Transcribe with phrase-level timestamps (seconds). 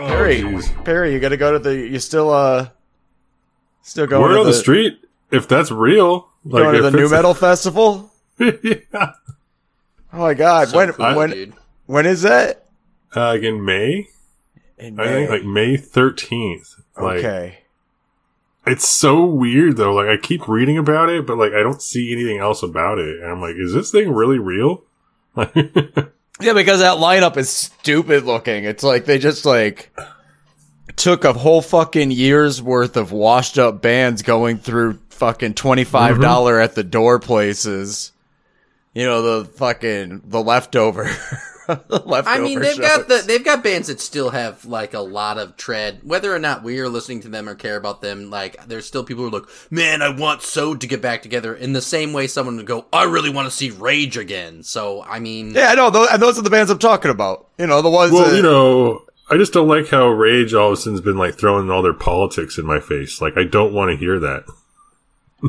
[0.00, 0.84] Perry, jeez.
[0.84, 1.74] Perry, you got to go to the.
[1.74, 2.68] You still uh,
[3.82, 5.00] still going Word to on the, street.
[5.30, 8.10] If that's real, like Going to the new it's- metal festival.
[8.38, 9.12] yeah.
[10.12, 10.68] Oh my god!
[10.68, 11.54] So when cool, when dude.
[11.86, 12.66] when is that?
[13.14, 14.08] Uh, like in May,
[14.78, 16.74] In I think like May thirteenth.
[16.96, 17.58] Like okay.
[18.66, 19.92] it's so weird though.
[19.94, 23.20] Like I keep reading about it, but like I don't see anything else about it,
[23.20, 24.84] and I'm like, is this thing really real?
[26.40, 28.64] Yeah, because that lineup is stupid looking.
[28.64, 29.94] It's like they just like
[30.96, 36.20] took a whole fucking year's worth of washed up bands going through fucking twenty Mm-hmm.
[36.20, 38.12] dollars at the door places.
[38.94, 41.08] You know the fucking the leftover.
[41.66, 45.00] the leftover I mean, they've got the they've got bands that still have like a
[45.00, 46.00] lot of tread.
[46.02, 49.04] Whether or not we are listening to them or care about them, like there's still
[49.04, 52.12] people who look, like, "Man, I want So to get back together." In the same
[52.12, 55.68] way, someone would go, "I really want to see Rage again." So, I mean, Yeah,
[55.68, 55.90] I know.
[55.90, 57.48] Those, and those are the bands I'm talking about.
[57.58, 58.12] You know, the ones.
[58.12, 61.16] well, that, you know, I just don't like how Rage all of a sudden's been
[61.16, 63.20] like throwing all their politics in my face.
[63.20, 64.44] Like I don't want to hear that.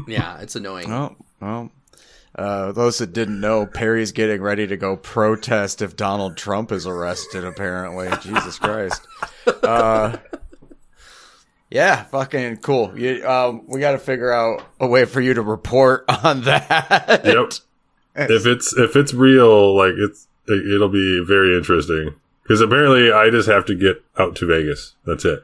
[0.08, 0.92] yeah, it's annoying.
[0.92, 1.72] Oh, well.
[2.38, 6.86] Uh, those that didn't know, Perry's getting ready to go protest if Donald Trump is
[6.86, 7.46] arrested.
[7.46, 9.02] Apparently, Jesus Christ.
[9.64, 10.18] Uh,
[11.70, 12.98] yeah, fucking cool.
[12.98, 17.22] You, um, we got to figure out a way for you to report on that.
[17.24, 17.54] Yep.
[18.30, 22.16] if it's if it's real, like it's it- it'll be very interesting.
[22.44, 24.94] Because apparently, I just have to get out to Vegas.
[25.06, 25.44] That's it.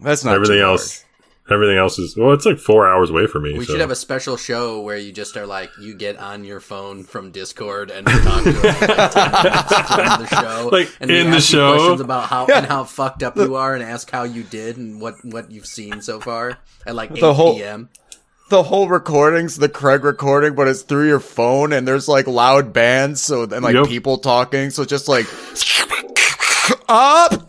[0.00, 1.04] That's not Everything else,
[1.50, 2.32] everything else is well.
[2.32, 3.58] It's like four hours away from me.
[3.58, 3.72] We so.
[3.72, 7.04] should have a special show where you just are like, you get on your phone
[7.04, 11.10] from Discord and talk to us for like 10 minutes during the show, Like, and
[11.10, 11.74] in the show?
[11.74, 15.00] questions about how and how fucked up you are, and ask how you did and
[15.00, 17.88] what what you've seen so far at like 8 The whole- p.m.
[18.50, 22.72] the whole recording's the Craig recording, but it's through your phone, and there's like loud
[22.72, 23.86] bands, so and like Yep.
[23.88, 25.26] people talking, so just like
[26.88, 27.48] up.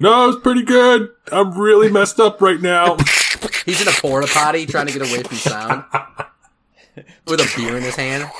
[0.00, 1.10] No, it's pretty good.
[1.32, 2.96] I'm really messed up right now.
[3.64, 5.84] He's in a porta potty trying to get away from sound
[7.26, 8.30] with a beer in his hand.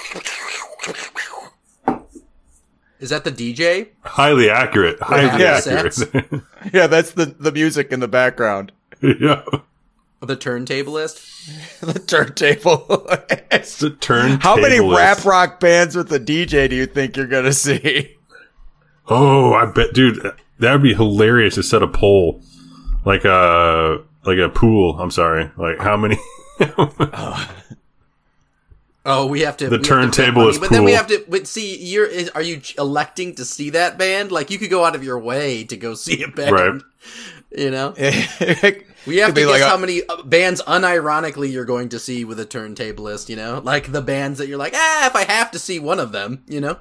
[3.00, 3.88] Is that the DJ?
[4.02, 5.00] Highly accurate.
[5.00, 5.60] Highly Yeah.
[5.64, 6.42] accurate.
[6.72, 8.72] Yeah, that's the the music in the background.
[9.02, 9.42] yeah.
[10.20, 11.80] The turntablist?
[11.80, 13.06] the turntable.
[13.50, 14.40] It's the turn.
[14.40, 18.16] How many rap rock bands with a DJ do you think you're gonna see?
[19.06, 22.42] Oh, I bet, dude, that would be hilarious to set a poll,
[23.04, 24.98] like a like a pool.
[25.00, 26.18] I'm sorry, like how many?
[29.06, 29.68] Oh, we have to.
[29.68, 31.22] The we to turntable money, is But then we have to.
[31.28, 32.06] But see, you're.
[32.06, 34.32] Is, are you electing to see that band?
[34.32, 36.52] Like you could go out of your way to go see a band.
[36.52, 36.82] Right.
[37.56, 41.52] You know, we we have to be guess like a- how many uh, bands, unironically,
[41.52, 43.28] you're going to see with a turntablist.
[43.28, 46.00] You know, like the bands that you're like, ah, if I have to see one
[46.00, 46.78] of them, you know.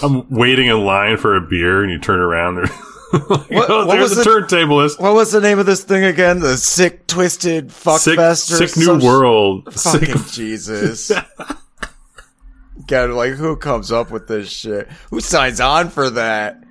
[0.00, 2.54] I'm waiting in line for a beer, and you turn around.
[2.54, 2.91] There, like,
[3.48, 4.26] What- oh, what there's was a it?
[4.26, 5.00] turntablist.
[5.00, 6.40] What was the name of this thing again?
[6.40, 9.72] The sick, twisted fuck Sick, fest sick new some sh- world.
[9.76, 11.12] Sick, Fucking Jesus.
[12.86, 14.88] God, like who comes up with this shit?
[15.10, 16.62] Who signs on for that?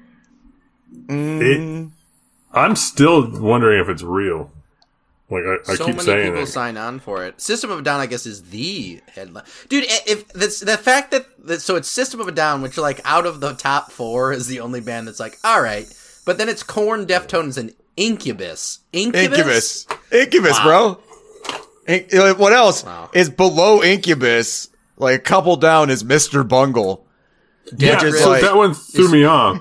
[1.07, 1.91] Mm,
[2.53, 4.51] I'm still wondering if it's real.
[5.29, 6.47] Like I, I so keep many saying people it.
[6.47, 7.39] sign on for it.
[7.39, 9.45] System of a Down, I guess, is the headline.
[9.69, 12.99] Dude, if this, the fact that, that so it's System of a Down, which like
[13.05, 15.85] out of the top four is the only band that's like, all right,
[16.31, 18.79] but then it's Korn, Deftones, and Incubus.
[18.93, 19.25] Incubus.
[19.37, 19.87] Incubus.
[20.13, 20.63] Incubus, Wow.
[20.63, 21.93] bro.
[21.93, 23.09] In- what else Wow.
[23.13, 24.69] is below Incubus?
[24.97, 26.47] Like a couple down is Mr.
[26.47, 27.05] Bungle.
[27.77, 29.59] Yeah, Which is so like- that one threw me off.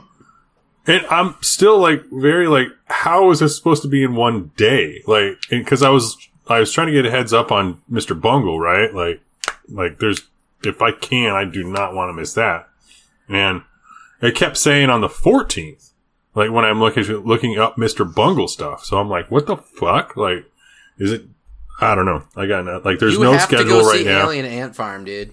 [0.87, 5.03] And I'm still like very like, how is this supposed to be in one day?
[5.09, 6.17] Like, because I was
[6.47, 8.19] I was trying to get a heads up on Mr.
[8.19, 8.95] Bungle, right?
[8.95, 9.21] Like,
[9.69, 10.23] like there's
[10.63, 12.69] if I can, I do not want to miss that.
[13.29, 13.63] And
[14.23, 15.90] it kept saying on the 14th,
[16.35, 18.13] like when I'm looking looking up Mr.
[18.13, 18.85] Bungle stuff.
[18.85, 20.17] So I'm like, what the fuck?
[20.17, 20.45] Like,
[20.99, 21.25] is it?
[21.81, 22.23] I don't know.
[22.37, 24.27] I got no, like there's You no have to schedule go right see now.
[24.27, 25.33] Alien Ant Farm, dude.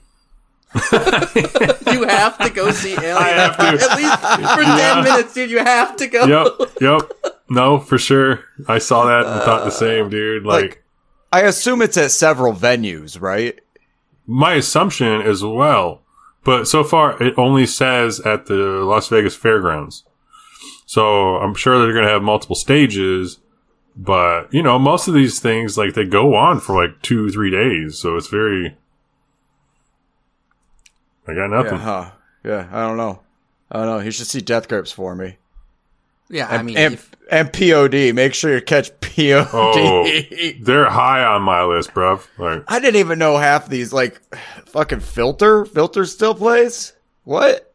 [0.91, 3.15] you have to go see Alien.
[3.17, 3.63] I have to.
[3.63, 4.19] At least
[4.55, 4.77] for Yeah.
[4.77, 5.49] ten minutes, dude.
[5.51, 6.25] You have to go.
[6.25, 7.33] yep, yep.
[7.49, 8.43] No, for sure.
[8.67, 10.43] I saw that and thought the uh, same, dude.
[10.45, 10.83] Like, Like-
[11.31, 13.59] I assume it's at several venues, right?
[14.29, 16.01] my assumption as well.
[16.43, 20.03] But so far, it only says at the Las Vegas Fairgrounds.
[20.87, 23.37] So I'm sure they're going to have multiple stages.
[23.95, 27.51] But, you know, most of these things, like, they go on for like two, three
[27.51, 27.97] days.
[27.99, 28.75] So it's very.
[31.27, 31.73] I got nothing.
[31.73, 32.11] Yeah, huh?
[32.43, 33.19] Yeah, I don't know.
[33.71, 33.99] I don't know.
[33.99, 35.37] You should see Death Grips for me.
[36.29, 38.13] Yeah, I mean, and, if- and POD.
[38.13, 39.47] Make sure you catch POD.
[39.53, 40.07] Oh.
[40.61, 42.25] They're high on my list, bruv.
[42.37, 43.91] Like, I didn't even know half these.
[43.91, 44.21] Like,
[44.67, 45.65] fucking filter.
[45.65, 46.93] Filter still plays.
[47.23, 47.66] What?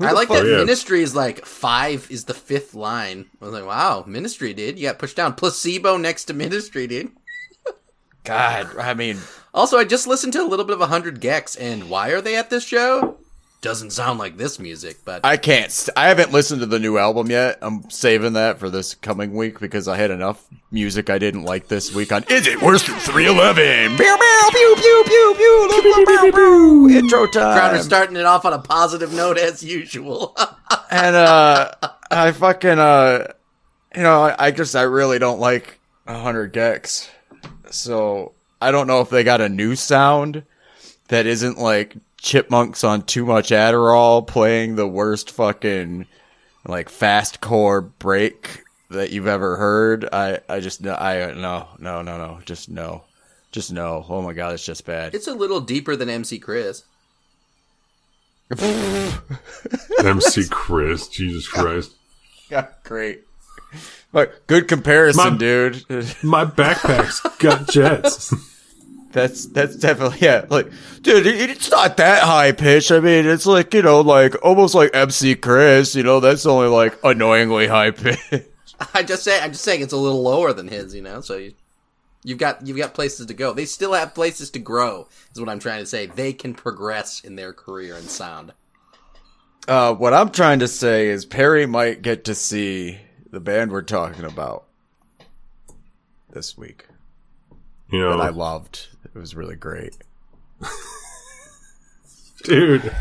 [0.00, 0.56] I like fuck- that yeah.
[0.58, 3.26] Ministry is like five is the fifth line.
[3.40, 4.78] I was like, wow, Ministry, dude.
[4.78, 5.34] You got pushed down.
[5.34, 7.12] Placebo next to Ministry, dude.
[8.24, 9.18] God, I mean,
[9.52, 12.36] Also, I just listened to a little bit of 100 gecs, and why are they
[12.36, 13.18] at this show?
[13.64, 15.72] Doesn't sound like this music, but I can't.
[15.72, 17.56] St- I haven't listened to the new album yet.
[17.62, 21.68] I'm saving that for this coming week because I had enough music I didn't like
[21.68, 22.24] this week on.
[22.28, 23.96] Is it worse than 311?
[23.96, 26.88] Pew, pew, pew, pew, pew, pew, pew, pew, pew, pew.
[26.90, 27.56] Intro time.
[27.56, 30.36] Crowder starting it off on a positive note as usual.
[30.90, 31.72] and uh
[32.10, 33.32] I fucking uh
[33.96, 37.08] you know, I, I just I really don't like 100 gecs.
[37.70, 40.42] So I don't know if they got a new sound
[41.08, 46.06] that isn't like chipmunks on too much Adderall playing the worst fucking
[46.66, 50.08] like fast core break that you've ever heard.
[50.12, 53.04] I I just no I no no no no just no.
[53.52, 54.04] Just no.
[54.08, 55.14] Oh my god, it's just bad.
[55.14, 56.82] it's a little deeper than MC Chris.
[60.04, 61.92] MC Chris, Jesus Christ.
[62.50, 63.22] Yeah, great.
[64.12, 65.82] But good comparison, My- dude.
[66.22, 68.34] My backpack's got jets.
[69.14, 70.44] That's that's definitely yeah.
[70.50, 70.70] Like,
[71.02, 72.90] dude, it- it's not that high pitch.
[72.90, 75.94] I mean, it's like you know, like almost like MC Chris.
[75.94, 78.18] You know, that's only like annoyingly high pitch.
[78.94, 81.20] I just say I'm just saying it's a little lower than his, you know.
[81.20, 81.54] So you,
[82.24, 83.52] you've got you've got places to go.
[83.52, 85.08] They still have places to grow.
[85.32, 86.06] Is what I'm trying to say.
[86.06, 88.52] They can progress in their career and sound.
[89.68, 92.98] Uh, what I'm trying to say is Perry might get to see
[93.30, 94.64] the band we're talking about
[96.30, 96.86] this week
[97.90, 98.88] You that I loved.
[99.14, 99.96] It was really great.
[102.42, 102.94] dude,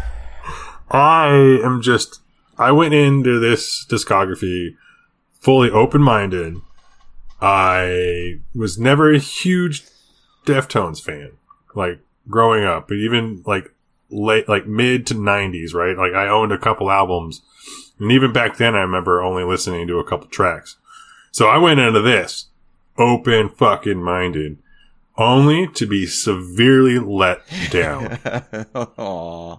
[0.89, 2.21] I am just.
[2.57, 4.75] I went into this discography
[5.39, 6.57] fully open minded.
[7.42, 9.83] I was never a huge
[10.45, 11.31] Deftones fan,
[11.74, 12.00] like
[12.30, 13.74] growing up, but even like
[14.09, 15.98] late, like mid to '90s, right?
[15.98, 17.42] Like I owned a couple albums,
[18.00, 20.77] and even back then, I remember only listening to a couple tracks.
[21.31, 22.48] So I went into this
[22.98, 24.59] open fucking minded,
[25.18, 28.19] only to be severely let down.
[28.75, 29.57] Aw.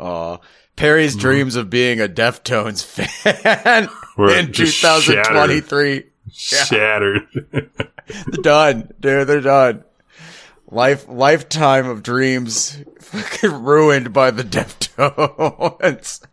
[0.00, 0.38] Aw.
[0.76, 1.20] Perry's mm-hmm.
[1.20, 3.88] dreams of being a Deftones fan
[4.18, 6.04] in 2023.
[6.32, 7.26] Shattered.
[7.50, 9.26] They're done, dude.
[9.26, 9.84] They're done.
[10.70, 16.24] Life, lifetime of dreams, fucking ruined by the Deftones.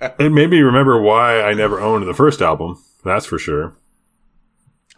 [0.00, 2.82] it made me remember why I never owned the first album.
[3.04, 3.76] That's for sure.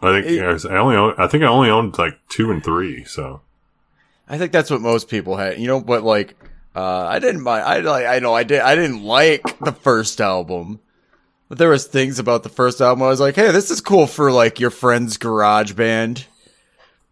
[0.01, 3.03] I think It- I only own, I think I only owned like two and three.
[3.05, 3.41] So
[4.27, 5.59] I think that's what most people had.
[5.59, 6.35] You know, but like,
[6.75, 7.63] uh, I didn't mind.
[7.63, 8.05] I like.
[8.05, 8.61] I know I did.
[8.61, 10.79] I didn't like the first album,
[11.49, 13.03] but there was things about the first album.
[13.03, 16.25] I was like, hey, this is cool for like your friend's garage band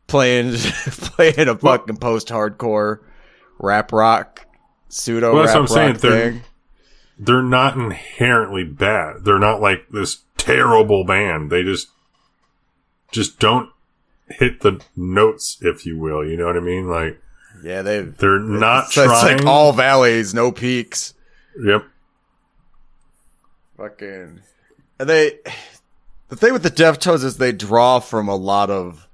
[0.07, 2.99] playing playing a fucking post hardcore
[3.59, 4.45] rap rock
[4.89, 5.97] pseudo Well, that's rap what I'm saying.
[5.97, 6.41] They're- thing.
[7.19, 9.25] they're not inherently bad.
[9.25, 11.49] They're not like this terrible band.
[11.49, 11.87] They just
[13.11, 13.69] just don't
[14.29, 16.25] hit the notes, if you will.
[16.27, 16.87] You know what I mean?
[16.89, 17.19] Like
[17.63, 18.01] Yeah, they.
[18.01, 19.37] they're not trying.
[19.37, 21.13] like all valleys, no peaks.
[21.63, 21.85] yep.
[23.77, 24.41] Fucking.
[24.99, 25.39] And they.
[26.29, 29.07] The thing with the Deftones is they draw from a lot of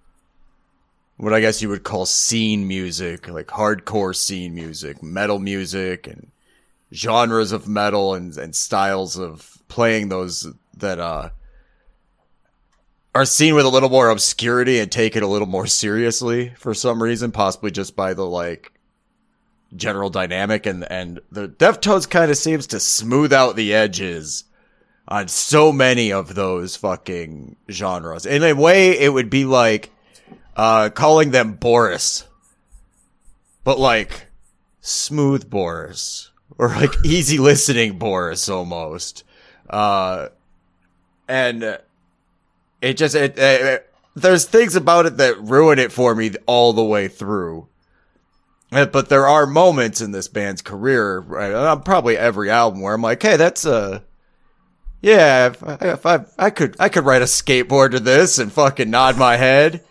[1.18, 6.32] what I guess you would call scene music, like hardcore scene music, metal music, and
[6.92, 11.30] genres of metal and, and styles of playing those that uh
[13.16, 17.02] are seen with a little more obscurity and taken a little more seriously for some
[17.02, 18.72] reason, possibly just by the like
[19.76, 24.46] general dynamic and and the Deftones kind of seems to smooth out the edges
[25.08, 28.26] on so many of those fucking genres.
[28.26, 29.92] In a way, it would be like
[30.56, 32.26] uh calling them Boris,
[33.64, 34.28] but like
[34.82, 39.24] smooth Boris or like easy listening Boris almost.
[39.70, 40.30] Uh,
[41.28, 41.80] and
[42.84, 46.84] it just it, it, there's things about it that ruin it for me all the
[46.84, 47.68] way through.
[48.72, 52.94] Uh, But there are moments in this band's career, right, uh, probably every album, where
[52.94, 54.04] I'm like, "Hey, that's a
[55.02, 58.52] yeah, if I, if I I could I could ride a skateboard to this and
[58.52, 59.84] fucking nod my head,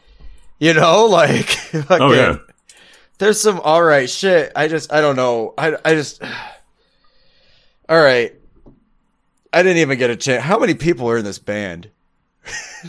[0.58, 2.36] you know, like fucking, Oh yeah.
[3.18, 4.52] there's some all right shit.
[4.56, 5.54] I just I don't know.
[5.56, 6.22] I I just
[7.88, 8.34] all right.
[9.54, 10.42] I didn't even get a chance.
[10.42, 11.90] How many people are in this band?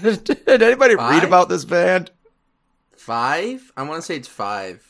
[0.01, 2.11] Did anybody read about this band?
[2.95, 3.71] Five?
[3.77, 4.83] I want to say it's five.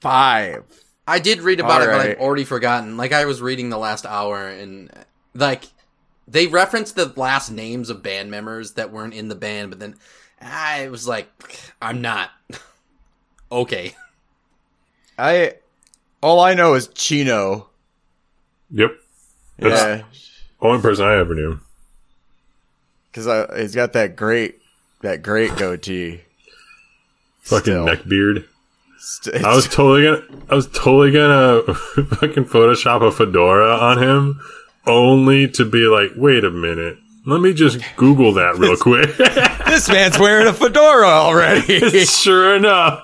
[0.00, 0.64] Five.
[1.06, 2.96] I did read about it, but I've already forgotten.
[2.96, 4.90] Like I was reading the last hour, and
[5.34, 5.64] like
[6.26, 9.96] they referenced the last names of band members that weren't in the band, but then
[10.42, 11.28] ah, I was like,
[11.80, 12.30] I'm not.
[13.52, 13.94] okay.
[15.18, 15.54] I
[16.20, 17.68] all I know is Chino
[18.70, 18.90] Yep.
[19.58, 21.60] That's Yeah, the only person I ever knew.
[23.16, 24.60] Because he's got that great
[25.00, 26.20] that great goatee.
[27.40, 28.46] Fucking neck beard.
[28.98, 34.40] St- I was totally gonna, I was totally gonna fucking Photoshop a fedora on him,
[34.86, 39.16] only to be like, wait a minute, let me just Google that real quick.
[39.66, 41.80] this man's wearing a fedora already.
[42.04, 43.00] sure enough,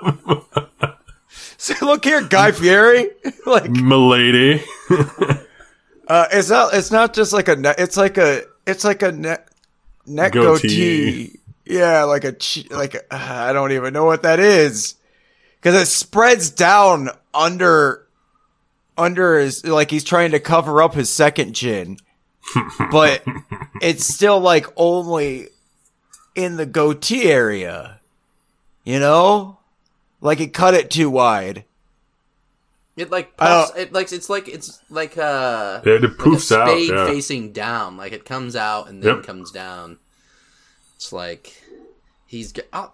[1.56, 3.10] so look here, Guy Fieri.
[3.46, 4.64] like, milady.
[6.08, 6.74] uh, it's not.
[6.74, 7.74] It's not just like a.
[7.80, 8.42] It's like a.
[8.66, 9.42] It's like a
[10.06, 10.68] neck goatee.
[10.68, 11.38] Goatee.
[11.64, 12.36] Yeah, like a.
[12.70, 14.94] Like a, I don't even know what that is,
[15.60, 18.06] because it spreads down under.
[18.98, 21.96] Under his like he's trying to cover up his second chin,
[22.90, 23.24] but
[23.80, 25.48] it's still like only
[26.34, 28.00] in the goatee area.
[28.84, 29.58] You know,
[30.20, 31.64] like it cut it too wide.
[33.02, 36.14] It like I puffs, it like it's like it's like uh Yeah, it like a
[36.14, 36.68] poofs out.
[36.68, 37.06] spade Yeah.
[37.06, 37.96] facing down.
[37.96, 39.26] Like it comes out and then Yep.
[39.26, 39.98] comes down.
[40.96, 41.54] It's like
[42.26, 42.88] he's g- uh,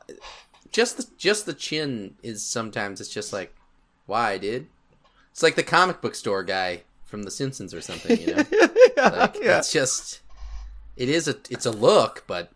[0.72, 3.54] just the just the chin is sometimes it's just like
[4.06, 4.66] why, dude?
[5.32, 8.18] It's like the comic book store guy from The Simpsons or something.
[8.20, 8.36] You know,
[8.96, 9.58] like, yeah.
[9.58, 10.20] it's just
[10.96, 12.54] it is a it's a look, but I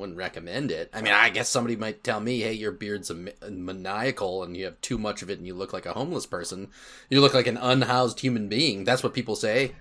[0.00, 0.90] wouldn't recommend it.
[0.92, 4.56] I mean, I guess somebody might tell me, "Hey, your beard's a ma- maniacal, and
[4.56, 6.68] you have too much of it, and you look like a homeless person.
[7.08, 9.72] You look like an unhoused human being." That's what people say.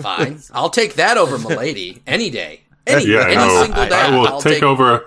[0.00, 3.94] Fine, I'll take that over Milady any day, any Yeah, any no, single day.
[3.94, 5.04] I will I'll take, over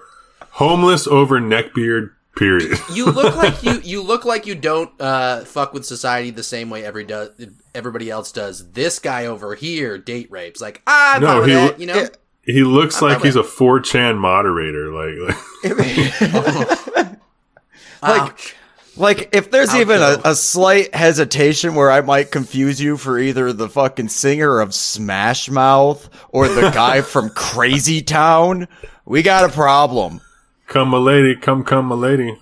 [0.52, 2.12] homeless over neckbeard.
[2.36, 2.78] Period.
[2.94, 6.70] You look like you you look like you don't uh, fuck with society the same
[6.70, 7.30] way every does
[7.74, 8.72] everybody else does.
[8.74, 10.60] This guy over here date rapes.
[10.60, 12.10] Like ah, I'm No, he that, you know.
[12.46, 14.92] He looks I'm like not he's a 4chan moderator.
[14.92, 17.18] Like, like
[18.04, 18.56] Ouch.
[18.98, 19.82] Like, if there's Outro.
[19.82, 24.62] even a, a slight hesitation where I might confuse you for either the fucking singer
[24.62, 28.70] of Smash Mouth or the guy from Crazy Town,
[29.06, 30.22] we got a problem.
[30.68, 32.38] come my lady, come come my lady.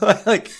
[0.00, 0.50] like,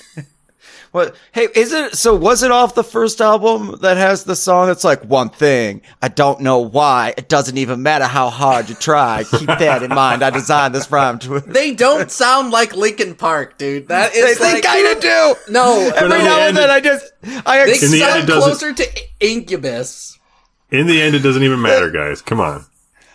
[0.92, 1.14] what?
[1.32, 2.14] Hey, is it so?
[2.14, 5.82] Was it off the first album that has the song It's like one thing?
[6.02, 7.14] I don't know why.
[7.16, 9.24] It doesn't even matter how hard you try.
[9.24, 10.22] Keep that in mind.
[10.22, 11.40] I designed this rhyme to.
[11.58, 13.88] They don't sound like Linkin Park, dude.
[13.88, 14.24] That is.
[14.24, 15.34] They, is they like kind of do.
[15.52, 15.90] no.
[15.90, 17.12] But Every in the now and then, I just
[17.46, 20.18] I They ex- In the sound it closer to Incubus.
[20.70, 22.20] In the end, it doesn't even matter, guys.
[22.20, 22.66] Come on.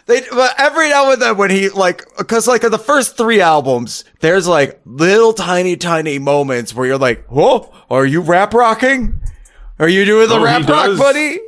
[0.05, 3.39] They, but every now and then when he like, cause like in the first three
[3.39, 9.21] albums, there's like little tiny, tiny moments where you're like, whoa, are you rap rocking?
[9.79, 10.99] Are you doing the Oh, he rap rock, does.
[10.99, 11.39] buddy?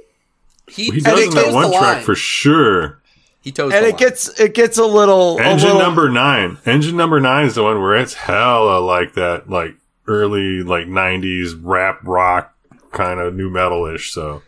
[0.67, 2.03] He, He he does in that one track line.
[2.03, 3.01] for sure.
[3.41, 3.99] He toes And the it line.
[3.99, 6.57] gets, it gets a little, a Engine little- number nine.
[6.65, 9.75] Engine number nine is the one where it's hella like that, like
[10.07, 12.55] early like '90s rap rock
[12.91, 14.11] kind of nu metal-ish.
[14.13, 14.41] So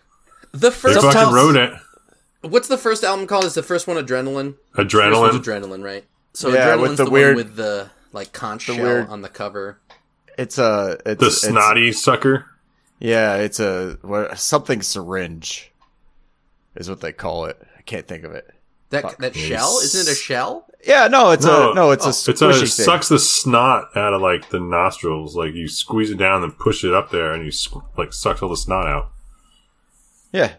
[0.54, 0.96] the they first.
[0.96, 1.74] fucking Sometimes- wrote it.
[2.42, 3.46] What's the first album called?
[3.46, 4.56] Is the first one Adrenaline?
[4.76, 5.32] Adrenaline.
[5.32, 6.06] Adrenaline, right?
[6.34, 9.22] So Yeah, Adrenaline's with the the, weird- one with the like conch shell weird- on
[9.22, 9.80] the cover.
[10.38, 12.46] it's a, it's, the it's- snotty sucker.
[13.00, 15.72] yeah, it's a, what, something syringe
[16.76, 17.58] is what they call it.
[17.78, 18.50] I can't think of it.
[18.92, 19.18] That Fuck.
[19.18, 20.66] that shell isn't it a shell?
[20.86, 21.72] Yeah, no, it's No.
[21.72, 22.32] a, no, it's a oh.
[22.32, 22.68] It's a it thing.
[22.68, 25.36] sucks the snot out of like the nostrils.
[25.36, 28.42] Like you squeeze it down and push it up there, and you squ- like sucks
[28.42, 29.12] all the snot out.
[30.32, 30.54] Yeah.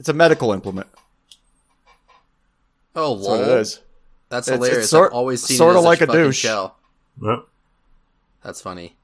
[0.00, 0.88] It's a medical implement.
[2.96, 3.56] Oh, That's what it lol.
[3.58, 3.80] is.
[4.30, 4.90] That's It's- it's hilarious.
[4.90, 6.38] sort- I've always seen sorta it as like a fucking douche.
[6.38, 6.76] shell.
[7.22, 7.44] Yep.
[8.42, 8.96] That's funny.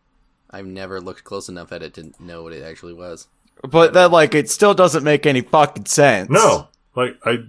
[0.50, 3.28] I've never looked close enough at it to know what it actually was.
[3.62, 6.30] But that, like, it still doesn't make any fucking sense.
[6.30, 7.44] No, like I,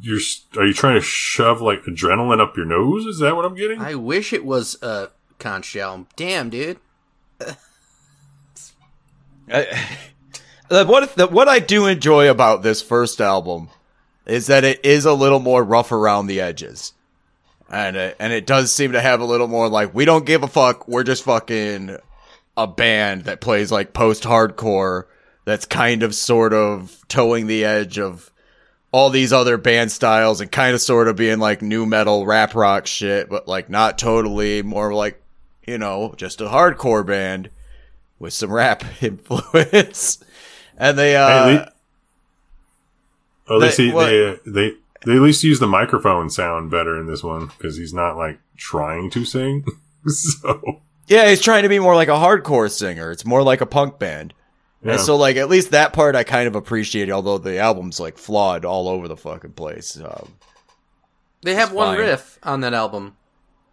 [0.00, 0.18] you're
[0.56, 3.06] are you trying to shove like adrenaline up your nose?
[3.06, 3.80] Is that what I'm getting?
[3.80, 6.06] I wish it was a conch shell.
[6.16, 6.78] Damn, dude.
[9.50, 9.88] I-
[10.68, 13.68] what the, what I do enjoy about this first album
[14.26, 16.92] is that it is a little more rough around the edges,
[17.70, 20.42] and it, and it does seem to have a little more like we don't give
[20.42, 20.86] a fuck.
[20.86, 21.96] We're just fucking
[22.56, 25.04] a band that plays like post hardcore.
[25.44, 28.30] That's kind of sort of towing the edge of
[28.90, 32.54] all these other band styles and kind of sort of being like nu metal rap
[32.54, 35.22] rock shit, but like not totally more like
[35.66, 37.50] you know just a hardcore band
[38.18, 40.18] with some rap influence.
[40.78, 41.68] And they, uh, Hey, they-
[43.48, 44.72] oh, they they- see they, uh, they
[45.06, 48.38] they at least use the microphone sound better in this one because he's not like
[48.56, 49.64] trying to sing.
[50.06, 53.10] so yeah, he's trying to be more like a hardcore singer.
[53.10, 54.34] It's more like a punk band.
[54.82, 54.92] yeah.
[54.92, 58.18] And so, like, at least that part I kind of appreciate, although the album's like
[58.18, 59.98] flawed all over the fucking place.
[59.98, 60.32] Um,
[61.42, 61.98] They have one fine.
[62.06, 63.16] riff on that album.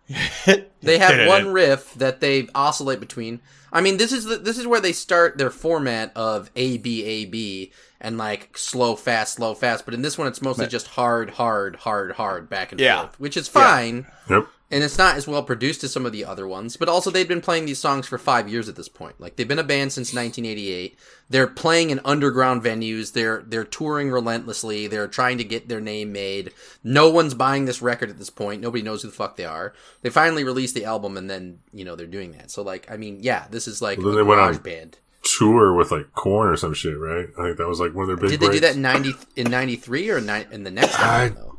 [0.07, 3.41] Yeah, They have one riff that they oscillate between.
[3.73, 7.03] I mean, this is the, this is where they start their format of A B
[7.03, 9.83] A B and like slow fast slow fast.
[9.85, 13.01] But in this one, it's mostly just hard hard hard hard back and Yeah.
[13.01, 14.05] forth, which is fine.
[14.29, 14.47] Yep.
[14.75, 17.25] And it's not as well produced as some of the other ones, but also they've
[17.25, 19.21] been playing these songs for five years at this point.
[19.21, 20.99] Like they've been a band since 1988.
[21.29, 23.13] They're playing in underground venues.
[23.13, 24.87] They're they're touring relentlessly.
[24.87, 26.51] They're trying to get their name made.
[26.83, 28.61] No one's buying this record at this point.
[28.61, 29.73] Nobody knows who the fuck they are.
[30.01, 32.51] They finally released the album, and then you know they're doing that.
[32.51, 34.97] So like, I mean, yeah, this is like Well, a they went on- band.
[35.23, 37.29] Tour with like Korn or some shit, right?
[37.39, 38.29] I think that was like one of their big.
[38.29, 41.23] Did they do that in ninety in ninety three or ni- in the next I
[41.27, 41.37] album?
[41.39, 41.57] Though?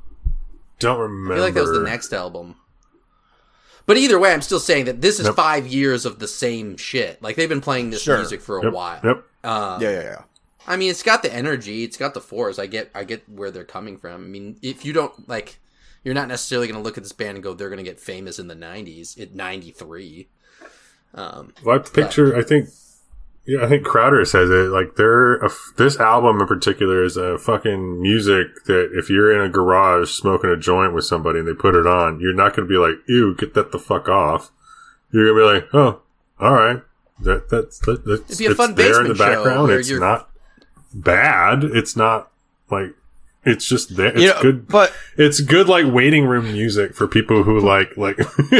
[0.80, 1.32] Don't remember.
[1.32, 2.56] I feel like that was the next album.
[3.86, 5.36] But either way, I'm still saying that this is Yep.
[5.36, 7.22] five years of the same shit.
[7.22, 8.18] Like they've been playing this Sure.
[8.18, 8.72] music for a Yep.
[8.72, 9.00] while.
[9.02, 9.24] Yep.
[9.44, 10.22] Uh, Yeah, yeah, yeah.
[10.66, 12.58] I mean, it's got the energy, it's got the force.
[12.58, 14.24] I get, I get where they're coming from.
[14.24, 15.60] I mean, if you don't like,
[16.02, 18.00] you're not necessarily going to look at this band and go, they're going to get
[18.00, 20.28] famous in the '90s at '93.
[21.14, 22.36] Um, Well, I picture.
[22.36, 22.68] I think.
[23.46, 24.70] Yeah, I think Crowder says it.
[24.70, 29.40] Like, they're a this album in particular is a fucking music that if you're in
[29.40, 32.66] a garage smoking a joint with somebody and they put it on, you're not going
[32.68, 34.50] to be like, "Ew, get that the fuck off."
[35.12, 36.00] You're gonna be like, "Oh,
[36.40, 36.82] all right,
[37.20, 39.70] that that's that, that's It'd be a it's fun there in the background.
[39.70, 40.28] It's you're- not
[40.92, 41.62] bad.
[41.62, 42.30] It's not
[42.70, 42.94] like
[43.44, 44.08] it's just there.
[44.08, 47.96] It's You know, good, but it's good like waiting room music for people who like
[47.96, 48.18] like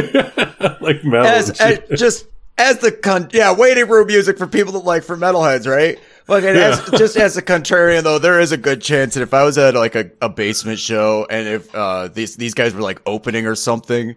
[0.81, 1.25] like metal.
[1.27, 2.25] as, as just
[2.57, 5.99] as the con- yeah waiting room music for people that like for metalheads, right?
[6.25, 9.43] Fucking as, just as a contrarian though, there is a good chance that if I
[9.43, 13.01] was at like a, a basement show and if uh these these guys were like
[13.05, 14.15] opening or something.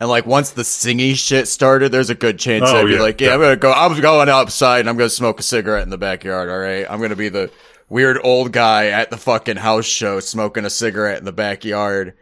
[0.00, 3.00] And like once the singing shit started, there's a good chance Oh, I'd be yeah,
[3.00, 3.72] like, yeah, I'm gonna go.
[3.72, 6.48] I'm going outside and I'm gonna smoke a cigarette in the backyard.
[6.48, 7.48] All right, I'm gonna be the
[7.88, 12.14] weird old guy at the fucking house show smoking a cigarette in the backyard.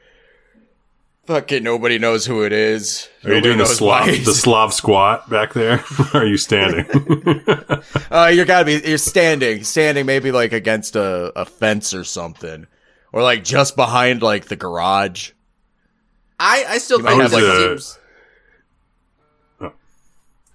[1.27, 3.09] Fucking nobody knows who it is.
[3.25, 5.85] Are you doing the Slav the Slav squat back there?
[6.13, 6.85] Or are you standing?
[8.11, 8.81] Uh, you gotta be.
[8.89, 12.67] You're standing, standing, maybe like against a, a fence or something,
[13.13, 15.33] or like just behind like the garage.
[16.39, 17.99] I, I still might think have, this like, a- seems.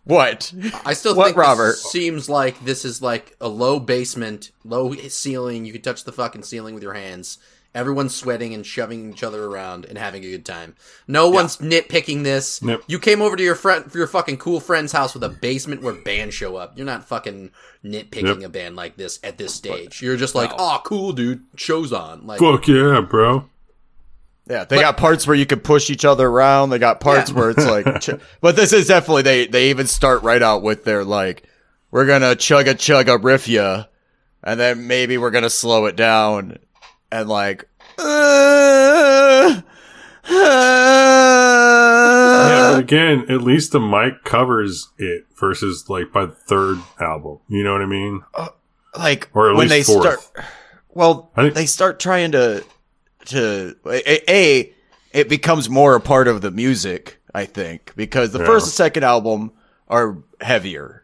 [0.03, 0.53] What?
[0.85, 1.75] I still What, think this Robert?
[1.77, 5.65] seems like this is like a low basement, low ceiling.
[5.65, 7.39] You can touch the fucking ceiling with your hands.
[7.77, 10.75] Everyone's sweating and shoving each other around and having a good time.
[11.07, 12.59] No one's nitpicking this.
[12.63, 12.83] Nope.
[12.87, 15.93] You came over to your friend, your fucking cool friend's house with a basement where
[15.93, 16.75] bands show up.
[16.75, 17.51] You're not fucking
[17.85, 18.45] nitpicking Yep.
[18.45, 20.01] a band like this at this stage.
[20.01, 21.43] You're just like, oh, cool, dude.
[21.55, 22.25] Show's on.
[22.25, 23.45] Like, Fuck yeah, bro.
[24.49, 26.71] Yeah, they But- got parts where you can push each other around.
[26.71, 27.35] They got parts Yeah.
[27.35, 29.45] where it's like, ch- but this is definitely they.
[29.45, 31.43] They even start right out with their like,
[31.91, 33.83] we're gonna chug a chug a riff ya,
[34.43, 36.57] and then maybe we're gonna slow it down,
[37.11, 37.67] and like,
[37.97, 39.61] uh,
[40.29, 40.33] Yeah,
[42.69, 47.39] uh, but again, at least the mic covers it versus like by the third album.
[47.47, 48.23] You know what I mean?
[48.97, 50.21] like Or at when they fourth.
[50.21, 50.45] start.
[50.93, 52.63] Well, think- they start trying to
[53.25, 54.73] to a, a
[55.13, 57.19] it becomes more a part of the music.
[57.33, 58.45] I think because the Yeah.
[58.45, 59.51] first and second album
[59.89, 61.03] are heavier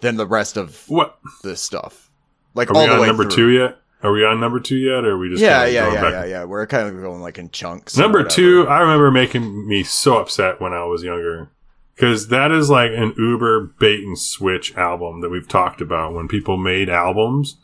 [0.00, 2.10] than the rest of What this stuff.
[2.54, 3.32] Like are all we the on way number through.
[3.36, 3.78] two yet?
[4.02, 5.04] Are we on number two yet?
[5.04, 6.12] Or are we just Yeah, yeah, yeah, back?
[6.12, 6.44] yeah, yeah.
[6.44, 7.96] We're kind of going like in chunks.
[7.96, 11.50] Number two, I remember making me so upset when I was younger.
[11.94, 16.28] Because that is like an uber bait and switch album that we've talked about when
[16.28, 17.56] people made albums.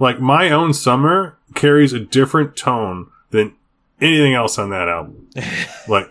[0.00, 3.54] Like My Own Summer carries a different tone than
[4.00, 5.28] anything else on that album.
[5.88, 6.10] like,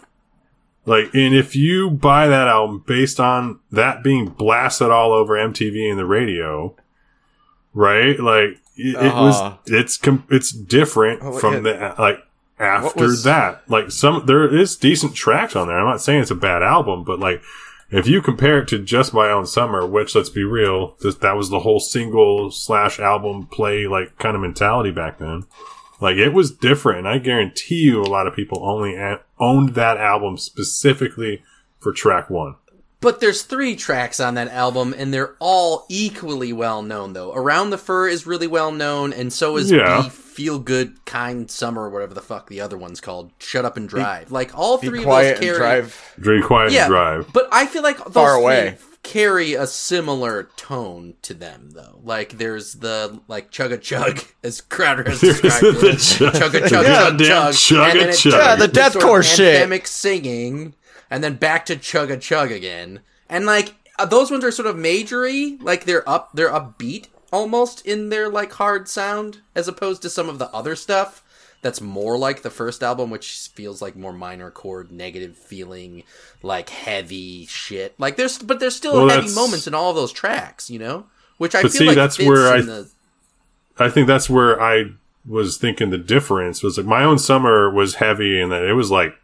[0.85, 5.89] like, and if you buy that album based on that being blasted all over MTV
[5.89, 6.75] and the radio,
[7.73, 8.17] right?
[8.19, 9.21] Like, it, it Uh-huh.
[9.21, 11.93] was, it's, com- it's different Oh, from yeah.
[11.95, 12.19] the, like,
[12.59, 13.63] after was- that.
[13.69, 15.77] Like, some, there is decent tracks on there.
[15.79, 17.41] I'm not saying it's a bad album, but like,
[17.91, 21.37] if you compare it to just my own summer, which let's be real, this, that
[21.37, 25.43] was the whole single slash album play, like, kind of mentality back then.
[26.01, 26.99] Like, it was different.
[26.99, 31.43] And I guarantee you a lot of people only a- owned that album specifically
[31.79, 32.55] for track one.
[33.05, 37.31] But there's three tracks on that album, and they're all equally well known, though.
[37.33, 40.01] Around the Fur is really well known, and so is Yeah.
[40.03, 43.31] Be Feel Good, Kind Summer, whatever the fuck the other one's called.
[43.39, 44.31] Shut Up and Drive.
[44.31, 45.57] like, all Be three quiet of those carry.
[45.57, 46.13] drive.
[46.17, 47.29] Very quiet Yeah, and drive.
[47.31, 48.77] but I feel like those Far three away.
[49.03, 51.99] carry a similar tone to them, though.
[52.03, 55.97] Like, there's the, like, chug a chug, as Crowder has described it.
[55.99, 57.53] chug- Chug a chug, Yeah, chug, damn chug.
[57.53, 58.33] chug a chug.
[58.33, 59.69] Yeah, the deathcore shit.
[59.69, 60.73] anthemic singing,
[61.09, 63.01] and then back to chug a chug again.
[63.29, 67.85] And like uh, those ones are sort of majory, like they're up, they're upbeat almost
[67.85, 71.21] in their like hard sound, as opposed to some of the other stuff
[71.61, 76.03] that's more like the first album, which feels like more minor chord, negative feeling,
[76.43, 77.95] like heavy shit.
[77.97, 81.07] Like there's, but there's still Well, heavy moments in all of those tracks, you know.
[81.37, 82.89] Which I But feel see, like that's where I- the,
[83.77, 84.91] I think that's where I
[85.27, 88.91] was thinking the difference was like my own summer was heavy and that it was
[88.91, 89.15] like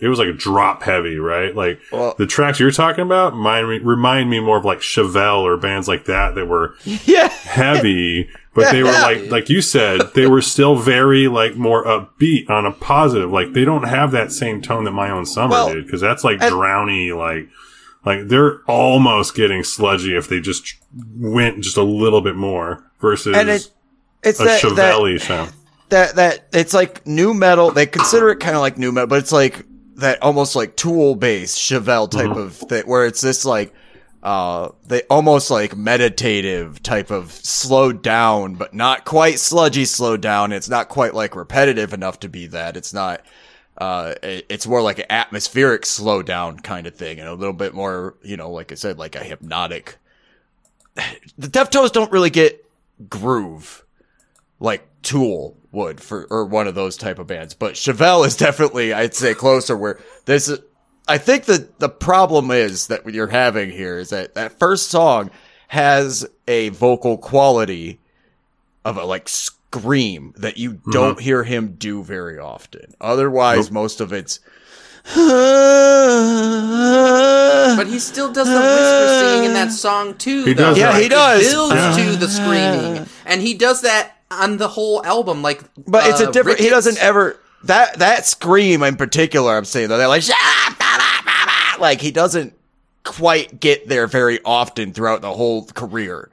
[0.00, 1.54] it was like a drop heavy, right?
[1.54, 5.56] Like Well- the tracks you're talking about mine remind me more of like Chevelle or
[5.56, 7.28] bands like that that were Yeah.
[7.28, 12.48] heavy, but they were like like you said, they were still very like more upbeat
[12.50, 13.30] on a positive.
[13.30, 16.24] Like they don't have that same tone that my own summer Well, did because that's
[16.24, 17.48] like and- drowny like
[18.04, 20.74] like they're almost getting sludgy if they just
[21.18, 23.70] went just a little bit more versus And it,
[24.22, 25.52] it's a that, that, Chevelle sound.
[25.90, 27.70] that that it's like nu metal.
[27.70, 29.66] They consider it kind of like nu metal, but it's like
[30.00, 33.72] that almost like tool based Chevelle type of thing, where it's this like
[34.22, 40.52] uh they almost like meditative type of slowed down, but not quite sludgy slowed down.
[40.52, 42.76] It's not quite like repetitive enough to be that.
[42.76, 43.24] It's not.
[43.78, 47.72] Uh, it's more like an atmospheric slow down kind of thing, and a little bit
[47.72, 49.96] more, you know, like I said, like a hypnotic.
[51.38, 52.62] The Deftones don't really get
[53.08, 53.84] groove
[54.58, 57.54] like Tool would for or one of those type of bands.
[57.54, 60.60] But Chevelle is definitely I'd say closer where this is
[61.08, 65.30] I think that the problem is that you're having here is that that first song
[65.68, 68.00] has a vocal quality
[68.84, 70.90] of a like scream that you mm-hmm.
[70.90, 72.94] don't hear him do very often.
[73.00, 74.40] Otherwise, most of it's
[77.76, 80.44] but he still does the whisper singing in that song too.
[80.44, 80.74] He though.
[80.74, 81.02] does Yeah, that.
[81.02, 81.50] he does.
[81.50, 85.42] builds to the screaming, and he does that on the whole album.
[85.42, 86.60] Like, But it's a uh, different.
[86.60, 89.56] He doesn't ever that that scream in particular.
[89.56, 90.24] I'm saying though, they're like
[91.78, 92.54] like he doesn't
[93.04, 96.30] quite get there very often throughout the whole career.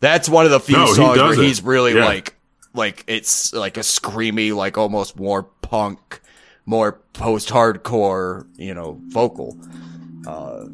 [0.00, 2.04] That's one of the few No, he songs where he's really Yeah.
[2.04, 2.34] like
[2.74, 6.20] like it's like a screamy, like almost more punk,
[6.66, 9.58] more post hardcore, you know, vocal.
[10.26, 10.66] Uh,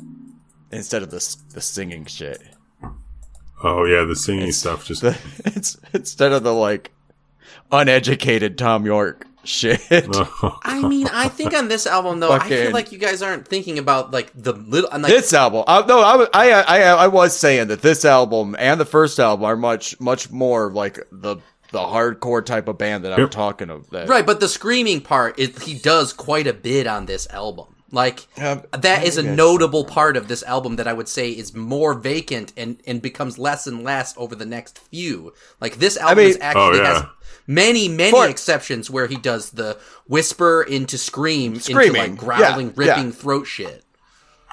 [0.72, 2.42] instead of the the singing shit.
[3.62, 6.92] Oh yeah, the singing stuff just The, it's instead of the like
[7.73, 9.81] uneducated Thom Yorke shit.
[9.90, 13.79] I mean, I think on this album though, I feel like you guys aren't thinking
[13.79, 14.90] about like the little.
[14.90, 18.05] and, Like, this album, uh, no, I, was- I, I, I was saying that this
[18.05, 21.37] album and the first album are much, much more like the
[21.73, 23.31] the hardcore type of band that I'm Yep.
[23.33, 23.90] talking of.
[23.90, 27.66] That, Right, but the screaming part, is, he does quite a bit on this album.
[27.92, 31.09] Like Um, that is a maybe I notable part of this album that I would
[31.09, 35.33] say is more vacant and and becomes less and less over the next few.
[35.61, 36.94] Like this album mean- is actually Oh, yeah.
[36.94, 37.05] has
[37.46, 42.66] many many For- exceptions where he does the whisper into scream into Screaming, like growling,
[42.68, 43.11] yeah, ripping yeah.
[43.12, 43.85] throat shit.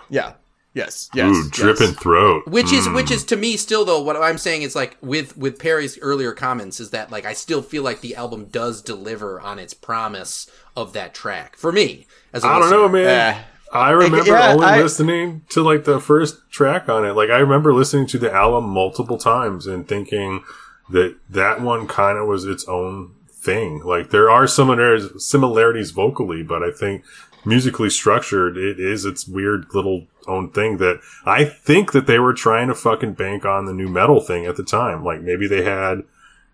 [0.10, 0.34] Yeah.
[0.76, 1.10] Yes.
[1.14, 1.30] Yes.
[1.30, 1.48] ooh yes.
[1.50, 2.48] dripping throat.
[2.48, 2.96] Which is Mm.
[2.96, 6.34] which is to me still though what I'm saying is like with with Perry's earlier
[6.34, 10.48] comments is that like I still feel like the album does deliver on its promise
[10.76, 13.06] of that track for me as a I don't know, man.
[13.08, 13.42] Eh.
[13.72, 17.14] I remember Yeah, only I- listening to like the first track on it.
[17.14, 20.44] Like I remember listening to the album multiple times and thinking
[20.90, 23.82] that that one kind of was its own thing.
[23.84, 27.04] Like there are similarities, similarities vocally, but I think
[27.46, 32.34] musically structured, it is its weird little own thing that I think that they were
[32.34, 35.04] trying to fucking bank on the nu metal thing at the time.
[35.04, 36.04] Like maybe they had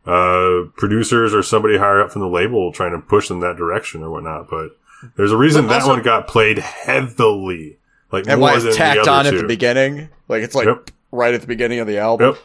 [0.06, 4.02] uh, producers or somebody higher up from the label trying to push them that direction
[4.04, 4.50] or whatnot.
[4.50, 4.78] But
[5.16, 7.78] there's a reason But that also- one got played heavily,
[8.12, 10.10] like And more why than it's tacked the on other at the beginning?
[10.28, 10.92] Like it's like Yep.
[11.12, 12.30] right at the beginning of the album.
[12.30, 12.38] Yep.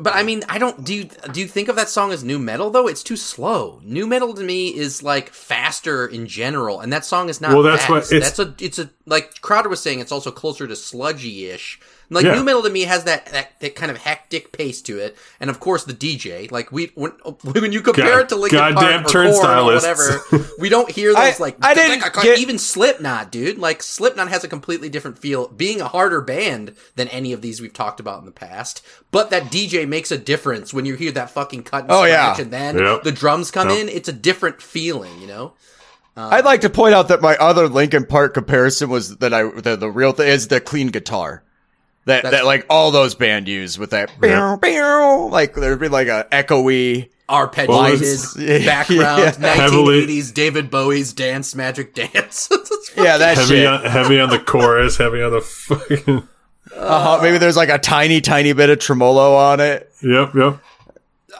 [0.00, 2.38] But I mean, I don't do you do you think of that song as nu
[2.38, 2.86] metal though?
[2.86, 3.80] It's too slow.
[3.82, 7.52] Nu metal to me is like faster in general, and that song is not.
[7.52, 7.90] Well, that's fast.
[7.90, 9.98] what- it's- that's a it's a like Crowder was saying.
[9.98, 11.80] It's also closer to sludgy ish.
[12.10, 12.34] Like Yeah.
[12.36, 15.50] nu metal to me has that, that that kind of hectic pace to it, and
[15.50, 16.50] of course the DJ.
[16.50, 17.10] Like we when,
[17.42, 20.20] when you compare God- it to Linkin goddamn Park or Korn or whatever,
[20.58, 23.58] we don't hear those I- like I didn't get- even Slipknot, dude.
[23.58, 27.60] Like Slipknot has a completely different feel, being a harder band than any of these
[27.60, 28.82] we've talked about in the past.
[29.10, 32.38] But that DJ makes a difference when you hear that fucking cut and Oh, scratch,
[32.38, 32.42] yeah.
[32.42, 33.02] and then Yep.
[33.02, 33.78] the drums come Yep.
[33.78, 33.88] in.
[33.90, 35.52] It's a different feeling, you know.
[36.16, 39.42] Um, I'd like to point out that my other Linkin Park comparison was that I
[39.44, 41.44] the, the real thing is the clean guitar.
[42.08, 44.56] That That's- that like all those band use with that Yeah.
[45.30, 49.54] like there'd be like a echoey Arpeggiated it's- background, yeah.
[49.54, 52.48] Heavily- 1980s David Bowie's dance, magic dance.
[52.96, 53.66] Yeah that Heavy shit.
[53.66, 56.26] on, heavy on the chorus, heavy on the fucking.
[56.74, 57.20] uh-huh.
[57.22, 59.92] Maybe there's like a tiny tiny bit of tremolo on it.
[60.02, 60.58] Yep, yep.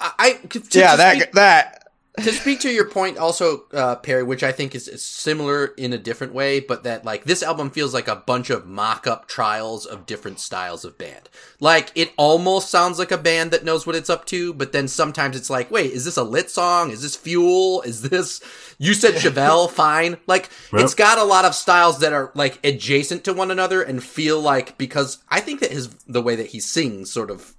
[0.00, 1.77] I to yeah, that be- that
[2.22, 5.92] to speak to your point also uh, perry which i think is, is similar in
[5.92, 9.86] a different way but that like this album feels like a bunch of mock-up trials
[9.86, 11.28] of different styles of band.
[11.60, 14.88] Like it almost sounds like a band that knows what it's up to but then
[14.88, 16.90] sometimes it's like wait is this a lit song?
[16.90, 17.82] Is this fuel?
[17.82, 18.40] Is this
[18.78, 20.18] you said chevelle fine.
[20.26, 24.02] Like it's got a lot of styles that are like adjacent to one another and
[24.02, 27.54] feel like because i think that his the way that he sings sort of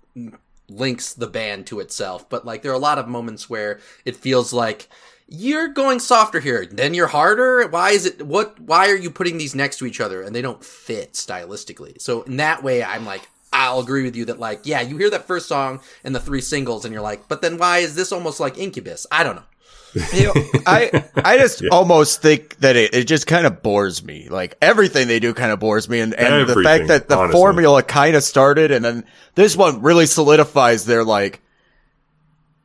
[0.69, 4.15] links the band to itself but like there are a lot of moments where it
[4.15, 4.87] feels like
[5.29, 7.67] you're going softer here then you're harder?
[7.67, 10.23] Why is it what why are you putting these next to each other?
[10.23, 12.01] And they don't fit stylistically.
[12.01, 15.09] So in that way i'm like i'll agree with you that like yeah you hear
[15.09, 18.11] that first song and the three singles and you're like but then why is this
[18.11, 19.05] almost like incubus?
[19.11, 19.43] I don't know
[20.13, 20.33] You know,
[20.65, 24.27] I I just almost think that it, it just kind of bores me.
[24.29, 27.39] Like everything they do kind of bores me, and, and the fact that the honestly.
[27.39, 31.41] formula kind of started, and then this one really solidifies their like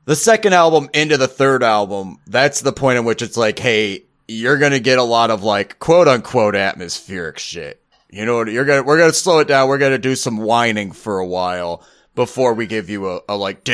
[0.05, 2.19] the second album into the third album.
[2.27, 5.79] That's the point in which it's like, hey, you're gonna get a lot of like
[5.79, 7.81] quote unquote atmospheric shit.
[8.11, 9.69] You know, you're gonna we're gonna slow it down.
[9.69, 11.83] We're gonna do some whining for a while
[12.15, 13.65] before we give you a, a like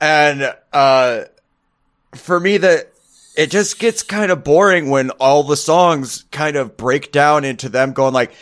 [0.00, 1.22] and uh
[2.14, 2.92] for me that
[3.36, 7.68] it just gets kind of boring when all the songs kind of break down into
[7.68, 8.32] them going like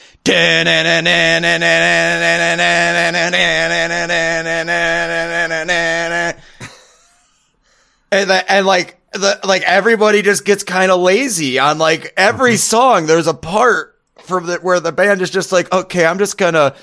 [8.13, 12.57] and the, and like the like everybody just gets kind of lazy on like every
[12.57, 13.07] song.
[13.07, 16.75] There's a part from the where the band is just like okay I'm just gonna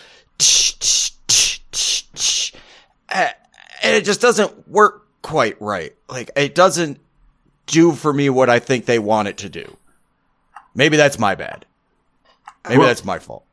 [3.84, 5.94] and it just doesn't work quite right.
[6.10, 7.00] Like it doesn't
[7.68, 9.78] do for me what I think they want it to do.
[10.76, 11.66] Maybe that's my bad.
[12.68, 13.46] Maybe Well- that's my fault.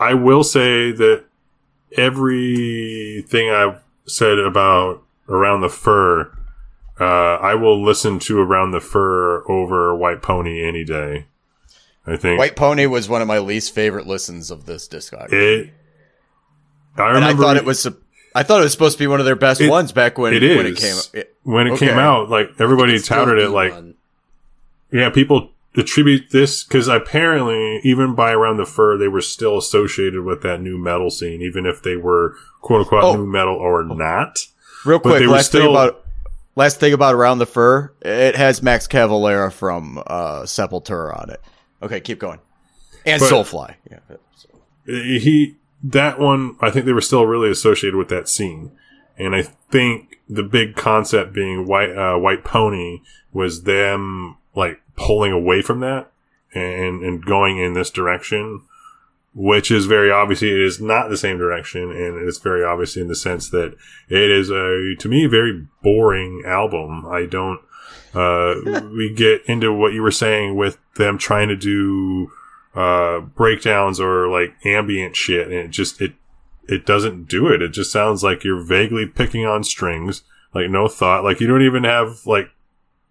[0.00, 1.24] I will say that
[1.96, 6.30] everything I've said about Around the Fur,
[7.00, 11.26] uh, I will listen to Around the Fur over White Pony any day.
[12.06, 15.32] I think White Pony was one of my least favorite listens of this discography.
[15.32, 15.70] it.
[16.96, 18.00] I and I thought it was sup-
[18.34, 20.32] I thought it was supposed to be one of their best It- ones back when
[20.34, 21.08] it when it is.
[21.10, 22.28] came it, when it came out.
[22.30, 23.48] Like everybody It's touted it.
[23.50, 23.94] Like one.
[24.92, 30.22] yeah, people attribute this because apparently even by Around the Fur they were still associated
[30.24, 33.16] with that nu metal scene, even if they were quote unquote Oh.
[33.16, 34.38] nu metal or not.
[34.84, 36.04] real quick they were last thing about
[36.56, 41.40] last thing about Around the Fur, it has Max Cavalera from uh Sepultura on it.
[41.82, 42.40] Okay, keep going.
[43.06, 43.74] And But- Soulfly.
[43.90, 43.98] Yeah.
[44.86, 48.72] he that one i think they were still really associated with that scene.
[49.16, 53.00] And i think the big concept being white uh, white pony
[53.32, 56.10] was them like pulling away from that
[56.54, 58.62] and and going in this direction
[59.34, 63.06] which is very obviously it is not the same direction and it's very obvious in
[63.06, 63.74] the sense that
[64.08, 67.06] it is a to me very boring album.
[67.06, 67.60] I don't
[68.14, 72.32] uh we get into what you were saying with them trying to do
[72.74, 76.14] uh breakdowns or like ambient shit and it just it
[76.68, 77.62] it doesn't do it.
[77.62, 80.22] It just sounds like you're vaguely picking on strings
[80.54, 82.50] like no thought like you don't even have like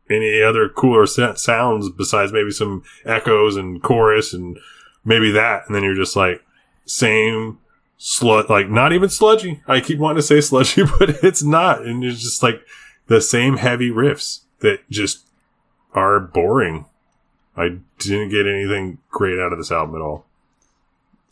[0.10, 4.58] any other cooler sounds besides maybe some echoes and chorus and
[5.04, 6.41] maybe that and then you're just like
[6.86, 7.58] same
[8.00, 9.62] slut like not even sludgy.
[9.67, 12.65] I keep wanting to say sludgy but it's not and it's just like
[13.08, 15.26] the same heavy riffs that just
[15.93, 16.86] are boring
[17.58, 20.24] i didn't get anything great out of this album at all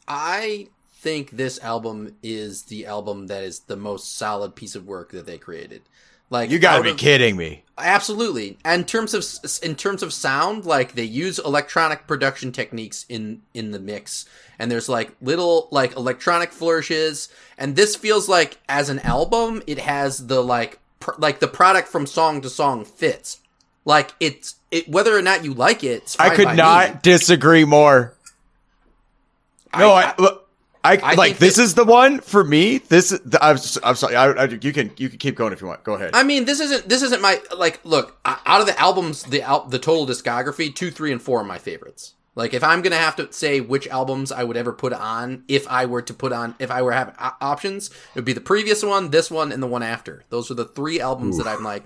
[0.08, 5.12] I think this album is the album that is the most solid piece of work
[5.12, 5.82] that they created.
[6.30, 7.64] Like You gotta be of- kidding me.
[7.78, 8.58] Absolutely.
[8.64, 9.26] And in terms of
[9.64, 14.26] in terms of sound, like they use electronic production techniques in in the mix,
[14.60, 19.80] and there's like little like electronic flourishes, and this feels like as an album, it
[19.80, 23.40] has the like pr- like the product from song to song fits.
[23.86, 26.16] Like it's it whether or not you like it.
[26.20, 27.00] I could not me.
[27.02, 28.14] disagree more.
[29.78, 30.50] No, I, look,
[30.84, 32.78] I, I like this that- is the one for me.
[32.78, 34.16] This the, I'm, I'm sorry.
[34.16, 35.84] I, I, you can you can keep going if you want.
[35.84, 36.12] Go ahead.
[36.14, 37.84] I mean, this isn't this isn't my like.
[37.84, 41.44] Look, out of the albums, the al- the total discography, two, three, and four are
[41.44, 42.14] my favorites.
[42.36, 45.68] Like, if I'm gonna have to say which albums I would ever put on, if
[45.70, 48.84] I were to put on, if I were having options, it would be the previous
[48.84, 50.24] one, this one, and the one after.
[50.30, 51.84] Those are the three albums that I'm like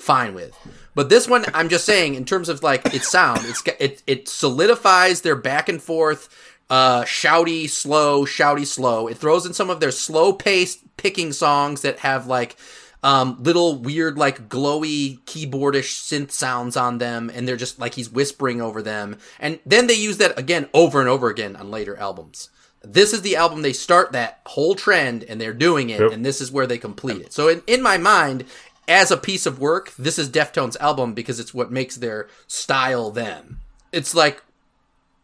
[0.00, 0.56] fine with.
[0.94, 4.28] But this one, I'm just saying, in terms of like its sound, it's it it
[4.28, 6.28] solidifies their back and forth,
[6.68, 9.06] uh, shouty, slow, shouty, slow.
[9.06, 12.56] It throws in some of their slow paced picking songs that have like
[13.02, 18.10] um, little weird, like glowy keyboardish synth sounds on them, and they're just like he's
[18.10, 19.16] whispering over them.
[19.38, 22.50] And then they use that again over and over again on later albums.
[22.82, 26.12] This is the album they start that whole trend, and they're doing it, Yep.
[26.12, 27.32] and this is where they complete it.
[27.32, 28.44] So in, in my mind,
[28.90, 33.10] as a piece of work, this is Deftones' album because it's what makes their style
[33.10, 33.60] them.
[33.92, 34.42] It's like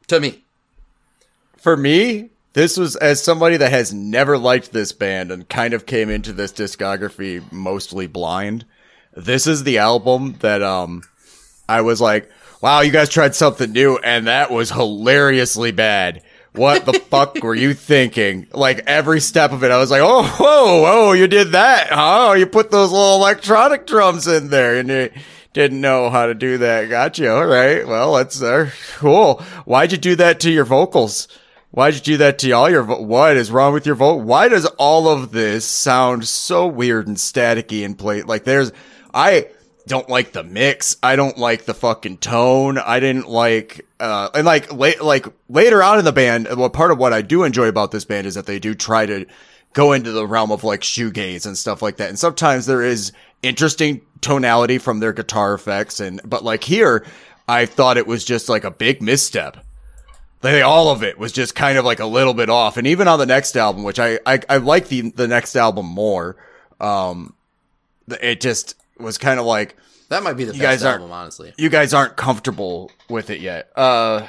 [0.06, 0.44] to me.
[1.56, 5.84] For me, this was as somebody that has never liked this band and kind of
[5.84, 8.64] came into this discography mostly blind.
[9.14, 11.02] This is the album that um
[11.68, 16.22] I was like, "Wow, you guys tried something new and that was hilariously bad."
[16.56, 18.46] What the fuck were you thinking?
[18.52, 21.88] Like every step of it, I was like, "Oh, whoa, whoa, you did that?
[21.92, 25.10] Oh, you put those little electronic drums in there and you
[25.52, 26.88] didn't know how to do that.
[26.88, 27.30] Gotcha.
[27.32, 27.86] All right.
[27.86, 29.40] Well, that's uh, cool.
[29.64, 31.28] Why'd you do that to your vocals?"
[31.72, 34.22] Why'd you do that to all your, vo- what is wrong with your vote?
[34.22, 38.72] Why does all of this sound so weird and staticky and play, like there's,
[39.12, 39.48] I
[39.86, 40.96] don't like the mix.
[41.02, 42.78] I don't like the fucking tone.
[42.78, 46.90] I didn't like, uh, and like, late, like later on in the band, well, part
[46.90, 49.26] of what I do enjoy about this band is that they do try to
[49.74, 52.08] go into the realm of like shoegaze and stuff like that.
[52.08, 56.00] And sometimes there is interesting tonality from their guitar effects.
[56.00, 57.06] And, but like here,
[57.46, 59.58] I thought it was just like a big misstep
[60.42, 62.76] like all of it was just kind of like a little bit off.
[62.76, 65.86] And even on the next album, which I, I, I like the, the next album
[65.86, 66.36] more,
[66.80, 67.34] um,
[68.20, 69.76] it just was kind of like,
[70.08, 71.52] That might be the You best guys aren't- album, honestly.
[71.58, 73.70] you guys aren't comfortable with it yet.
[73.76, 74.26] Uh,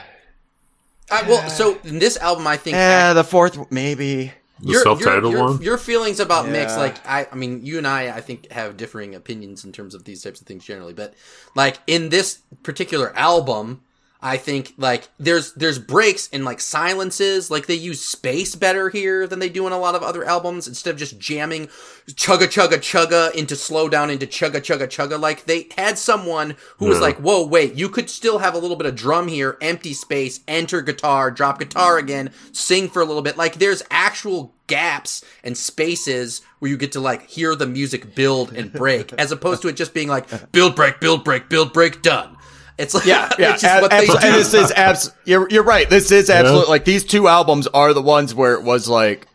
[1.10, 4.34] I, well, so in this album, I think yeah, the fourth, maybe.
[4.60, 5.62] The your, self-titled your, your, one.
[5.62, 9.14] Your feelings about mix, like I, I mean, you and I, I think have differing
[9.14, 10.94] opinions in terms of these types of things generally.
[10.94, 11.14] But
[11.54, 13.82] like in this particular album,
[14.22, 17.52] I think like there's there's breaks and like silences.
[17.52, 20.68] Like they use space better here than they do in a lot of other albums.
[20.68, 21.68] Instead of just jamming
[22.10, 25.20] chugga chugga chugga into slow down into chugga chugga chugga.
[25.20, 27.04] Like they had someone who was Yeah.
[27.04, 30.40] like, whoa, wait, you could still have a little bit of drum here, empty space,
[30.48, 32.06] enter guitar, drop guitar hmm.
[32.06, 33.38] again, sing for a little bit.
[33.38, 38.52] Like there's actual gaps and spaces where you get to like hear the music build
[38.54, 42.02] and break, as opposed to it just being like build break, build break, build break,
[42.02, 42.37] done.
[42.78, 43.54] It's like Yeah, yeah.
[43.54, 44.28] it's just ab- what they abso- do.
[44.28, 45.12] and this is abs.
[45.26, 45.90] You're you're right.
[45.90, 49.28] This is absolutely like these two albums are the ones where it was like,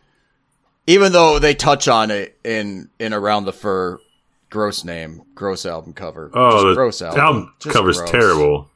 [0.87, 3.99] even though they touch on it in in around the fur,
[4.49, 6.31] gross name, gross album cover.
[6.33, 7.19] Oh, Just the gross album.
[7.19, 8.11] album Just cover's gross.
[8.11, 8.69] terrible.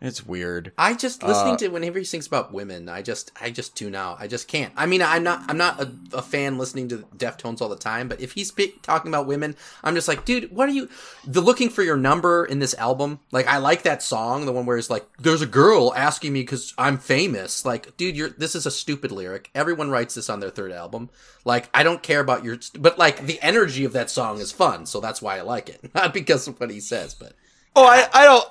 [0.00, 0.70] It's weird.
[0.78, 3.96] I just listening Uh, to whenever he sings about women, I just I just tune
[3.96, 4.18] out.
[4.20, 4.72] I just can't.
[4.76, 8.06] I mean, I'm not I'm not a, a fan listening to Deftones all the time,
[8.06, 10.88] but if he's be- talking about women, I'm just like, dude, what are you?
[11.26, 14.66] The looking for your number in this album, like I like that song, the one
[14.66, 17.64] where it's like, there's a girl asking me because I'm famous.
[17.64, 19.50] Like, dude, you're this is a stupid lyric.
[19.52, 21.10] Everyone writes this on their third album.
[21.44, 24.86] Like, I don't care about your, but like the energy of that song is fun,
[24.86, 27.32] so that's why I like it, not because of what he says, but.
[27.76, 28.48] Oh, I I don't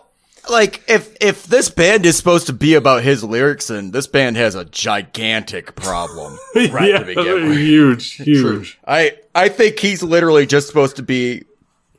[0.49, 4.37] like if if this band is supposed to be about his lyrics, then this band
[4.37, 6.37] has a gigantic problem.
[6.55, 7.57] Right yeah, to begin with.
[7.57, 8.79] huge, huge.
[8.87, 11.43] I I think he's literally just supposed to be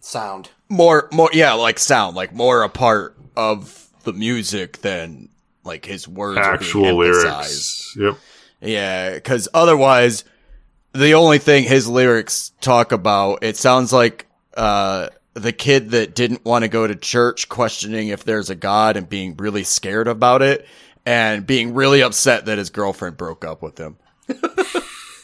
[0.01, 0.51] Sound.
[0.69, 5.29] more more yeah like sound like more a part of the music than
[5.65, 7.95] like his words Actual lyrics.
[7.99, 8.17] Yep.
[8.61, 10.25] Yeah, because otherwise,
[10.93, 16.45] the only thing his lyrics talk about, it sounds like uh, the kid that didn't
[16.45, 20.43] want to go to church, questioning if there's a God and being really scared about
[20.43, 20.67] it,
[21.07, 23.97] and being really upset that his girlfriend broke up with him.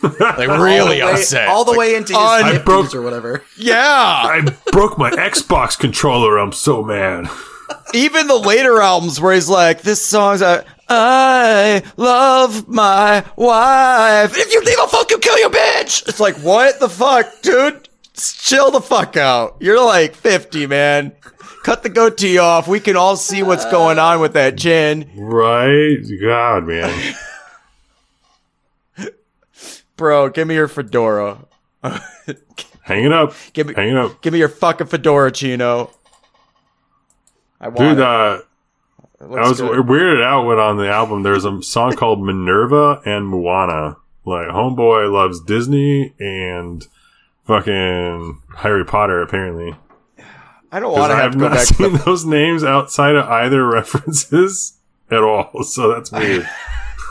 [0.02, 2.94] like really all the way, upset, all the Like, way into his un- 50s broke-
[2.94, 3.42] or whatever.
[3.58, 6.38] Yeah, I broke my Xbox controller.
[6.38, 7.28] I'm so mad.
[7.94, 14.36] even the later albums where he's like, "This song's a." I love my wife.
[14.36, 16.06] If you leave a fuck, you kill your bitch.
[16.06, 17.88] It's like, what the fuck, dude?
[18.16, 19.56] Chill the fuck out.
[19.60, 21.12] You're like 50, man.
[21.64, 22.68] Cut the goatee off.
[22.68, 25.10] We can all see what's going on with that chin.
[25.16, 25.96] Right?
[26.22, 27.14] God, man.
[29.96, 31.38] Bro, give me your fedora.
[31.82, 33.34] Hang it up.
[33.52, 34.20] Give me, Hang it up.
[34.22, 35.90] give me your fucking fedora, Chino.
[37.60, 38.00] I want Dude, it.
[38.00, 38.38] uh,
[39.20, 39.86] It I was good.
[39.86, 43.96] weirded out when on the album there's a song called Minerva and Moana.
[44.26, 46.86] Like Homeboy loves Disney and
[47.46, 49.74] fucking Harry Potter apparently.
[50.72, 52.64] I don't 'Cause want to have have go not back to seen the those names
[52.64, 54.74] outside of either references
[55.10, 55.62] at all.
[55.64, 56.48] So that's weird.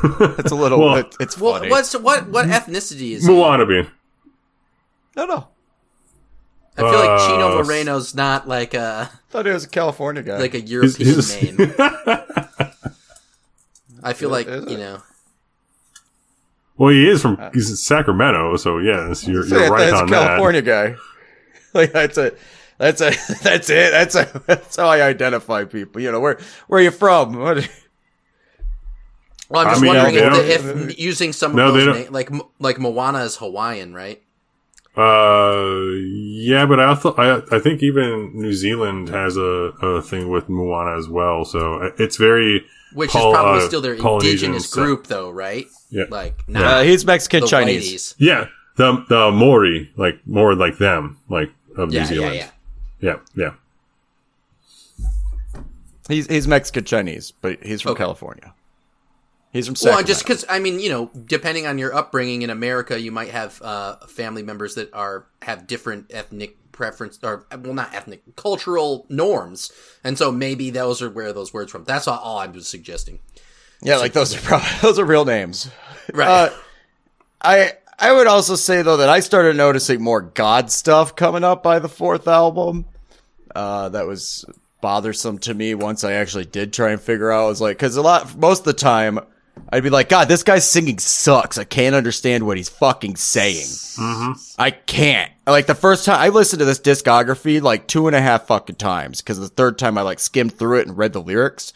[0.04, 0.80] It's a little.
[0.80, 1.69] Well- it, it's Well, funny.
[1.69, 3.32] what's what what ethnicity is he?
[3.32, 3.88] Moana being.
[5.15, 5.48] No, no.
[6.76, 10.39] I feel like Uh, Chino Moreno's not like a thought he was a California guy.
[10.39, 11.56] like a European he's- name.
[14.04, 15.02] I feel like you know.
[16.78, 20.08] Well, he is from he's in Sacramento, so yes, you're, Say you're right that's on
[20.10, 20.96] a California guy.
[21.76, 22.34] Like that's a,
[22.78, 23.10] that's a,
[23.42, 23.92] that's it.
[23.92, 26.02] That's a, that's how I identify people.
[26.02, 27.34] You know, where where are you from?
[27.40, 27.67] What?
[29.50, 32.12] Well, I'm I just mean, wondering if, the, if using some No, of those don't-
[32.13, 34.21] like like Moana is Hawaiian, right?
[34.96, 39.42] Uh, yeah, but I also I I think even New Zealand has a,
[39.82, 41.46] a thing with Moana as well.
[41.46, 44.83] So it's very Which Pol- is probably uh, still their Polynesian indigenous stuff.
[44.83, 45.65] group, though, right?
[45.89, 46.06] Yeah.
[46.10, 47.83] Like, Uh, not he's Mexican Chinese.
[47.83, 48.15] whiteys.
[48.17, 52.35] yeah the the Maori like more like them like of Yeah, New Zealand.
[52.35, 52.50] yeah,
[53.00, 53.15] yeah.
[53.35, 53.54] yeah,
[55.54, 55.62] yeah.
[56.10, 58.04] He's he's Mexican Chinese, but he's from Okay.
[58.04, 58.54] California.
[59.54, 60.08] He's from Well, Sacramento.
[60.08, 63.62] just because I mean, you know, depending on your upbringing in America, you might have
[63.62, 69.71] uh, family members that are have different ethnic preference or well, not ethnic, cultural norms,
[70.04, 71.86] and so maybe those are where those words from.
[71.86, 73.19] That's all, all I was suggesting.
[73.82, 75.71] yeah, like those are probably those are real names.
[76.13, 76.28] Right.
[76.28, 76.50] Uh,
[77.42, 81.63] I I would also say though that I started noticing more God stuff coming up
[81.63, 82.86] by the fourth album.
[83.56, 84.44] Uh, that was
[84.82, 87.46] bothersome to me once I actually did try and figure out.
[87.46, 89.19] I was like, because a lot most of the time.
[89.69, 91.58] I'd be like, God, this guy's singing sucks.
[91.58, 93.65] I can't understand what he's fucking saying.
[94.58, 95.31] I can't.
[95.47, 98.75] Like the first time I listened to this discography like two and a half fucking
[98.75, 101.73] times because the third time I like skimmed through it and read the lyrics.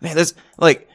[0.00, 0.88] Man, this like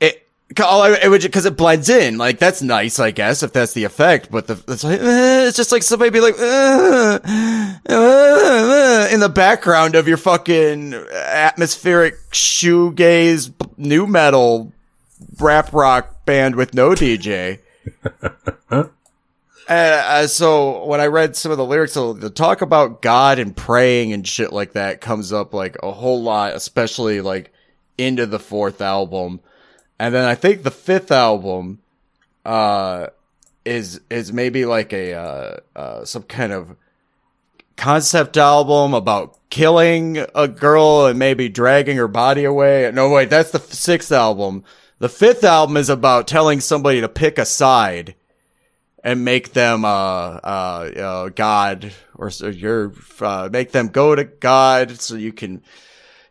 [0.00, 0.26] it.
[0.62, 2.18] All I, it would because it blends in.
[2.18, 4.30] Like that's nice, I guess, if that's the effect.
[4.30, 9.20] But the it's like eh, it's just like somebody be like uh, uh, uh, in
[9.20, 14.72] the background of your fucking atmospheric shoegaze nu metal
[15.40, 17.60] rap rock band with no DJ.
[18.70, 18.90] And
[19.68, 24.12] uh, so when I read some of the lyrics, the talk about God and praying
[24.12, 27.52] and shit like that comes up like a whole lot, especially like
[27.98, 29.40] into the fourth album.
[29.98, 31.80] And then I think the fifth album,
[32.44, 33.08] uh,
[33.64, 36.76] is, is maybe like a, uh, uh, some kind of
[37.80, 42.90] concept album about killing a girl and maybe dragging her body away.
[42.92, 44.64] No, wait, that's the sixth album.
[45.00, 48.14] The fifth album is about telling somebody to pick a side
[49.02, 54.24] and make them uh uh, uh God or so you're uh, make them go to
[54.24, 55.62] God so you can.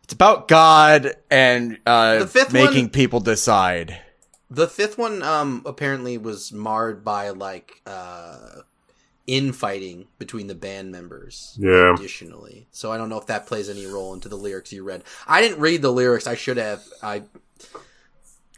[0.04, 3.98] It's about God and uh The fifth making one- people decide.
[4.48, 8.60] The fifth one um apparently was marred by like uh
[9.26, 11.56] infighting between the band members.
[11.60, 11.94] Yeah.
[11.94, 15.02] Additionally, so I don't know if that plays any role into the lyrics you read.
[15.26, 16.28] I didn't read the lyrics.
[16.28, 16.84] I should have.
[17.02, 17.22] I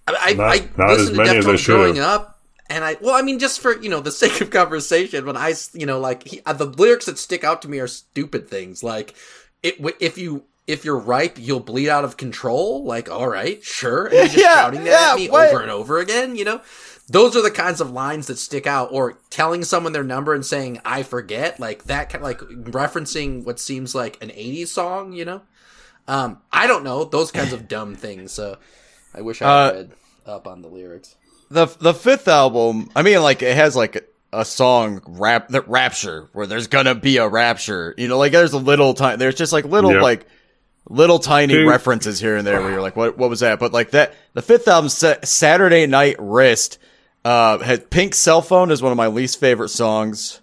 [0.09, 1.97] I, I, Not- I not listened to many as Deftones should growing have.
[1.97, 5.37] up, and I well, I mean, just for you know the sake of conversation, when
[5.37, 8.49] I you know like he, uh, the lyrics that stick out to me are stupid
[8.49, 9.15] things like
[9.63, 10.45] it if you.
[10.65, 12.85] If you're ripe, you'll bleed out of control.
[12.85, 14.07] Like, all right, sure.
[14.07, 15.49] And you're just Yeah, shouting that yeah, at me what?
[15.49, 16.37] over and over again.
[16.37, 16.61] You know,
[17.09, 18.91] those are the kinds of lines that stick out.
[18.93, 23.59] Or telling someone their number and saying "I forget," like that, kind like referencing what
[23.59, 25.13] seems like an '80s song.
[25.13, 25.43] You know,
[26.07, 28.31] um, I don't know those kinds of dumb things.
[28.31, 28.57] So,
[29.15, 29.91] I wish I Uh, read
[30.27, 31.15] up on the lyrics.
[31.51, 36.29] the the fifth album i mean like it has like a song rap that rapture
[36.33, 39.53] where there's gonna be a rapture you know like there's a little time there's just
[39.53, 40.03] like little Yep.
[40.03, 40.27] like
[40.89, 41.69] little tiny Dude.
[41.69, 44.41] references here and there where you're like what what was that but like that the
[44.43, 46.79] fifth album Sa- saturday night wrist
[47.25, 50.41] uh had pink cell phone is one of my least favorite songs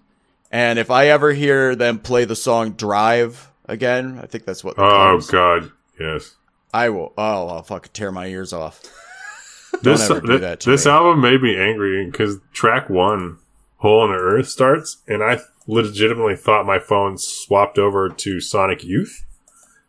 [0.52, 4.76] and if i ever hear them play the song drive again i think that's what
[4.78, 6.36] Oh God, yes.
[6.74, 8.82] I will oh i'll fucking tear my ears off
[9.84, 10.92] This ever do thi- that to this me.
[10.92, 13.38] album made me angry because track one,
[13.78, 18.84] "Hole in the Earth," starts, and I legitimately thought my phone swapped over to Sonic
[18.84, 19.26] Youth.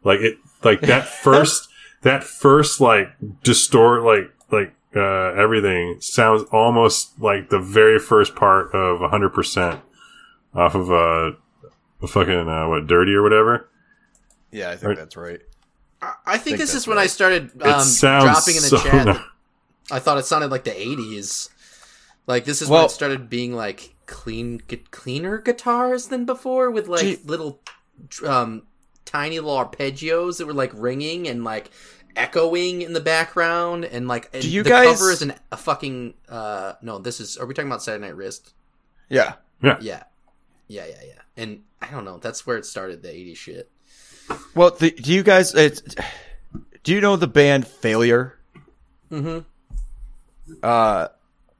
[0.05, 1.69] Like it, like that first,
[2.03, 3.09] that first like
[3.43, 9.81] distort, like like uh, everything sounds almost like the very first part of hundred percent
[10.55, 11.33] off of uh,
[12.03, 13.69] a fucking uh, what dirty or whatever.
[14.53, 15.41] yeah i think that's right
[16.03, 18.79] I, I think, think this that's is when I started um, dropping in the so
[18.79, 19.07] chat.
[19.07, 19.19] nice.
[19.91, 21.49] I thought it sounded like the '80s.
[22.27, 26.71] Like this is Well- when it started being like clean, gu- cleaner guitars than before,
[26.71, 27.19] with like Gee.
[27.25, 27.61] little,
[28.27, 28.63] um,
[29.05, 31.71] tiny little arpeggios that were like ringing and like
[32.17, 35.57] echoing in the background, and like and Do you the guys- cover is an, a
[35.57, 36.99] fucking uh no.
[36.99, 38.53] This is are we talking about Saturday Night Wrist?
[39.09, 40.03] yeah Yeah, yeah,
[40.69, 41.13] yeah, yeah.
[41.37, 42.19] And I don't know.
[42.19, 43.03] That's where it started.
[43.03, 43.71] The '80s shit.
[44.55, 45.55] Well, the, do you guys?
[45.55, 45.83] It's,
[46.83, 48.39] do you know the band Failure?
[49.11, 49.41] Mm-hmm.
[50.63, 51.09] Uh,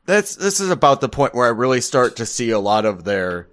[0.07, 3.05] that's this is about the point where I really start to see a lot of
[3.05, 3.49] their.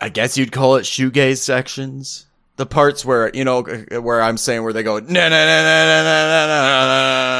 [0.00, 2.26] I guess you'd call it shoegaze sections.
[2.56, 6.02] The parts where you know where I'm saying where they go na na na na
[6.02, 6.66] na na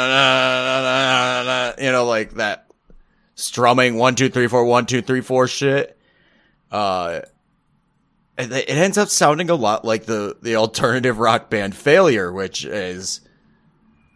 [0.06, 2.66] na na na you know like that
[3.34, 5.96] strumming one two three four one two three four shit.
[6.70, 7.20] Uh,
[8.38, 13.20] it, ends up sounding a lot like the the alternative rock band Failure, which is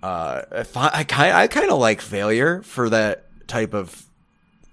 [0.02, 0.42] uh
[0.74, 4.04] I I kind I kind of like Failure for that type of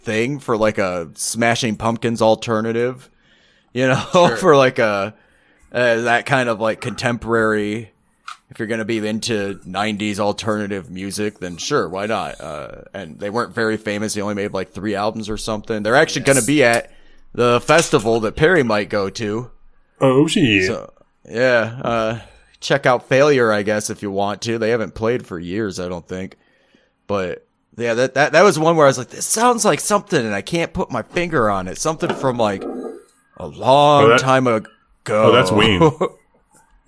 [0.02, 3.10] thing for like a Smashing Pumpkins alternative,
[3.74, 4.38] you know, Sure.
[4.38, 5.16] for like a
[5.72, 7.92] uh, that kind of like contemporary.
[8.50, 12.40] If you're gonna be into '90s alternative music, then sure, why not?
[12.40, 15.82] Uh, and they weren't very famous; they only made like three albums or something.
[15.82, 16.92] They're actually gonna be at
[17.36, 19.52] the festival that Perry might go to.
[20.02, 20.66] Oh shit!
[20.68, 20.92] So
[21.30, 22.20] yeah, uh,
[22.60, 24.58] check out Failure, I guess, if you want to.
[24.58, 26.38] They haven't played for years, I don't think.
[27.08, 27.46] But
[27.78, 30.34] yeah, that that that was one where I was like, this sounds like something, and
[30.34, 31.78] I can't put my finger on it.
[31.78, 32.64] Something from like
[33.38, 34.70] a long Oh, that- time ago.
[35.08, 35.82] Oh, that's Ween.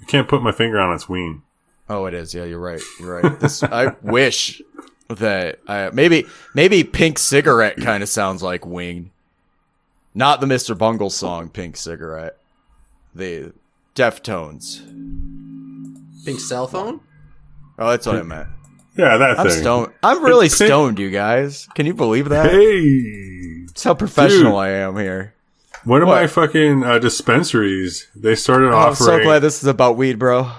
[0.01, 1.41] I can't put my finger on it, its ween.
[1.89, 2.33] oh, it is.
[2.33, 2.81] Yeah, you're right.
[2.99, 3.39] You're right.
[3.39, 4.61] This I wish
[5.09, 6.25] that uh, maybe
[6.55, 9.11] maybe Pink Cigarette kind of sounds like Ween,
[10.17, 10.77] not the Mr.
[10.77, 12.37] Bungle song Pink Cigarette.
[13.15, 13.53] The
[13.95, 14.81] Deftones.
[16.25, 16.99] Pink cell phone.
[17.79, 18.47] Oh, that's what I meant.
[18.97, 19.61] Yeah, that I'm thing.
[19.61, 19.93] stoned.
[20.01, 21.67] I'm really pink- stoned, you guys.
[21.75, 22.49] Can you believe that?
[22.51, 24.59] Hey, That's how professional Dude.
[24.59, 25.35] I am here.
[25.83, 26.15] one of What?
[26.15, 28.07] my fucking uh, dispensaries.
[28.15, 29.19] They started Oh, I'm offering.
[29.19, 30.51] so glad this is about weed, bro.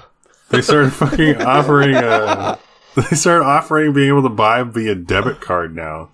[0.51, 1.97] They started fucking offering.
[1.97, 2.57] Uh,
[2.95, 6.11] they started offering being able to buy via debit card now.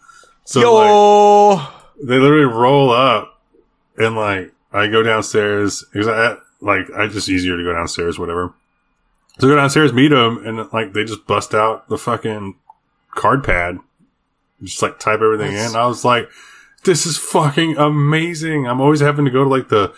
[0.47, 0.75] So
[1.57, 1.69] like,
[2.03, 3.34] they literally roll up
[3.97, 8.55] and like I go downstairs because I like I just easier to go downstairs, whatever.
[9.39, 12.57] So I go downstairs, meet them, and like they just bust out the fucking
[13.15, 13.79] card pad,
[14.63, 15.77] just like type everything That's- in.
[15.77, 16.29] I was like,
[16.85, 18.67] this is fucking amazing.
[18.67, 19.93] I'm always having to go to like the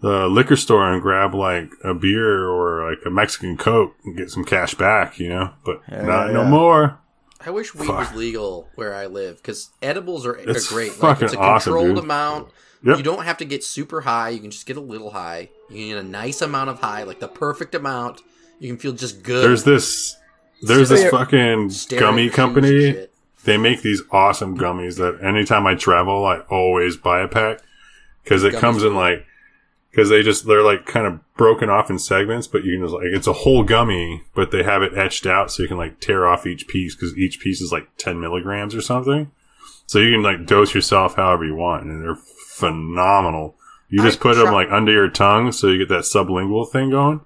[0.00, 4.30] the liquor store and grab like a beer or like a Mexican Coke and get
[4.30, 5.50] some cash back, you know.
[5.64, 6.98] But Yeah, not yeah, no more.
[7.44, 7.98] I wish weed Fuck.
[7.98, 10.90] was legal where I live because edibles are, are It's great.
[10.90, 12.04] Like fucking it's a awesome, controlled dude.
[12.04, 12.48] amount.
[12.84, 12.96] Yep.
[12.96, 14.30] You don't have to get super high.
[14.30, 15.50] You can just get a little high.
[15.70, 18.22] You can get a nice amount of high, like the perfect amount.
[18.58, 19.44] You can feel just good.
[19.44, 20.16] There's this
[20.62, 23.06] there's just this fucking gummy at shoes and company.
[23.44, 27.60] They make these awesome gummies that anytime I travel, I always buy a pack
[28.22, 29.26] because it Gummies comes in like
[29.90, 32.94] because they just they're like kind of broken off in segments, but you can just
[32.94, 36.00] like it's a whole gummy, but they have it etched out so you can like
[36.00, 39.30] tear off each piece because each piece is like ten milligrams or something.
[39.86, 42.18] So you can like dose yourself however you want, and they're
[42.66, 43.56] phenomenal.
[43.88, 46.90] You I just put them like under your tongue so you get that sublingual thing
[46.90, 47.20] going,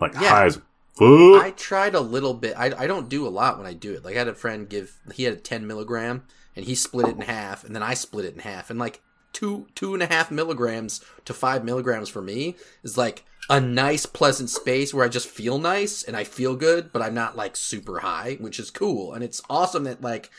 [0.00, 0.28] like Yeah.
[0.30, 0.56] high as
[0.94, 1.42] fuck.
[1.42, 2.54] I tried a little bit.
[2.56, 4.04] I, I don't do a lot when I do it.
[4.04, 6.24] Like I had a friend give he had a ten milligram
[6.56, 9.00] and he split it in half, and then I split it in half, and like
[9.32, 14.06] two two and a half milligrams to five milligrams for me is like a nice
[14.06, 17.56] pleasant space where I just feel nice and I feel good, but I'm not like
[17.56, 19.12] super high, which is cool.
[19.14, 20.30] And it's awesome that like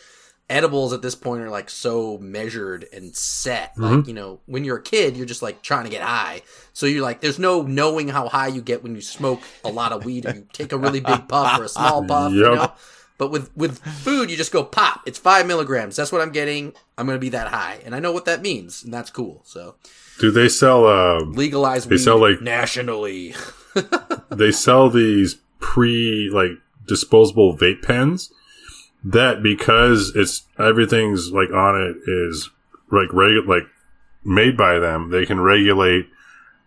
[0.49, 3.77] edibles at this point are like so measured and set.
[3.77, 6.41] Like, you know, when you're a kid, you're just like trying to get high.
[6.73, 9.91] So you're like, there's no knowing how high you get when you smoke a lot
[9.91, 12.71] of weed and you take a really big puff or a small puff, you know?
[13.17, 15.01] But with, with food, you just go pop.
[15.05, 15.95] It's five milligrams.
[15.97, 16.73] That's what I'm getting.
[16.97, 17.81] I'm going to be that high.
[17.85, 18.83] And I know what that means.
[18.83, 19.41] And that's cool.
[19.45, 19.75] So
[20.19, 23.35] Do they sell uh legalize They weed sell, like- nationally.
[24.29, 26.51] they sell these pre like
[26.87, 28.31] disposable vape pens
[29.03, 32.49] that because it's everything's like on it is
[32.91, 33.63] like regu- like
[34.23, 36.07] made by them they can regulate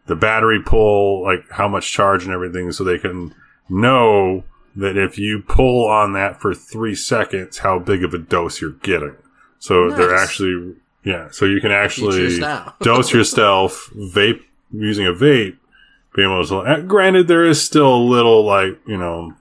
[0.06, 3.34] the battery pull like how much charge and everything so they can
[3.68, 8.60] know that if you pull on that for three seconds how big of a dose
[8.60, 9.14] you're getting.
[9.58, 12.40] So they're actually yeah so you can actually
[12.80, 15.58] dose yourself vape using a vape
[16.14, 19.34] being able to granted there is still a little like you know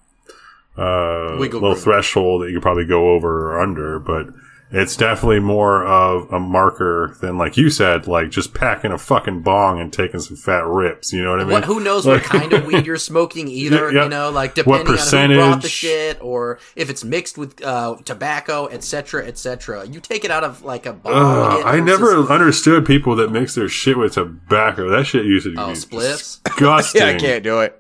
[0.81, 1.83] uh Wiggle little room.
[1.83, 4.27] threshold that you could probably go over or under but
[4.73, 9.41] it's definitely more of a marker than like you said like just packing a fucking
[9.41, 12.23] bong and taking some fat rips you know what i mean What, who knows what
[12.35, 14.03] kind of weed you're smoking either, Yeah, yeah.
[14.03, 17.97] you know, like depending on who brought the shit or if it's mixed with uh,
[18.05, 19.85] tobacco, etc., etc.
[19.85, 21.11] You take it out of like a bong.
[21.13, 24.89] Ugh, hit I versus- never understood people that mix their shit with tobacco.
[24.89, 26.41] That shit used to Oh, be spliffs?
[26.45, 27.01] disgusting.
[27.01, 27.77] yeah, I can't do it.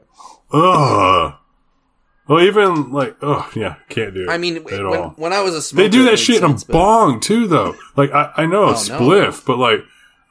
[0.51, 1.33] Ugh.
[2.31, 4.29] Well, even like, oh yeah, can't do it.
[4.29, 5.09] I mean, at when, all.
[5.17, 7.19] when I was a smoker, They do that made shit in a sense, but- bong
[7.19, 7.75] too, though.
[7.97, 8.75] Like I, I know a Oh, no.
[8.75, 9.79] spliff, but like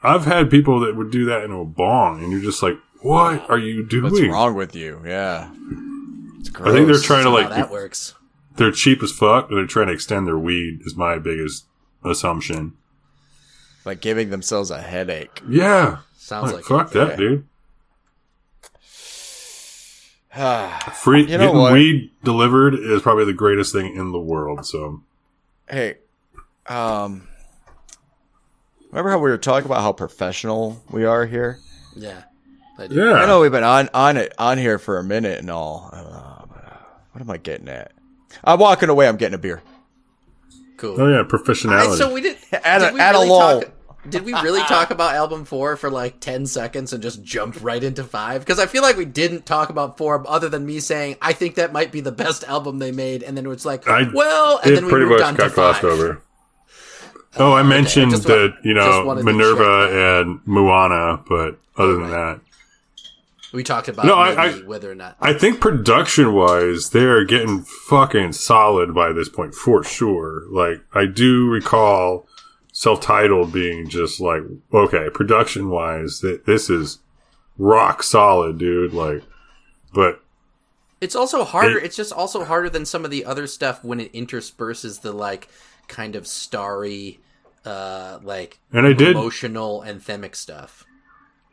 [0.01, 3.47] I've had people that would do that in a bong, and you're just like, what
[3.49, 4.11] are you doing?
[4.11, 5.01] What's wrong with you?
[5.05, 5.51] Yeah.
[6.39, 6.69] It's gross.
[6.69, 8.15] I think they're trying to like, that works.
[8.55, 10.81] they're cheap as fuck, and they're trying to extend their weed.
[10.85, 11.65] Is my biggest
[12.03, 12.73] assumption.
[13.85, 15.41] like giving themselves a headache.
[15.47, 16.93] Yeah, Sounds like, like fuck it.
[16.97, 17.15] that, Yeah.
[17.17, 17.47] dude.
[20.31, 21.73] Hey, Free You know getting what?
[21.73, 24.65] weed delivered is probably the greatest thing in the world.
[24.65, 25.01] So
[25.69, 25.97] hey,
[26.67, 27.27] um,
[28.89, 31.59] remember how we were talking about how professional we are here?
[31.95, 32.23] Yeah.
[32.77, 35.49] I yeah, I know we've been on on it on here for a minute and
[35.49, 35.89] all.
[35.93, 36.45] Uh,
[37.11, 37.91] what am I getting at?
[38.43, 39.07] I'm walking away.
[39.07, 39.61] I'm getting a beer.
[40.77, 40.99] Cool.
[40.99, 41.97] Oh yeah, All right, professionality.
[41.97, 42.37] so we did.
[42.51, 43.61] at Did a, we at really a lull.
[43.61, 43.71] talk-
[44.09, 47.83] Did we really talk about album four for like ten seconds and just jumped right
[47.83, 48.41] into five?
[48.41, 51.55] Because I feel like we didn't talk about four, other than me saying I think
[51.55, 54.71] that might be the best album they made, and then it's like, I- well, and
[54.71, 55.91] it then we pretty moved much on got to glossed five.
[55.91, 56.21] over.
[57.37, 62.35] Oh, I mentioned just that you know Minerva and Moana, but other than right.
[62.35, 62.41] that,
[63.53, 65.15] We talked about No, I- maybe whether or not.
[65.21, 70.43] I think production wise, they're getting fucking solid by this point for sure.
[70.49, 72.27] Like I do recall
[72.81, 74.41] self-titled being just like
[74.73, 76.97] okay, production wise, that this is
[77.59, 78.91] rock solid, dude.
[78.93, 79.21] Like,
[79.93, 80.21] but
[80.99, 81.77] It's also harder.
[81.77, 85.11] It- it's just also harder than some of the other stuff when it intersperses the
[85.11, 85.47] like
[85.87, 87.19] kind of starry,
[87.65, 90.83] uh, like and I did emotional anthemic stuff.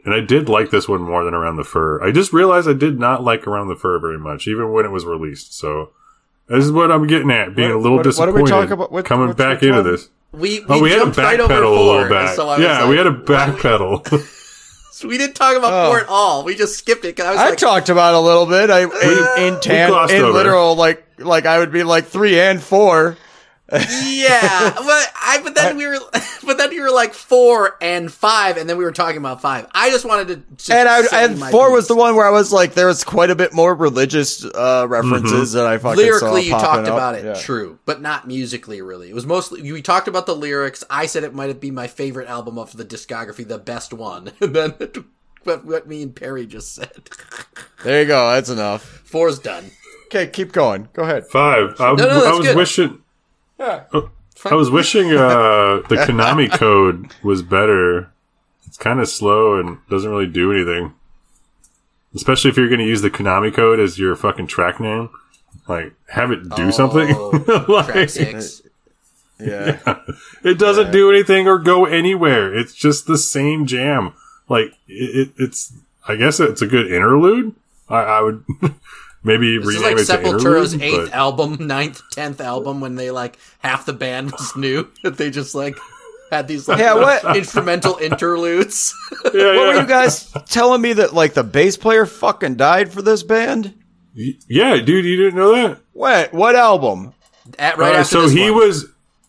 [0.07, 2.03] And I did like this one more than Around the Fur.
[2.03, 4.93] I just realized I did not like Around the Fur very much, even when it
[4.93, 5.59] was released.
[5.59, 5.91] So
[6.47, 8.69] this is what I'm getting at, being What- a little what- what are we talking
[8.69, 8.93] talk about?
[8.93, 9.91] What- coming what's- back which into one?
[9.93, 10.09] this.
[10.33, 12.37] We, we Oh, we had to jumped right over a four, little back.
[12.37, 14.35] So yeah, like, we had to why do we- backpedal.
[15.05, 15.91] We didn't talk about Oh.
[15.91, 16.43] four at all.
[16.43, 18.69] We just skipped it because I was I like, talked about it a little bit.
[18.69, 23.17] I in, in tan in literal like like I would be like three and four.
[23.71, 25.99] Yeah, but I but then we were
[26.47, 29.67] but then you were like four and five, and then we were talking about five.
[29.73, 32.27] I just wanted to, just And I say and my four was the one where
[32.27, 35.99] I was like, there was quite a bit more religious uh, references that I fucking
[35.99, 36.95] lyrically saw you talked up.
[36.95, 37.35] about it Yeah.
[37.35, 41.25] true but not musically really it was mostly we talked about the lyrics i said
[41.25, 44.75] it might be my favorite album of the discography the best one and then
[45.45, 47.11] what, what me and perry just said
[47.85, 48.31] There you go.
[48.33, 48.83] That's enough.
[48.83, 49.71] four's done
[50.07, 50.89] Okay, keep going.
[50.95, 51.27] Go ahead.
[51.27, 51.79] Five.
[51.81, 52.57] I, no, I that's was good.
[52.57, 53.03] wishing.
[53.59, 53.85] Yeah.
[54.45, 58.11] I was wishing uh, the Konami code was better.
[58.67, 60.95] It's kind of slow and doesn't really do anything.
[62.15, 65.11] Especially if you're going to use the Konami code as your fucking track name.
[65.67, 67.09] Like, have it do something.
[67.11, 68.63] Oh, Like, track six
[69.39, 70.01] Yeah.
[70.45, 72.57] It doesn't do anything or go anywhere.
[72.57, 74.15] It's just the same jam.
[74.49, 75.73] Like it, it, it's.
[76.07, 77.55] I guess it's a good interlude.
[77.89, 78.45] I, I would
[79.29, 80.83] maybe this is like it sepultura's interlude.
[81.05, 85.17] eighth but- album ninth tenth album when they like half the band was new that
[85.19, 85.77] they just like
[86.31, 88.95] had these like Yeah, what- instrumental interludes
[89.27, 93.03] yeah, What were you guys telling me that like the bass player fucking died for
[93.03, 93.75] this band?
[94.15, 95.79] yeah, dude, you didn't know that.
[95.93, 96.33] What?
[96.35, 97.15] What album?
[97.59, 98.61] at right Uh, after so this he one.
[98.67, 98.87] was.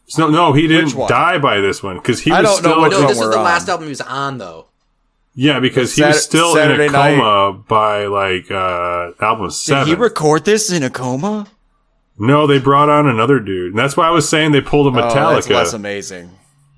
[0.07, 2.81] So no, he didn't die by this one because he I was don't know still.
[2.81, 3.43] which no this is we're the on.
[3.43, 4.65] last album he was on though
[5.41, 9.87] yeah, because he Sat- was still Saturday in a coma by like uh album Did
[9.87, 11.47] he record this in a coma?
[12.17, 14.99] no, they brought on another dude, and that's why I was saying they pulled a
[14.99, 15.33] Oh, Metallica.
[15.35, 16.31] that's less amazing.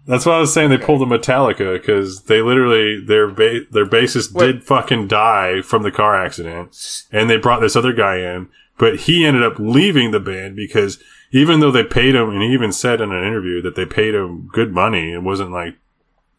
[0.06, 3.86] That's why I was saying they pulled a Metallica because they literally their ba- their
[3.86, 4.46] bassist Wait.
[4.46, 9.02] did fucking die from the car accident, and they brought this other guy in, but
[9.02, 11.00] he ended up leaving the band because
[11.32, 14.14] even though they paid him, and he even said in an interview that they paid
[14.14, 15.76] him good money, it wasn't like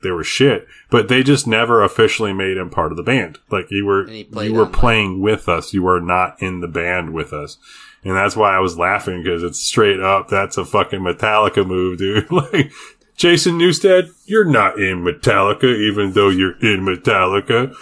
[0.02, 3.38] they were shit, but they just never officially made him part of the band.
[3.50, 7.32] Like you were you were playing with us, you were not in the band with
[7.32, 7.58] us.
[8.04, 10.28] And that's why I was laughing because it's straight up.
[10.28, 12.30] That's a fucking Metallica move, dude.
[12.32, 12.72] like,
[13.16, 17.72] Jason Newsted, you're not in Metallica, even though you're in Metallica.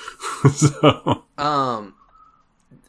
[0.53, 1.95] so, Um,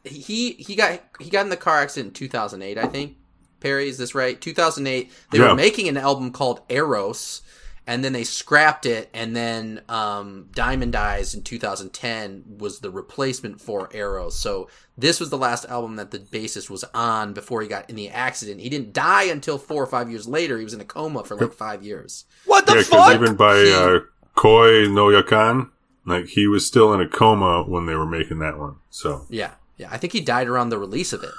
[0.03, 3.15] he he got he got in the car accident in 2008, I think.
[3.61, 4.41] Perry, is this right?
[4.41, 5.11] 2008.
[5.31, 5.49] They Yeah.
[5.49, 7.43] were making an album called Eros,
[7.87, 13.59] and then they scrapped it, and then um, Diamond Eyes in 2010 was the replacement
[13.59, 14.37] for Eros.
[14.37, 17.95] So this was the last album that the bassist was on before he got in
[17.95, 18.61] the accident.
[18.61, 20.57] He didn't die until four or five years later.
[20.57, 22.25] He was in a coma for like five years.
[22.45, 22.75] What the fuck?
[22.75, 23.21] yeah, because fuck?
[23.21, 23.99] even by uh,
[24.35, 25.69] Koi no Yakan,
[26.05, 28.75] like, he was still in a coma when they were making that one.
[28.89, 29.89] So, Yeah, yeah.
[29.91, 31.31] I think he died around the release of it.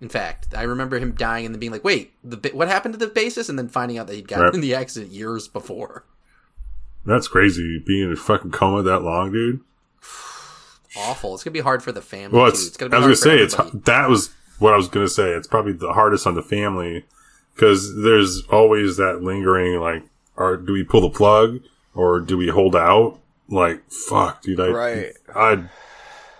[0.00, 2.98] In fact, I remember him dying and then being like, "Wait, the what happened to
[2.98, 4.54] the bassist?" And then finding out that he'd gotten Right.
[4.54, 6.04] in the accident years before.
[7.06, 7.82] that's crazy.
[7.86, 9.60] Being in a fucking coma that long, dude.
[10.96, 11.34] Awful.
[11.34, 12.36] It's gonna be hard for the family.
[12.38, 12.52] Well, too.
[12.54, 14.76] it's, It's gonna be I was hard gonna say for it's that was what I
[14.76, 15.30] was gonna say.
[15.32, 17.04] It's probably the hardest on the family
[17.54, 20.04] because there's always that lingering like,
[20.36, 21.60] are do we pull the plug
[21.94, 23.18] or do we hold out?
[23.48, 25.12] Like, fuck, dude, I Right.
[25.34, 25.64] I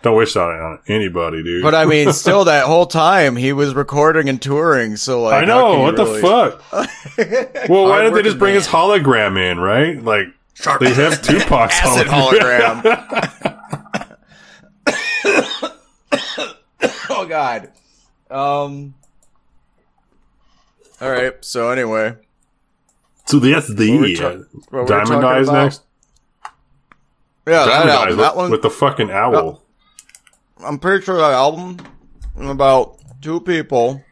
[0.05, 1.63] don't wish that on anybody, dude.
[1.63, 4.97] But I mean, still, that whole time he was recording and touring.
[4.97, 6.63] So like, I know what really- the fuck.
[7.69, 9.59] well, why didn't they just bring his hologram in?
[9.59, 10.27] Right, like
[10.79, 12.83] they have Tupac's Acid hologram.
[12.83, 14.17] hologram.
[17.11, 17.73] oh God.
[18.31, 18.95] Um.
[21.01, 21.35] All right.
[21.45, 22.17] So anyway,
[23.25, 24.17] so that's the
[24.71, 25.83] ta- Diamond Eyes next.
[27.47, 28.51] yeah, that Diamond Eyes that with, one.
[28.51, 29.64] with the fucking owl.
[30.65, 31.77] I'm pretty sure that album
[32.39, 34.03] is about two people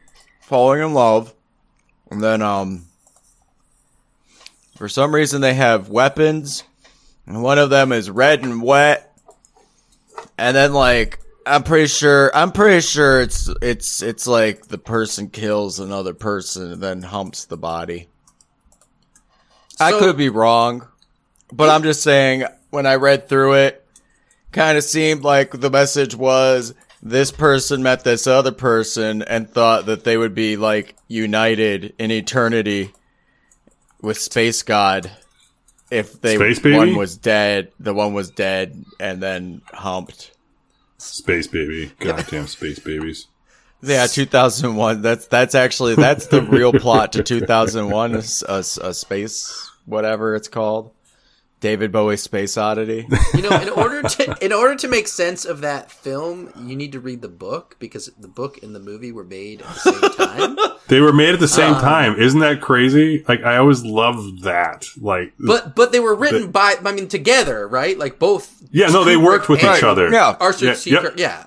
[0.41, 1.35] falling in love,
[2.11, 2.87] and then um,
[4.77, 6.65] For some reason, they have weapons,
[7.27, 9.09] and one of them is red and wet.
[10.37, 15.29] And then, like, I'm pretty sure, I'm pretty sure it's it's it's like the person
[15.31, 18.09] kills another person and then humps the body.
[19.81, 20.87] I could be wrong,
[21.53, 23.82] but I'm just saying when I read through it,
[24.53, 29.87] kind of seemed like the message was this person met this other person and thought
[29.87, 32.93] that they would be like united in eternity
[34.01, 35.11] with space god
[35.91, 36.77] if they Space baby?
[36.77, 40.31] one was dead the one was dead and then humped
[40.99, 41.91] Space baby.
[41.99, 43.27] Goddamn space babies.
[43.83, 50.47] yeah 2001 that's that's actually that's the real plot to 2001 A space whatever it's
[50.47, 50.93] called
[51.63, 55.63] david bowie space oddity You know, in order to in order to make sense of
[55.63, 59.25] that film, you need to read the book because the book and the movie were
[59.25, 60.57] made at the same time.
[60.89, 62.21] They were made at the same Um, time.
[62.21, 63.25] Isn't that crazy?
[63.27, 64.85] Like I always loved that.
[65.01, 67.97] Like But but they were written by I mean together, right?
[67.97, 68.53] Like both.
[68.73, 70.11] Yeah, no, they worked with each other.
[70.11, 70.91] yeah Arthur Yeah, C.
[70.91, 71.01] yep.
[71.03, 71.45] Clarke- yeah.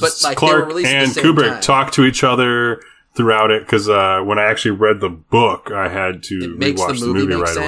[0.00, 1.60] But like they were Clarke released and at the same Kubrick time.
[1.62, 2.80] talked to each other
[3.14, 6.80] throughout it because uh, when I actually read the book, I had to It makes
[6.80, 7.66] the rewatch movie, make right away.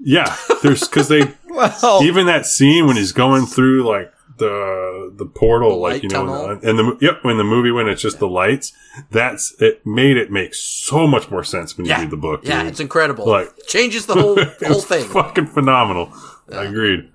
[0.00, 0.08] Sense.
[0.48, 5.26] Yeah, there's because they well even that scene when he's going through like the the
[5.26, 6.50] portal, The like you know, tunnel.
[6.62, 8.72] and the yep, when the movie when it's just the lights,
[9.10, 12.42] that's it made it make so much more sense when you Yeah, read the book.
[12.44, 12.70] yeah, dude.
[12.70, 13.26] it's incredible.
[13.26, 14.36] Like- changes the whole
[14.66, 15.08] whole thing.
[15.08, 16.12] fucking phenomenal.
[16.52, 17.10] I agreed.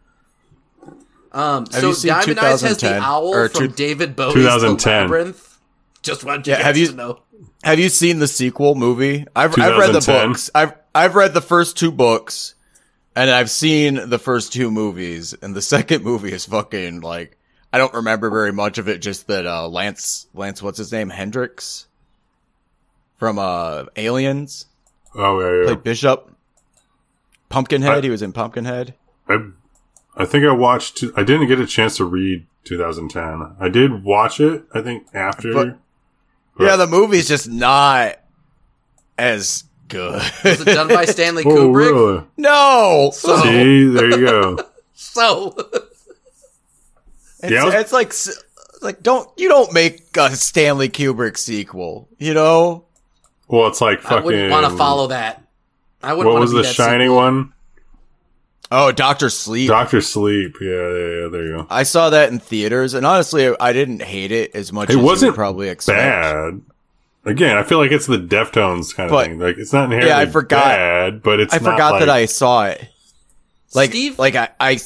[1.31, 4.35] Um, Have so you seen Diamond Eyes has the owl Or from two- David Bowie's
[4.35, 4.93] 2010.
[4.93, 5.57] The Labyrinth.
[6.03, 7.19] Just want you Yeah, have you- to know.
[7.63, 9.25] Have you seen the sequel movie?
[9.35, 10.49] I've I've read the books.
[10.53, 12.55] I've I've read the first two books,
[13.15, 15.33] and I've seen the first two movies.
[15.41, 17.37] And the second movie is fucking like
[17.71, 18.99] I don't remember very much of it.
[19.01, 21.87] Just that uh, Lance Lance what's his name Hendricks
[23.17, 24.65] from uh Aliens
[25.15, 25.65] Oh yeah, yeah.
[25.65, 26.29] played Bishop.
[27.49, 27.97] Pumpkinhead.
[27.99, 28.95] I- he was in Pumpkinhead.
[29.29, 29.37] I,
[30.17, 31.03] I think I watched.
[31.15, 33.55] I didn't get a chance to read 2010.
[33.59, 34.63] I did watch it.
[34.73, 35.53] I think after.
[35.53, 35.77] But-
[36.59, 38.19] Yeah, the movie's just not
[39.17, 39.63] as
[39.93, 40.21] good.
[40.43, 41.75] Was it done by Stanley oh Kubrick?
[41.75, 42.23] really?
[42.37, 43.11] no.
[43.13, 44.57] So, See, there you go.
[44.93, 45.55] so
[47.41, 48.13] It's, Yeah, it's like
[48.81, 52.85] like don't you don't make a Stanley Kubrick sequel, you know?
[53.47, 54.17] Well, it's like fucking.
[54.17, 55.43] I wouldn't want to follow that.
[56.01, 57.15] I wouldn't What want was to be the that Shining sequel.
[57.17, 57.53] one?
[58.71, 59.67] Oh, Doctor Sleep.
[59.67, 60.55] Doctor Sleep.
[60.59, 60.75] Yeah, yeah,
[61.21, 61.27] yeah.
[61.27, 61.67] There you go.
[61.69, 65.03] I saw that in theaters, and honestly, I didn't hate it as much It as
[65.03, 65.97] wasn't would probably expect.
[65.99, 66.61] Bad.
[67.25, 69.39] Again, I feel like it's the Deftones kind of But- thing.
[69.39, 72.09] Like it's not inherently Yeah, I forgot- bad, but it's I not forgot like, that
[72.09, 72.87] I saw it.
[73.73, 74.79] Like, Steve- like I, I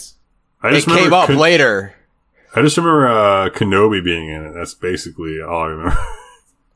[0.62, 1.94] I it just came up Ken- later.
[2.56, 4.54] I just remember uh, Kenobi being in it.
[4.54, 5.98] That's basically all I remember.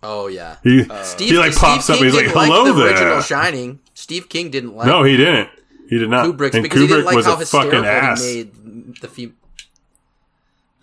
[0.04, 0.56] Oh yeah.
[0.64, 1.98] he Steve, he like Steve pops up.
[1.98, 3.22] King He's like, didn't like "Hello the original.
[3.22, 3.80] Shining.
[3.94, 5.50] Steve King didn't like No, he didn't.
[5.90, 6.26] He did not.
[6.26, 8.24] Kubrick's and because Kubrick he didn't like was how a fucking hysterical ass.
[8.26, 9.38] he made the fem-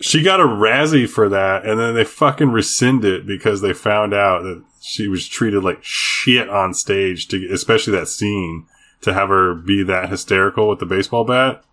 [0.00, 4.14] She got a Razzie for that, and then they fucking rescind it because they found
[4.14, 8.66] out that she was treated like shit on stage, to especially that scene
[9.00, 11.64] to have her be that hysterical with the baseball bat.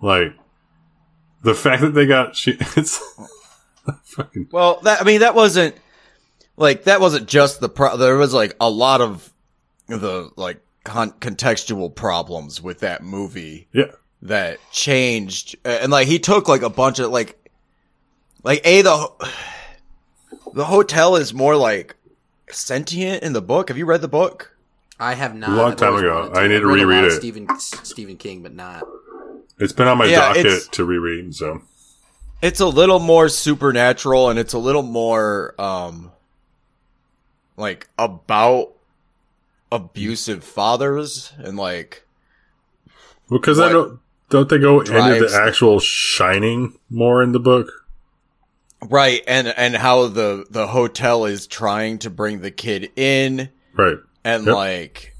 [0.00, 0.34] Like
[1.42, 3.00] the fact that they got she, it's
[4.04, 5.74] fucking Well, that I mean, that wasn't
[6.56, 7.96] like that wasn't just the pro.
[7.96, 9.32] There was like a lot of
[9.88, 13.92] the like con- contextual problems with that movie yeah.
[14.22, 17.43] that changed, and like he took like a bunch of like,
[18.44, 19.08] like a the
[20.52, 21.96] the hotel is more like
[22.50, 23.68] sentient in the book.
[23.68, 24.56] Have you read the book?
[25.00, 25.50] I have not.
[25.50, 26.30] A long time ago.
[26.32, 27.16] I need to read a lot reread of it.
[27.16, 28.84] Stephen Stephen King, but not.
[29.58, 31.34] It's been on my Yeah, docket to reread.
[31.34, 31.62] So
[32.42, 36.12] It's a little more supernatural, and it's a little more um
[37.56, 38.72] like about
[39.72, 42.06] abusive fathers and like
[43.30, 47.83] because I don't don't they go into the the- actual shining more in the book?
[48.84, 53.96] Right, and and how the the hotel is trying to bring the kid in, Right.
[54.24, 54.54] and Yep.
[54.54, 55.16] like,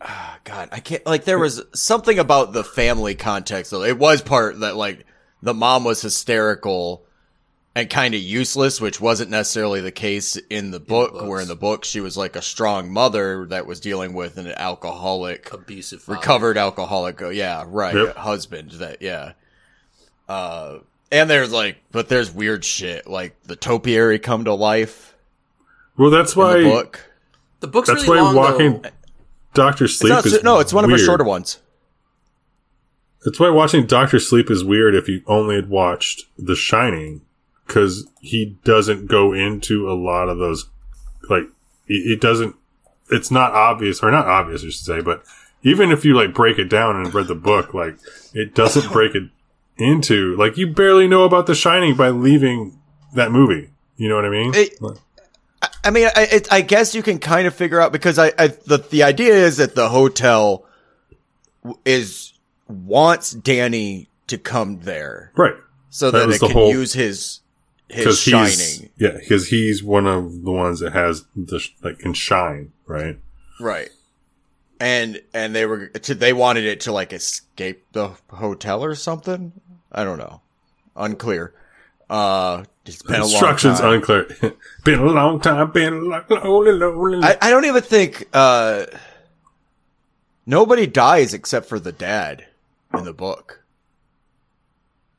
[0.00, 1.04] ah, God, I can't.
[1.06, 3.70] Like, there was something about the family context.
[3.70, 5.04] Though it was part that like
[5.42, 7.04] the mom was hysterical
[7.74, 11.12] and kind of useless, which wasn't necessarily the case in the book.
[11.12, 11.24] books.
[11.24, 14.46] where in the book she was like a strong mother that was dealing with an
[14.48, 16.02] alcoholic Abusive.
[16.02, 16.18] Father.
[16.18, 17.20] recovered alcoholic.
[17.22, 17.94] Oh, yeah, right.
[17.94, 18.16] Yep.
[18.16, 18.70] Husband.
[18.72, 19.32] That yeah.
[20.28, 20.78] Uh,
[21.12, 25.14] and there's like, but there's weird shit like the topiary come to life
[25.96, 27.08] Well, that's why the book.
[27.60, 28.34] The book's That's really why long.
[28.34, 28.90] walking though.
[29.54, 31.60] Doctor It's Sleep not, is no, it's one of her shorter ones.
[33.24, 37.20] That's why watching Doctor Sleep is weird if you only had watched The Shining,
[37.66, 40.68] because he doesn't go into a lot of those.
[41.30, 41.44] Like,
[41.86, 42.56] it, it doesn't.
[43.10, 45.22] It's not obvious, or not obvious, I should say, but
[45.62, 47.96] even if you like break it down and read the book, like
[48.34, 49.30] it doesn't break it
[49.78, 52.78] into like you barely know about The Shining by leaving
[53.14, 53.70] that movie.
[53.96, 54.54] You know what I mean?
[54.54, 54.78] It-
[55.84, 58.48] I mean, I, it, I guess you can kind of figure out because I, I
[58.48, 60.64] the the idea is that the hotel
[61.84, 62.32] is
[62.68, 65.54] wants Danny to come there right.
[65.90, 67.40] so That that, it the can whole- use his
[67.88, 68.90] his shining.
[68.96, 73.18] yeah, because he's one of the ones that has the like can shine, right?
[73.60, 73.90] Right.
[74.82, 79.52] And and they were to, they wanted it to like escape the hotel or something.
[79.92, 80.40] I don't know.
[80.96, 81.54] Unclear.
[82.10, 83.92] Uh it's been a long Instructions time.
[83.94, 84.26] unclear.
[84.84, 85.70] been a long time.
[85.70, 87.20] Been a long, lonely, lonely.
[87.22, 88.86] I, I don't even think uh
[90.46, 92.46] nobody dies except for the dad
[92.92, 93.62] in the book.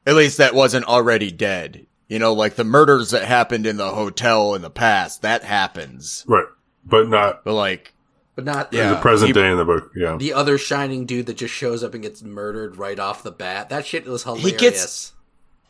[0.06, 1.86] At least that wasn't already dead.
[2.10, 6.26] You know, like the murders that happened in the hotel in the past, that happens.
[6.28, 6.48] right,
[6.84, 7.93] but not But like
[8.36, 8.90] But not Yeah.
[8.92, 9.92] the present he- day in the book.
[9.96, 13.32] Yeah, the other shining dude that just shows up and gets murdered right off the
[13.32, 13.70] bat.
[13.70, 14.50] That shit was hilarious.
[14.52, 15.12] He gets-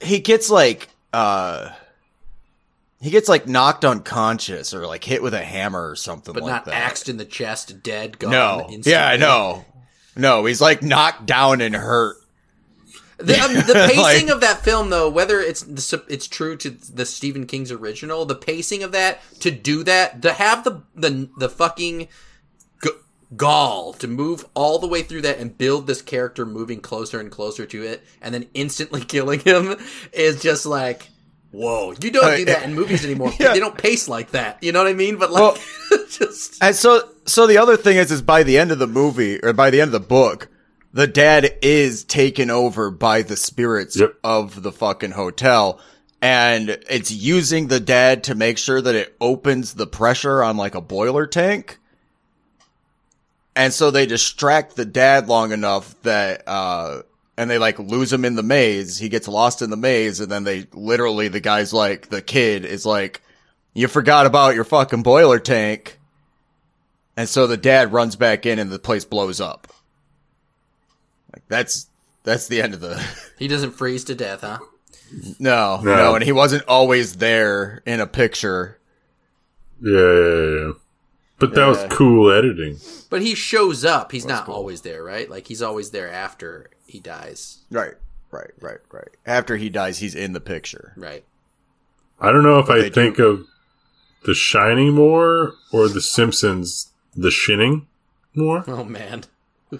[0.01, 1.69] he gets like uh
[3.01, 6.49] he gets like knocked unconscious or like hit with a hammer or something but like
[6.51, 6.73] not that.
[6.73, 8.31] axed in the chest, dead, gone.
[8.31, 8.59] no.
[8.69, 8.91] instantly.
[8.93, 9.65] Yeah, I know.
[10.15, 12.15] No, he's like knocked down and hurt.
[13.17, 16.69] The, um, the pacing Like- of that film, though, whether it's the, it's true to
[16.69, 21.29] the Stephen King's original, the pacing of that to do that to have the the
[21.37, 22.07] the fucking g-
[23.35, 27.31] gall to move all the way through that and build this character moving closer and
[27.31, 29.75] closer to it, and then instantly killing him
[30.11, 31.09] is just like.
[31.51, 33.31] Whoa, you don't do that eh, in movies anymore.
[33.39, 33.53] yeah.
[33.53, 34.63] They don't pace like that.
[34.63, 35.17] You know what I mean?
[35.17, 35.61] But like,
[36.09, 39.39] just And so so the other thing is is by the end of the movie
[39.39, 40.47] or by the end of the book,
[40.93, 44.15] the dad is taken over by the spirits Yep.
[44.23, 45.79] of the fucking hotel.
[46.23, 50.73] And it's using the dad to make sure that it opens the pressure on like
[50.73, 51.77] a boiler tank.
[53.55, 57.03] And so they distract the dad long enough that, uh,
[57.37, 58.97] and they like lose him in the maze.
[58.97, 62.65] He gets lost in the maze and then they literally, the guy's like, the kid
[62.65, 63.21] is like,
[63.73, 65.99] you forgot about your fucking boiler tank.
[67.15, 69.67] And so the dad runs back in and the place blows up.
[71.31, 71.87] Like that's,
[72.23, 73.03] that's the end of the,
[73.39, 74.59] he doesn't freeze to death, huh?
[75.39, 75.95] no, No.
[75.95, 78.79] no, and he wasn't always there in a picture.
[79.81, 80.71] yeah, yeah, yeah.
[81.47, 81.67] But that Yeah.
[81.67, 82.77] was cool editing.
[83.09, 84.11] But he shows up.
[84.11, 85.29] He's not always there, right?
[85.29, 87.95] Like he's always there after he dies, Right,
[88.31, 89.09] right, right, right.
[89.25, 90.93] After he dies, he's in the picture.
[90.95, 91.23] right?
[92.19, 93.45] I don't know if I they do- think of
[94.25, 97.87] The Shining more or The Simpsons, The Shinning
[98.33, 98.63] more.
[98.67, 99.23] Oh man.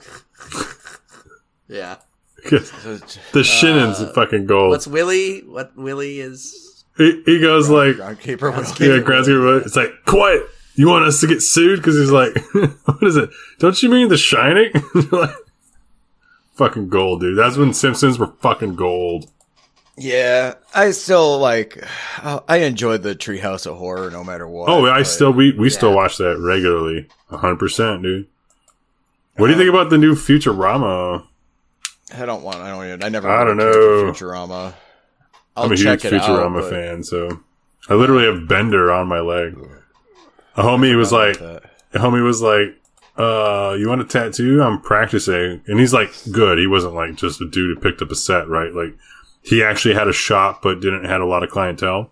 [1.68, 1.96] yeah.
[2.46, 2.72] 'Cause
[3.32, 4.72] the Shinning's Uh, fucking gold.
[4.72, 5.42] What's Willie?
[5.42, 6.84] What Willie is?
[6.98, 9.66] He, he goes like, Groundkeeper will yeah, Groundskeeper.
[9.66, 10.44] It's like, quiet.
[10.76, 11.80] You want us to get sued?
[11.80, 12.34] Because he's like,
[12.86, 13.30] what is it?
[13.60, 14.72] Don't you mean The Shining?
[15.12, 15.36] like,
[16.56, 17.38] fucking gold, dude.
[17.38, 19.30] That's when Simpsons were fucking gold.
[19.96, 21.86] Yeah, I still like.
[22.24, 24.68] uh, I enjoyed the Treehouse of Horror no matter what.
[24.68, 28.28] Oh, I still we we still watch that regularly, hundred percent, dude.
[29.38, 31.28] What do you think about the new Futurama?
[32.16, 32.58] I don't want.
[32.58, 32.86] I don't.
[32.88, 33.30] Even, I never.
[33.30, 34.12] I don't know.
[34.12, 34.74] Futurama.
[35.56, 37.42] I'll I'm a huge check it out, Futurama but- fan, so
[37.88, 39.56] I literally have Bender on my leg.
[40.56, 41.64] A homie was like, that.
[41.94, 42.80] a homie was like,
[43.18, 44.62] uh, you want a tattoo?
[44.62, 45.62] I'm practicing.
[45.68, 46.58] And he's like, good.
[46.58, 48.74] He wasn't like just a dude who picked up a set, right?
[48.74, 48.96] Like,
[49.42, 52.10] he actually had a shop, but didn't had a lot of clientele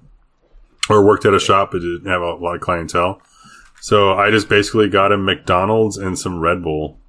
[0.89, 3.21] or worked at a shop, but didn't have a lot of clientele.
[3.79, 6.99] So I just basically got him McDonald's and some Red Bull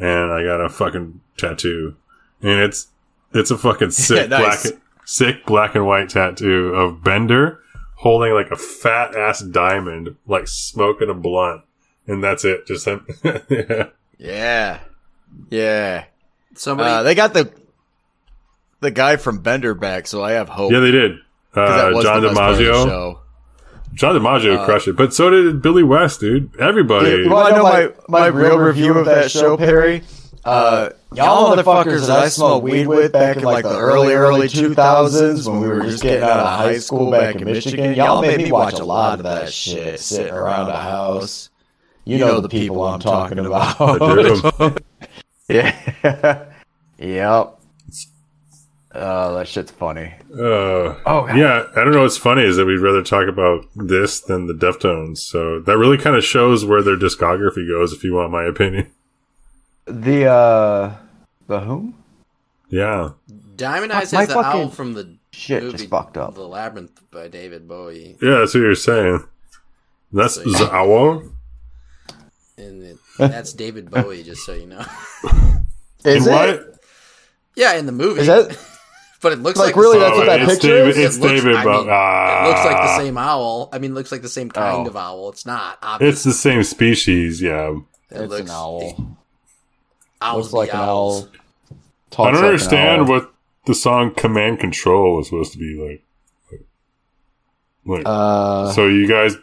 [0.00, 1.96] and I got a fucking tattoo
[2.42, 2.88] and it's,
[3.32, 4.70] it's a fucking sick Nice.
[4.70, 7.60] black, sick black and white tattoo of Bender
[7.96, 11.62] holding like a fat ass diamond, like smoking a blunt
[12.06, 12.66] and that's it.
[12.66, 13.06] Just him.
[13.48, 13.88] yeah.
[14.18, 14.80] Yeah,
[15.50, 16.04] yeah.
[16.54, 16.88] Somebody.
[16.88, 17.52] Uh, they got the
[18.80, 20.72] the guy from Bender back, so I have hope.
[20.72, 21.18] Yeah, they did.
[21.54, 22.84] Uh, John the best part of the DiMaggio.
[22.86, 23.20] show.
[23.92, 26.50] John DiMaggio Uh, crushed it, but so did Billy West, dude.
[26.58, 27.10] Everybody.
[27.10, 30.02] You want to know my, my real review of that show, Perry?
[30.46, 35.50] Uh, y'all motherfuckers that I smoked weed with back in like the early, early 2000s
[35.50, 38.52] when we were just getting out of high school back in Michigan, y'all made me
[38.52, 41.50] watch a lot of that shit sitting around the house.
[42.04, 43.98] You know the people I'm talking I about.
[43.98, 44.76] do.
[45.48, 46.44] yeah.
[46.98, 47.58] yep.
[48.98, 50.14] Oh, that shit's funny.
[50.32, 51.66] Uh, Oh, yeah.
[51.74, 55.18] I don't know what's funny is that we'd rather talk about this than the Deftones.
[55.18, 58.92] So that really kind of shows where their discography goes, if you want my opinion.
[59.86, 60.96] The, uh,
[61.46, 61.94] the whom?
[62.68, 63.10] Yeah.
[63.56, 66.34] Diamond Eyes my has the fucking owl from the shit movie just fucked up.
[66.34, 68.16] The Labyrinth by David Bowie.
[68.20, 69.24] Yeah, that's what you're saying.
[70.12, 70.58] That's So, yeah.
[70.58, 71.30] Zawa.
[72.58, 74.80] And it, That's David Bowie, just so you know.
[76.04, 76.30] Is And it?
[76.30, 76.80] what?
[77.54, 78.22] yeah, in the movie.
[78.22, 78.56] Is that
[79.22, 79.98] but it looks like, like, really?
[79.98, 80.98] the That's what that it's picture David, is?
[80.98, 81.76] it's It looks- David I Bowie.
[81.84, 82.98] mean, It looks like the Ah.
[82.98, 83.68] same owl.
[83.72, 84.90] I mean, it looks like the same kind Oh.
[84.90, 85.28] of owl.
[85.30, 85.78] It's not.
[85.82, 86.12] Obviously.
[86.12, 87.70] It's the same species, yeah.
[87.70, 89.18] It It's looks- an owl.
[90.20, 91.24] Owls Looks like be an owls.
[91.24, 91.30] owl.
[92.26, 93.08] I don't like understand owl.
[93.08, 93.32] what
[93.66, 96.02] the song "Command Control" was supposed to be like.
[97.88, 99.36] Like, Uh, so you guys,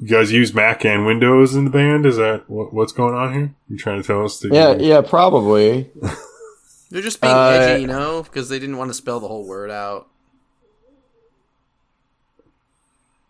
[0.00, 2.06] you guys use Mac and Windows in the band?
[2.06, 3.54] Is that what, what's going on here?
[3.68, 4.50] You trying to tell us that?
[4.54, 5.90] yeah, you, yeah, probably.
[6.90, 9.46] They're just being Uh, edgy, you know, because they didn't want to spell the whole
[9.46, 10.08] word out.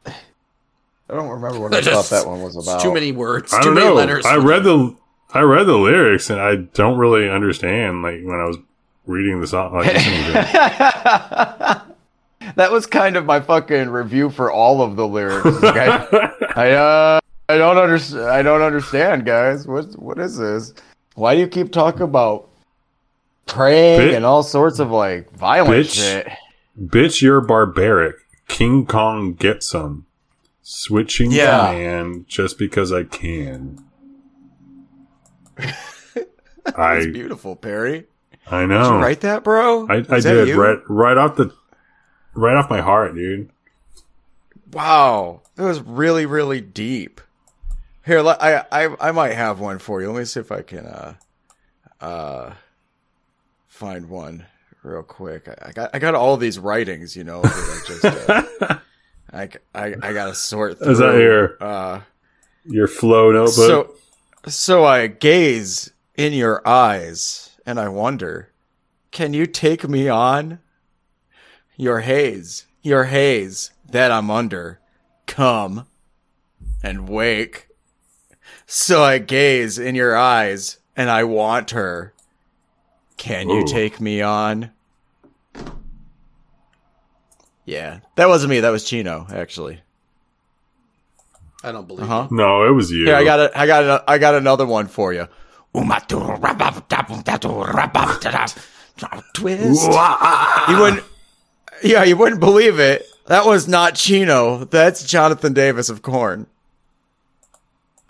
[0.06, 0.12] I
[1.08, 2.82] don't remember what I thought that one was It's about.
[2.82, 3.52] too many words.
[3.52, 3.94] I too don't many know.
[3.94, 4.26] letters.
[4.26, 4.94] I read them.
[4.94, 4.99] the
[5.32, 8.02] I read the lyrics and I don't really understand.
[8.02, 8.58] Like when I was
[9.06, 10.46] reading the song, like listening to it.
[12.56, 15.46] that was kind of my fucking review for all of the lyrics.
[15.62, 18.24] I, uh, I don't understand.
[18.24, 19.66] I don't understand, guys.
[19.66, 20.74] What what is this?
[21.14, 22.48] Why do you keep talking about
[23.46, 25.94] praying Bit- and all sorts of like violent Bitch.
[25.94, 26.28] shit?
[26.80, 28.16] Bitch, you're barbaric.
[28.48, 30.06] King Kong get some.
[30.62, 31.66] Switching Yeah.
[31.72, 33.84] command just because I can.
[36.66, 38.04] It's I beautiful, Perry.
[38.46, 38.96] I Did know.
[38.96, 39.86] you write that, bro?
[39.88, 40.60] I, I did you?
[40.60, 41.52] right right off the
[42.34, 43.50] right off my heart, dude.
[44.72, 47.20] Wow, that was really, really deep.
[48.04, 50.12] Here, I, I, I might have one for you.
[50.12, 51.14] Let me see if I can, uh,
[52.00, 52.52] uh,
[53.68, 54.46] find one
[54.82, 55.48] real quick.
[55.48, 57.40] I, I got, I got all these writings, you know.
[57.42, 58.78] I just, uh,
[59.32, 60.92] I, I, I gotta sort through.
[60.92, 62.00] Is that your- Uh,
[62.64, 63.54] Your flow notebook.
[63.54, 63.94] so,
[64.46, 68.50] so I gaze in your eyes, and I wonder,
[69.10, 70.60] can you take me on?
[71.76, 74.80] Your haze, your haze that I'm under,
[75.26, 75.86] come
[76.82, 77.68] and wake.
[78.66, 82.12] So I gaze in your eyes, and I want her.
[83.16, 83.66] Can you Ooh.
[83.66, 84.70] take me on?
[87.64, 88.60] Yeah, that wasn't me.
[88.60, 89.80] That was Chino, actually.
[91.62, 92.04] I don't believe.
[92.04, 92.28] Uh huh.
[92.30, 93.06] no, it was you.
[93.06, 93.52] Here, I got it.
[93.54, 94.04] I got it.
[94.08, 95.28] I got another one for you.
[99.34, 99.86] Twist.
[100.68, 101.04] You wouldn't.
[101.82, 103.06] Yeah, you wouldn't believe it.
[103.26, 104.64] That was not Chino.
[104.64, 106.46] That's Jonathan Davis of Korn.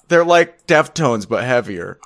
[0.09, 1.98] They're like Deftones but heavier.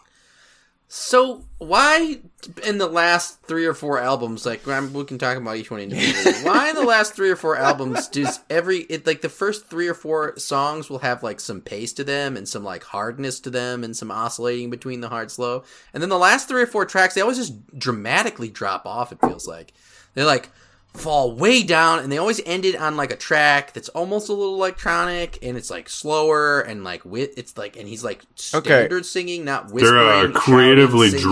[0.96, 2.20] So why
[2.64, 5.80] in the last three or four albums, like I'm, we can talk about each one
[5.80, 6.34] individually.
[6.44, 9.88] why in the last three or four albums does every it like the first three
[9.88, 13.50] or four songs will have like some pace to them and some like hardness to
[13.50, 16.86] them and some oscillating between the hard slow, and then the last three or four
[16.86, 19.10] tracks they always just dramatically drop off.
[19.10, 19.72] It feels like
[20.14, 20.48] they're like
[20.94, 24.54] fall way down and they always ended on like a track that's almost a little
[24.54, 28.22] electronic and it's like slower and like with it's like and he's like
[28.54, 28.68] Okay.
[28.68, 31.24] standard singing not whispering They're uh, shouting, creatively singing,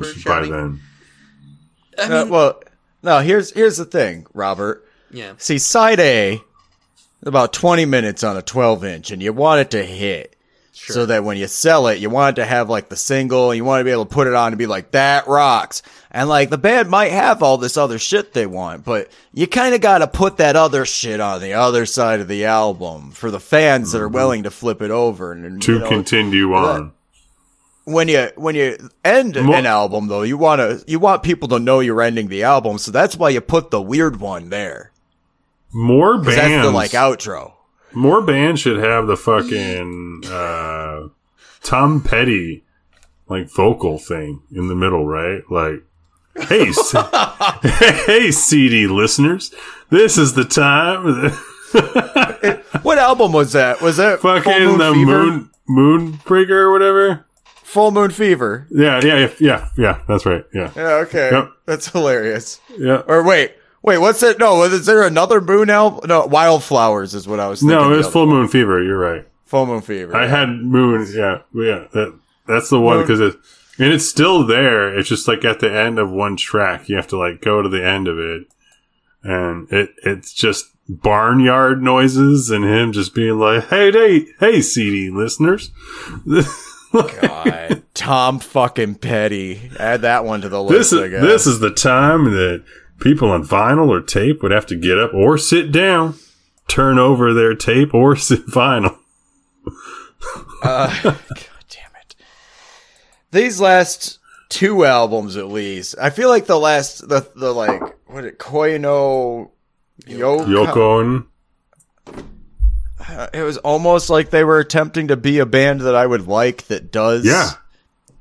[0.00, 0.80] drained by then.
[1.98, 2.62] I Uh, well,
[3.02, 3.20] no.
[3.20, 4.86] Here's here's the thing, Robert.
[5.10, 6.42] yeah See, side A,
[7.22, 10.35] about 20 minutes on a 12 inch, and you want it to hit.
[10.78, 10.92] Sure.
[10.94, 13.64] So that when you sell it, you want it to have like the single, you
[13.64, 15.80] want to be able to put it on and be like, that rocks.
[16.10, 19.74] And like the band might have all this other shit they want, but you kind
[19.74, 23.30] of got to put that other shit on the other side of the album for
[23.30, 25.32] the fans that are willing to flip it over.
[25.32, 25.58] And, Mm-hmm.
[25.60, 26.92] To you know, continue on.
[27.84, 31.48] when you when you end Mo- an album though, you want to you want people
[31.48, 34.92] to know you're ending the album, so that's why you put the weird one there.
[35.72, 36.36] More bands.
[36.36, 37.54] that's the like outro.
[37.96, 41.08] More bands should have the fucking uh,
[41.62, 42.62] Tom Petty
[43.28, 45.42] like vocal thing in the middle, right?
[45.50, 45.82] Like,
[46.48, 46.66] hey,
[48.06, 49.52] hey, CD listeners,
[49.90, 51.32] this is the time.
[52.82, 53.80] What album was that?
[53.82, 55.24] Was that Full fucking Moon the Fever?
[55.26, 57.26] moon Moonbreaker or whatever.
[57.64, 58.68] Full Moon Fever.
[58.70, 60.00] Yeah, yeah, yeah, yeah, yeah.
[60.06, 60.44] That's right.
[60.54, 61.50] Yeah, Yeah, okay, Yep.
[61.66, 62.60] that's hilarious.
[62.78, 63.02] yeah.
[63.08, 63.56] Or wait,
[63.86, 64.38] wait, what's it?
[64.38, 66.08] No, is there another Moon album?
[66.08, 67.60] No, Wildflowers is what I was.
[67.60, 68.82] thinking No, it was Full Moon Fever.
[68.82, 69.26] You're right.
[69.46, 70.14] Full Moon Fever.
[70.14, 71.06] I had Moon.
[71.10, 71.86] Yeah, yeah.
[71.92, 73.36] That that's the one because it
[73.78, 74.96] and it's still there.
[74.96, 77.68] It's just like at the end of one track, you have to like go to
[77.68, 78.46] the end of it,
[79.22, 85.10] and it it's just barnyard noises and him just being like, "Hey, hey, hey, CD
[85.10, 85.70] listeners."
[86.92, 89.70] God, Tom fucking Petty.
[89.78, 90.90] Add that one to the list.
[90.90, 91.22] this I is guess.
[91.22, 92.64] this is the time that
[93.00, 96.14] people on vinyl or tape would have to get up or sit down,
[96.68, 98.98] turn over their tape or sit vinyl.
[100.62, 101.18] Uh, God
[101.68, 102.14] damn it.
[103.30, 104.18] These last
[104.48, 109.50] two albums, at least, I feel like the last, the the like, what it, Koino
[110.06, 110.46] Yoko.
[110.46, 111.24] Yoko and
[113.08, 116.26] uh, it was almost like they were attempting to be a band that I would
[116.26, 117.50] like that does Yeah.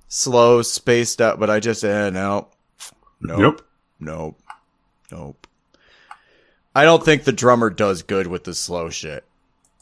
[0.08, 2.50] slow, spaced out, but I just eh, no,
[3.22, 3.62] nope, Nope.
[4.00, 4.40] nope,
[5.12, 5.48] nope.
[6.74, 9.24] I don't think the drummer does good with the slow shit.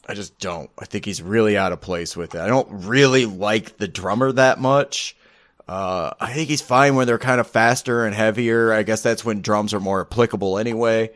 [0.07, 0.69] I just don't.
[0.77, 2.41] I think he's really out of place with it.
[2.41, 5.15] I don't really like the drummer that much.
[5.67, 8.73] Uh, I think he's fine when they're kind of faster and heavier.
[8.73, 11.11] I guess that's when drums are more applicable anyway.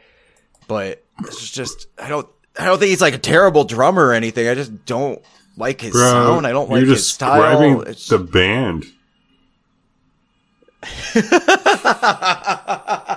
[0.68, 2.28] But it's just I don't
[2.58, 4.48] I don't think he's like a terrible drummer or anything.
[4.48, 5.22] I just don't
[5.58, 6.48] like his Bro, sound.
[6.48, 7.82] I don't like his style.
[7.82, 8.86] It's- the band.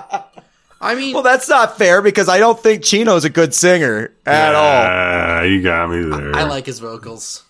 [0.81, 4.55] I mean, well, that's not fair because I don't think Chino's a good singer at
[4.55, 4.61] all.
[4.63, 6.35] Ah, you got me there.
[6.35, 7.43] I like his vocals.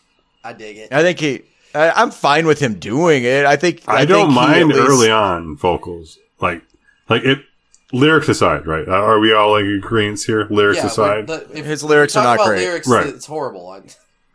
[0.44, 0.92] I dig it.
[0.92, 1.42] I think he.
[1.74, 3.46] I, I'm fine with him doing it.
[3.46, 6.62] I think I, I, don't think mind at least- early on vocals, like
[7.10, 7.40] like it.
[7.94, 8.88] Lyrics aside, right?
[8.88, 10.48] Uh, Are we all like agreeing here?
[10.50, 12.60] Lyrics Yeah, aside, but the, if His lyrics are not about great.
[12.66, 13.06] Lyrics, Right.
[13.08, 13.68] It's horrible.
[13.70, 13.82] I,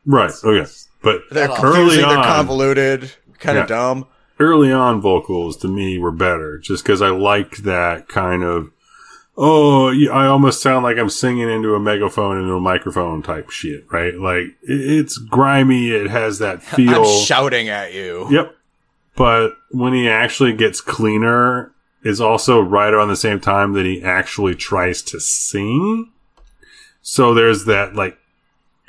[0.05, 0.31] right?
[0.45, 0.71] Okay,
[1.03, 1.57] but They're At all.
[1.57, 2.05] confusing.
[2.05, 3.13] Early They're convoluted.
[3.39, 3.77] Kind of Yeah.
[3.77, 4.07] dumb.
[4.39, 8.71] early on vocals to me were better, just because I liked that kind of.
[9.39, 13.85] Oh, I almost sound like I'm singing into a megaphone into a microphone type shit,
[13.93, 14.15] right?
[14.15, 15.91] Like it's grimy.
[15.91, 17.05] It has that feel.
[17.05, 18.27] I'm shouting at you.
[18.31, 18.57] Yep.
[19.15, 21.73] But when he actually gets cleaner
[22.03, 26.13] is also right around the same time that he actually tries to sing.
[27.03, 28.19] So there's that like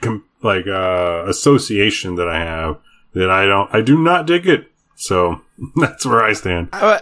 [0.01, 2.77] com- like uh association that I have
[3.13, 4.71] that I don't I do not dig it.
[4.95, 5.41] So
[5.75, 6.69] that's where I stand.
[6.71, 7.01] I,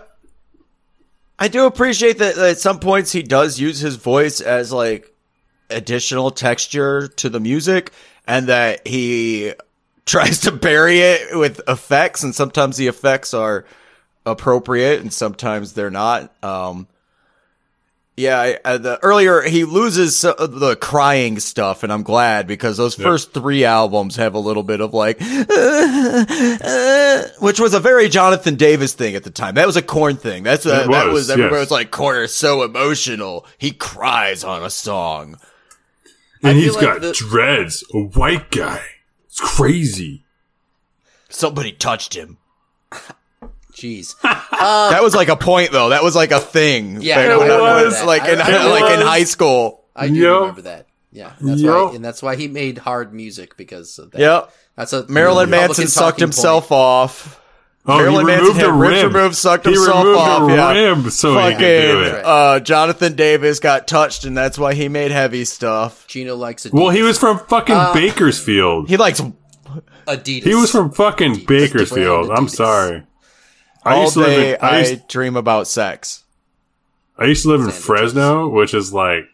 [1.38, 5.14] I do appreciate that at some points he does use his voice as like
[5.70, 7.92] additional texture to the music
[8.28, 9.54] and that he
[10.06, 13.66] tries to bury it with effects and sometimes the effects are
[14.26, 16.32] appropriate and sometimes they're not.
[16.44, 16.88] Um,
[18.18, 22.78] yeah, I, I, the earlier he loses so- the crying stuff, and I'm glad because
[22.78, 28.10] those first three albums have a little bit of like, uh, which was a very
[28.10, 29.56] Jonathan Davis thing at the time.
[29.56, 30.44] That was a Korn thing.
[30.44, 31.62] That's a, It that was, was everybody yes.
[31.64, 33.46] was like, Korn is so emotional.
[33.58, 35.38] He cries on a song.
[36.44, 38.82] And I he's like got the- dreads, a white guy.
[39.26, 40.24] It's crazy.
[41.30, 42.38] Somebody touched him.
[43.76, 44.16] Jeez.
[44.22, 45.90] that was like a point though.
[45.90, 47.02] That was like a thing.
[47.02, 48.04] Yeah, Back it when I was.
[48.04, 49.84] like in It like in high school.
[49.96, 50.40] I do Yup.
[50.42, 50.88] remember that.
[51.12, 51.90] Yeah, that's Yup.
[51.92, 54.20] why, and that's why he made hard music because of that.
[54.20, 54.52] Yep.
[54.76, 56.80] that's a Marilyn Republican Manson sucked himself point.
[56.80, 57.42] off.
[57.88, 59.14] Oh, Marilyn he Manson removed had a ribs rib.
[59.14, 60.72] removed, sucked he himself removed off, a yeah.
[60.74, 62.26] rib so he could do Fucking it.
[62.26, 66.06] uh, Jonathan Davis got touched, and that's why he made heavy stuff.
[66.08, 66.74] Chino likes Adidas.
[66.74, 68.90] Well, he was from fucking Uh, Bakersfield.
[68.90, 69.22] He likes
[70.08, 70.44] Adidas.
[70.44, 71.48] He was from fucking Adidas.
[71.48, 72.32] Bakersfield.
[72.32, 73.04] I'm sorry.
[73.86, 74.52] I all used to live day.
[74.54, 76.24] in I I dream about sex.
[77.18, 77.86] I used to live in Sandwiches.
[77.86, 79.26] Fresno, which is like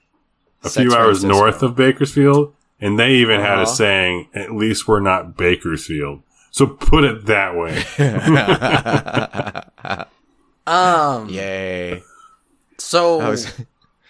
[0.64, 1.28] a Sex few hours Francisco.
[1.30, 3.66] north of Bakersfield, and they even had a Uh-huh.
[3.66, 6.22] saying, "At least we're not Bakersfield."
[6.52, 7.84] So put it that way.
[10.68, 11.28] Um.
[11.30, 12.04] Yay!
[12.78, 13.52] So I was,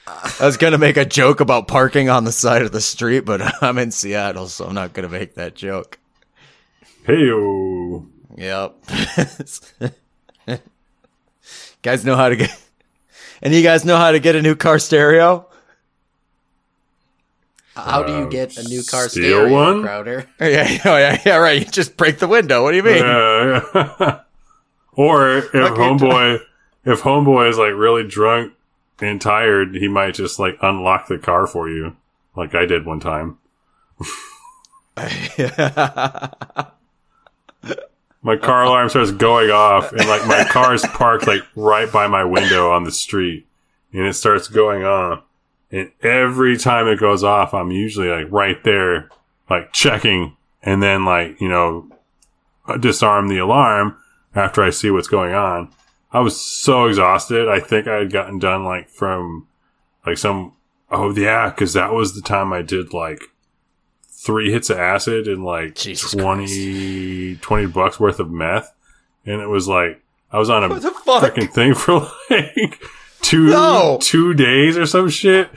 [0.05, 3.41] I was gonna make a joke about parking on the side of the street, but
[3.63, 5.97] I'm in Seattle, so I'm not gonna make that joke.
[7.05, 7.31] Hey,
[8.37, 8.75] Yep.
[11.81, 12.49] guys know how to get,
[13.41, 15.47] and you guys know how to get a new car stereo.
[17.75, 19.81] how do you get a new car steal stereo, one?
[19.83, 20.25] Crowder?
[20.39, 21.59] Oh, yeah, oh, yeah, yeah, right.
[21.59, 22.63] You just break the window.
[22.63, 22.97] What do you mean?
[23.03, 24.19] Yeah.
[24.93, 26.39] or if Fucking- homeboy,
[26.85, 28.53] if homeboy is like really drunk
[28.99, 31.95] and tired, he might just like unlock the car for you,
[32.35, 33.37] like I did one time.
[38.23, 42.07] My car alarm starts going off and like my car is parked like right by
[42.07, 43.47] my window on the street
[43.93, 45.23] and it starts going off
[45.71, 49.09] and every time it goes off i'm usually like right there
[49.49, 51.87] like checking and then like you know
[52.79, 53.95] disarm the alarm
[54.35, 55.69] after i see what's going on.
[56.13, 57.47] I was so exhausted.
[57.47, 59.47] I think i had gotten done like from
[60.05, 60.53] like some
[60.89, 63.30] oh yeah because that was the time i did like
[64.23, 68.71] three hits of acid and like Jesus 20, 20 bucks worth of meth.
[69.25, 71.23] And it was like, I was on a What the fuck?
[71.23, 72.81] freaking thing for like
[73.21, 73.97] two, No.
[74.01, 75.49] two days or some shit.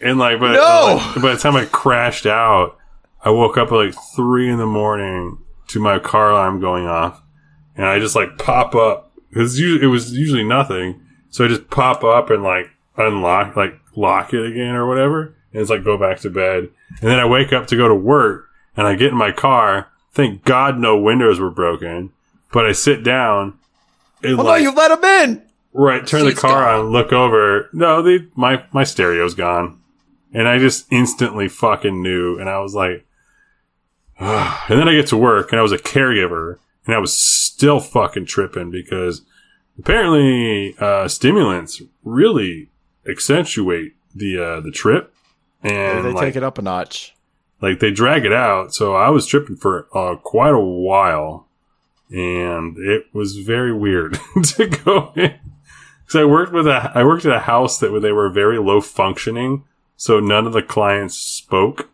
[0.00, 0.96] And like, but No.
[1.14, 2.76] like, by the time I crashed out,
[3.24, 5.38] I woke up at like three in the morning
[5.68, 7.20] to my car alarm going off.
[7.76, 9.12] And I just like pop up.
[9.30, 11.00] because it was usually nothing.
[11.30, 15.34] So I just pop up and like unlock, like lock it again or whatever.
[15.52, 16.68] And it's like go back to bed.
[17.00, 19.88] And then I wake up to go to work and I get in my car.
[20.12, 22.10] Thank God no windows were broken.
[22.52, 23.58] But I sit down
[24.22, 25.42] and Well, no, like, you let him in.
[25.72, 26.86] right, turn the car gone.
[26.86, 27.68] on, look over.
[27.72, 29.80] No, the, my, my stereo's gone.
[30.32, 32.38] And I just instantly fucking knew.
[32.38, 33.06] And I was like,
[34.18, 37.80] and then I get to work and I was a caregiver and I was still
[37.80, 39.22] fucking tripping because
[39.78, 42.70] apparently uh, stimulants really
[43.08, 45.14] accentuate the uh, the trip
[45.62, 47.14] and they like, take it up a notch.
[47.60, 48.74] like they drag it out.
[48.74, 51.46] So I was tripping for uh, quite a while,
[52.10, 55.34] and it was very weird to go in.
[56.04, 58.80] Because I worked with a, I worked at a house that they were very low
[58.80, 59.64] functioning,
[59.96, 61.90] so none of the clients spoke,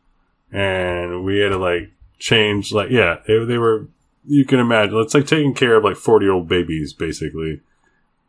[0.53, 3.89] and we had to like change, like yeah, they, they were.
[4.27, 7.61] You can imagine it's like taking care of like forty year old babies basically,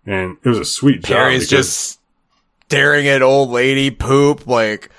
[0.05, 1.17] and it was a sweet job.
[1.17, 1.99] Perry's just
[2.65, 4.89] staring at old lady poop, like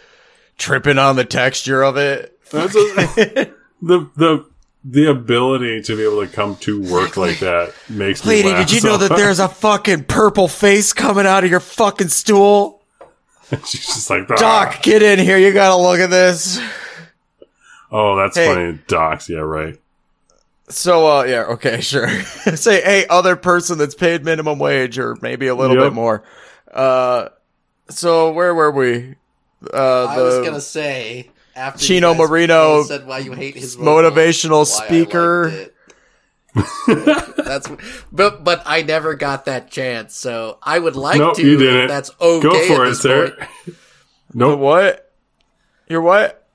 [0.58, 2.38] tripping on the texture of it.
[2.50, 3.52] That's a-
[3.82, 4.44] the the
[4.88, 8.66] the ability to be able to come to work like that makes me Lady, laugh
[8.68, 12.08] did you so know that there's a fucking purple face coming out of your fucking
[12.08, 12.82] stool?
[13.66, 15.36] She's just like "Ah." Doc, get in here.
[15.38, 16.60] You gotta look at this.
[17.90, 18.46] Oh, that's Hey.
[18.52, 18.78] funny.
[18.88, 19.76] Docs, yeah, right.
[20.68, 22.08] So, uh, yeah, okay, sure.
[22.56, 25.84] Say, hey, other person that's paid minimum wage or maybe a little Yep.
[25.84, 26.24] bit more.
[26.72, 27.28] Uh,
[27.88, 29.14] so where were we?
[29.72, 34.86] Uh, I was gonna say after Chino Moreno said why you hate his motivational why
[34.86, 35.70] speaker.
[37.36, 37.68] that's
[38.12, 41.42] but but I never got that chance, so I would like Nope, to.
[41.42, 41.88] you didn't.
[41.88, 42.42] That's okay.
[42.42, 43.36] Go for it, sir.
[44.32, 44.60] No, Nope.
[44.60, 45.12] what?
[45.88, 46.46] You're what?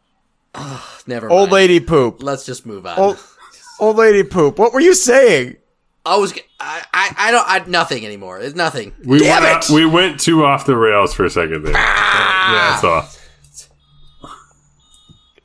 [1.08, 1.30] Never.
[1.30, 1.54] Old mind.
[1.54, 2.22] lady poop.
[2.24, 2.98] Let's just move on.
[2.98, 3.24] Old,
[3.80, 4.58] old lady poop.
[4.60, 5.58] What were you saying?
[6.06, 6.34] I was.
[6.60, 6.84] I.
[6.94, 7.48] I, I don't.
[7.48, 8.40] I nothing anymore.
[8.40, 8.94] It's nothing.
[9.04, 9.74] We Damn went, it!
[9.74, 11.74] we went too off the rails for a second there.
[11.76, 12.54] Ah!
[12.54, 12.84] Yeah, that's
[14.24, 14.32] all.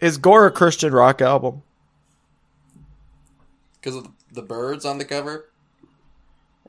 [0.01, 1.63] Is Gore a Christian rock album?
[3.81, 5.47] Because of the birds on the cover.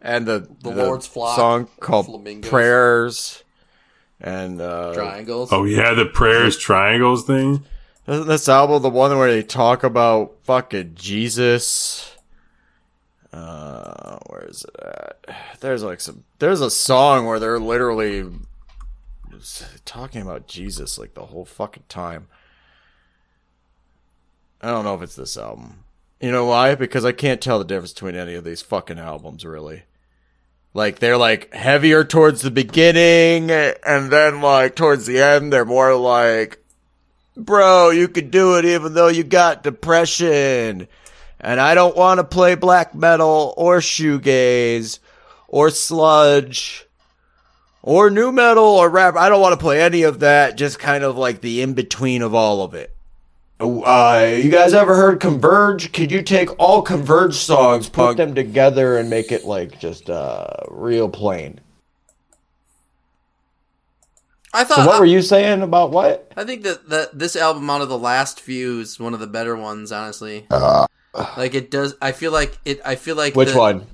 [0.02, 2.50] And the, The Lord's Flock song called Flamingos.
[2.50, 3.44] Prayers.
[4.22, 5.52] And, uh, Triangles.
[5.52, 7.66] Oh yeah, the prayers triangles thing.
[8.08, 12.16] Isn't this album the one where they talk about fucking Jesus?
[13.38, 15.60] Uh, where is it at?
[15.60, 16.24] There's like some.
[16.40, 18.26] There's a song where they're literally
[19.86, 22.28] talking about Jesus like the whole fucking time.
[24.62, 25.84] I don't know if it's this album.
[26.20, 26.74] You know why?
[26.74, 29.84] Because I can't tell the difference between any of these fucking albums, really.
[30.74, 35.96] Like they're like heavier towards the beginning, and then like towards the end, they're more
[35.96, 36.64] like
[37.36, 40.88] bro, you could do it even though you got depression.
[41.40, 45.00] And I don't want to play black metal or shoegaze
[45.48, 46.88] or sludge
[47.82, 49.16] or nu metal or rap.
[49.16, 50.58] I don't want to play any of that.
[50.58, 52.94] Just kind of like the in between of all of it.
[53.60, 55.92] Uh, you guys ever heard Converge?
[55.92, 60.48] Could you take all Converge songs, put them together, and make it like just uh,
[60.70, 61.60] real plain?
[64.54, 64.78] I thought.
[64.78, 66.32] So what were you saying about what?
[66.38, 69.28] I think that, that this album out of the last few is one of the
[69.28, 70.46] better ones, honestly.
[71.38, 71.96] Like it does.
[72.02, 72.80] I feel like it.
[72.86, 73.88] I feel like Which the- one?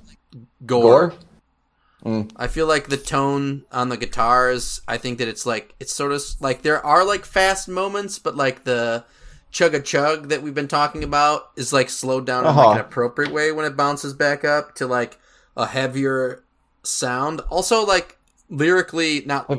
[0.66, 1.08] Gore.
[1.08, 2.28] Gore?
[2.36, 4.82] I feel like the tone on the guitars.
[4.86, 8.36] I think that it's like it's sort of like there are like fast moments, but
[8.36, 9.04] like the
[9.50, 12.66] chug a chug that we've been talking about is like slowed down in Uh-huh.
[12.68, 15.18] like an appropriate way when it bounces back up to like
[15.56, 16.44] a heavier
[16.82, 17.40] sound.
[17.48, 18.18] Also, like
[18.50, 19.50] lyrically, not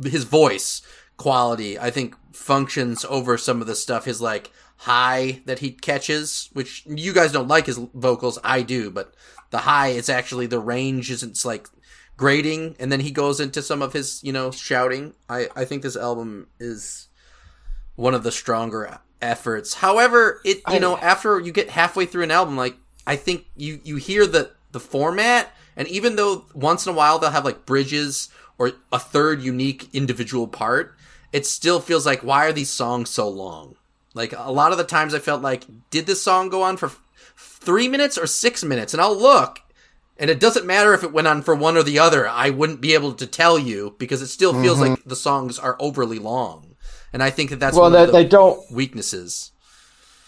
[0.00, 0.82] his voice
[1.16, 1.76] quality.
[1.78, 4.04] I think functions over some of the stuff.
[4.04, 8.38] His like high that he catches, which you guys don't like his vocals.
[8.42, 9.14] I do, but
[9.50, 11.68] the high is actually the range isn't like
[12.16, 15.12] grading, and then he goes into some of his you know shouting.
[15.28, 17.08] I I think this album is
[17.96, 19.74] one of the stronger efforts.
[19.74, 22.76] However, it you know after you get halfway through an album, like
[23.06, 27.18] I think you you hear the the format, and even though once in a while
[27.18, 30.96] they'll have like bridges or a third unique individual part,
[31.34, 33.76] it still feels like why are these songs so long?
[34.14, 36.86] Like a lot of the times I felt like did this song go on for
[36.86, 37.00] f-
[37.36, 38.92] three minutes or six minutes?
[38.92, 39.60] And I'll look.
[40.18, 42.28] And it doesn't matter if it went on for one or the other.
[42.28, 45.76] I wouldn't be able to tell you because it still feels like the songs are
[45.80, 46.76] overly long.
[47.12, 48.70] And I think that that's Well, one they, of the they don't.
[48.70, 49.52] weaknesses.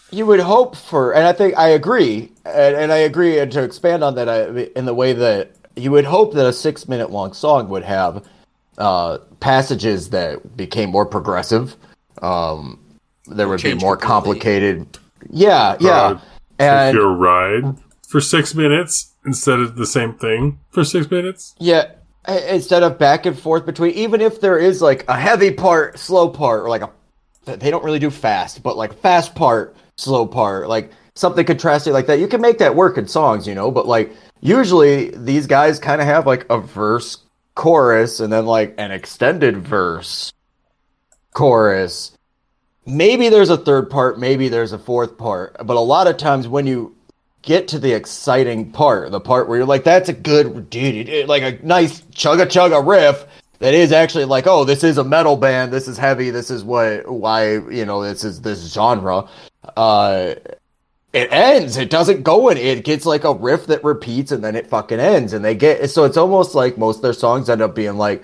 [0.09, 3.39] You would hope for, and I think I agree, and, and I agree.
[3.39, 4.45] And to expand on that, I,
[4.77, 8.27] in the way that you would hope that a six-minute-long song would have
[8.77, 11.75] uh, passages that became more progressive.
[12.21, 12.79] Um,
[13.27, 14.39] there would be more completely.
[14.39, 14.97] complicated.
[15.29, 16.19] Yeah, yeah, Uh,
[16.59, 17.77] and your ride
[18.07, 21.55] for six minutes instead of the same thing for six minutes.
[21.59, 21.91] Yeah,
[22.27, 26.29] instead of back and forth between, even if there is like a heavy part, slow
[26.29, 26.89] part, or like a,
[27.57, 32.07] they don't really do fast, but like fast part, slow part, like something contrasting like
[32.07, 33.71] that, you can make that work in songs, you know.
[33.71, 37.17] But like usually these guys kind of have like a verse,
[37.55, 40.33] chorus, and then like an extended verse,
[41.33, 42.11] chorus,
[42.85, 46.47] maybe there's a third part, maybe there's a fourth part, but a lot of times
[46.47, 46.95] when you
[47.41, 51.43] get to the exciting part, the part where you're like, that's a good dude, like
[51.43, 53.25] a nice chugga chugga riff
[53.59, 56.63] that is actually like, oh, this is a metal band, this is heavy, this is
[56.63, 59.27] what why you know this is this genre.
[59.77, 60.35] Uh,
[61.13, 61.77] it ends.
[61.77, 62.57] It doesn't go in.
[62.57, 65.33] It gets like a riff that repeats and then it fucking ends.
[65.33, 68.23] And they get so it's almost like most of their songs end up being like,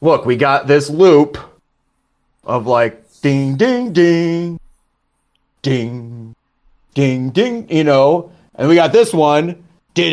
[0.00, 1.36] look, we got this loop
[2.44, 4.58] of like ding ding ding
[5.62, 6.34] ding
[6.94, 9.64] ding ding, you know, and we got this one.
[9.96, 10.06] And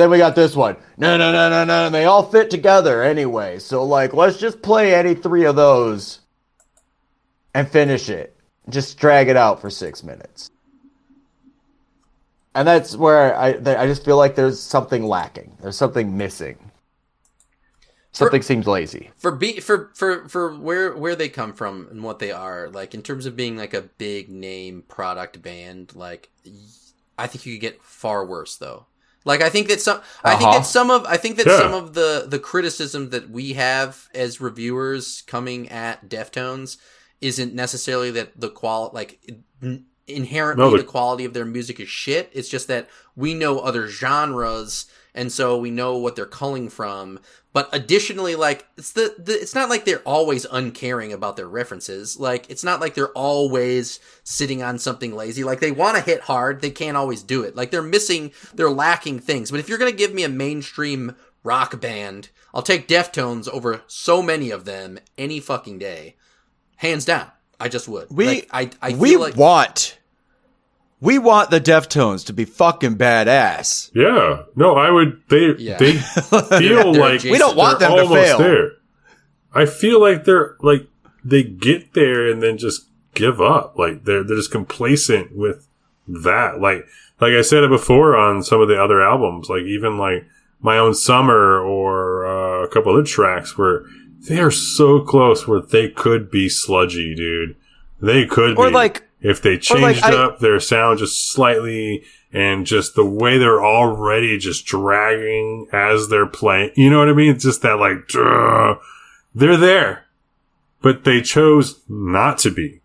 [0.00, 0.76] then we got this one.
[0.96, 1.88] No, no, no, no, no.
[1.88, 3.58] They all fit together anyway.
[3.60, 6.20] So, like, let's just play any three of those
[7.54, 8.36] and finish it.
[8.68, 10.50] Just drag it out for six minutes.
[12.54, 15.56] And that's where I I just feel like there's something lacking.
[15.62, 16.69] There's something missing.
[18.12, 19.10] Something seems lazy.
[19.16, 22.92] for be for for for where where they come from and what they are like
[22.94, 26.28] in terms of being like a big name product band like
[27.18, 28.86] i think you could get far worse though
[29.24, 30.58] like i think that some i think Uh-huh.
[30.58, 31.58] that some of i think that Yeah.
[31.58, 36.78] some of the the criticism that we have as reviewers coming at deftones
[37.20, 39.20] isn't necessarily that the qual like
[39.62, 43.34] in- inherently No, the- the quality of their music is shit it's just that we
[43.34, 47.18] know other genres and so we know what they're culling from
[47.52, 52.18] but additionally like it's the, the it's not like they're always uncaring about their references.
[52.18, 55.42] Like it's not like they're always sitting on something lazy.
[55.42, 57.56] Like they want to hit hard they can't always do it.
[57.56, 59.50] Like they're missing they're lacking things.
[59.50, 63.80] But if you're going to give me a mainstream rock band i'll take deftones over
[63.86, 66.16] so many of them any fucking day.
[66.76, 68.08] Hands down i just would.
[68.10, 69.98] We Like, i i we feel like want
[71.00, 73.90] we want the Deftones to be fucking badass.
[73.94, 74.42] Yeah.
[74.54, 75.20] No, I would.
[75.28, 75.78] They Yeah.
[75.78, 75.92] they
[76.58, 77.22] feel like.
[77.22, 78.38] We don't want they're them to fail.
[78.38, 78.70] There.
[79.54, 80.86] I feel like they're like
[81.24, 83.78] they get there and then just give up.
[83.78, 85.66] Like they're they're just complacent with
[86.06, 86.60] that.
[86.60, 86.86] Like
[87.20, 89.48] like I said it before on some of the other albums.
[89.48, 90.26] Like even like
[90.60, 93.84] my own summer or uh, a couple other tracks where
[94.28, 97.56] they are so close where they could be sludgy, dude.
[98.02, 102.04] They could Or be like if they like, changed I- up their sound just slightly
[102.32, 106.70] and just the way they're already just dragging as they're playing.
[106.76, 107.34] You know what I mean?
[107.34, 108.76] It's just that like, "Duh."
[109.34, 110.06] they're there,
[110.82, 112.80] but they chose not to be.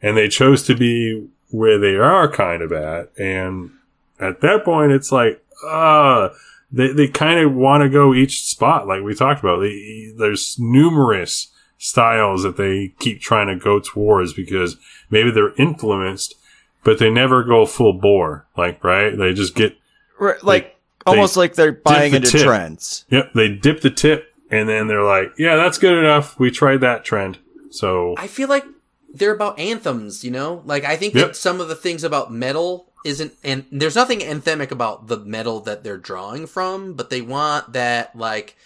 [0.00, 3.10] And they chose to be where they are kind of at.
[3.18, 3.70] And
[4.20, 6.28] at that point, it's like, uh,
[6.70, 9.60] they, they kind of want to go each spot, like we talked about.
[9.60, 11.48] They, there's numerous
[11.78, 14.76] styles that they keep trying to go towards because
[15.10, 16.34] maybe they're influenced,
[16.84, 18.46] but they never go full bore.
[18.56, 19.16] Like, right?
[19.16, 19.76] They just get,
[20.18, 20.76] Right, like
[21.06, 22.42] almost like they're buying the into tip.
[22.46, 23.04] trends.
[23.08, 26.38] yep, they dip the tip and then they're like, yeah, that's good enough.
[26.38, 27.38] We tried that trend.
[27.70, 28.64] So, I feel like
[29.14, 30.62] they're about anthems, you know?
[30.64, 31.26] Like I think Yep.
[31.28, 35.60] that some of the things about metal isn't and there's nothing anthemic about the metal
[35.60, 38.56] that they're drawing from, but they want that like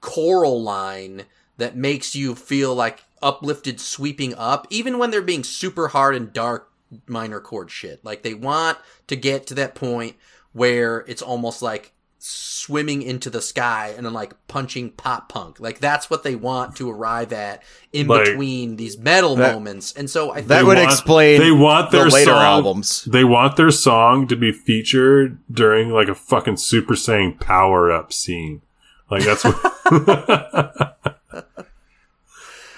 [0.00, 1.24] choral line
[1.56, 6.32] that makes you feel like uplifted sweeping up even when they're being super hard and
[6.32, 6.70] dark
[7.06, 8.04] minor chord shit.
[8.04, 8.78] Like they want
[9.08, 10.16] to get to that point
[10.52, 15.60] where it's almost like swimming into the sky and then like punching pop punk.
[15.60, 17.62] Like that's what they want to arrive at
[17.92, 19.92] in Like- between these metal That- moments.
[19.92, 23.04] And so I think That would want- explain they want the their later song- albums.
[23.04, 28.12] They want their song to be featured during like a fucking Super Saiyan power up
[28.12, 28.62] scene.
[29.10, 30.96] Like that's what.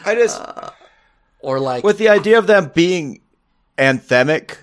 [0.04, 0.70] I just uh,
[1.40, 3.20] or like with the idea of them being
[3.78, 4.56] anthemic.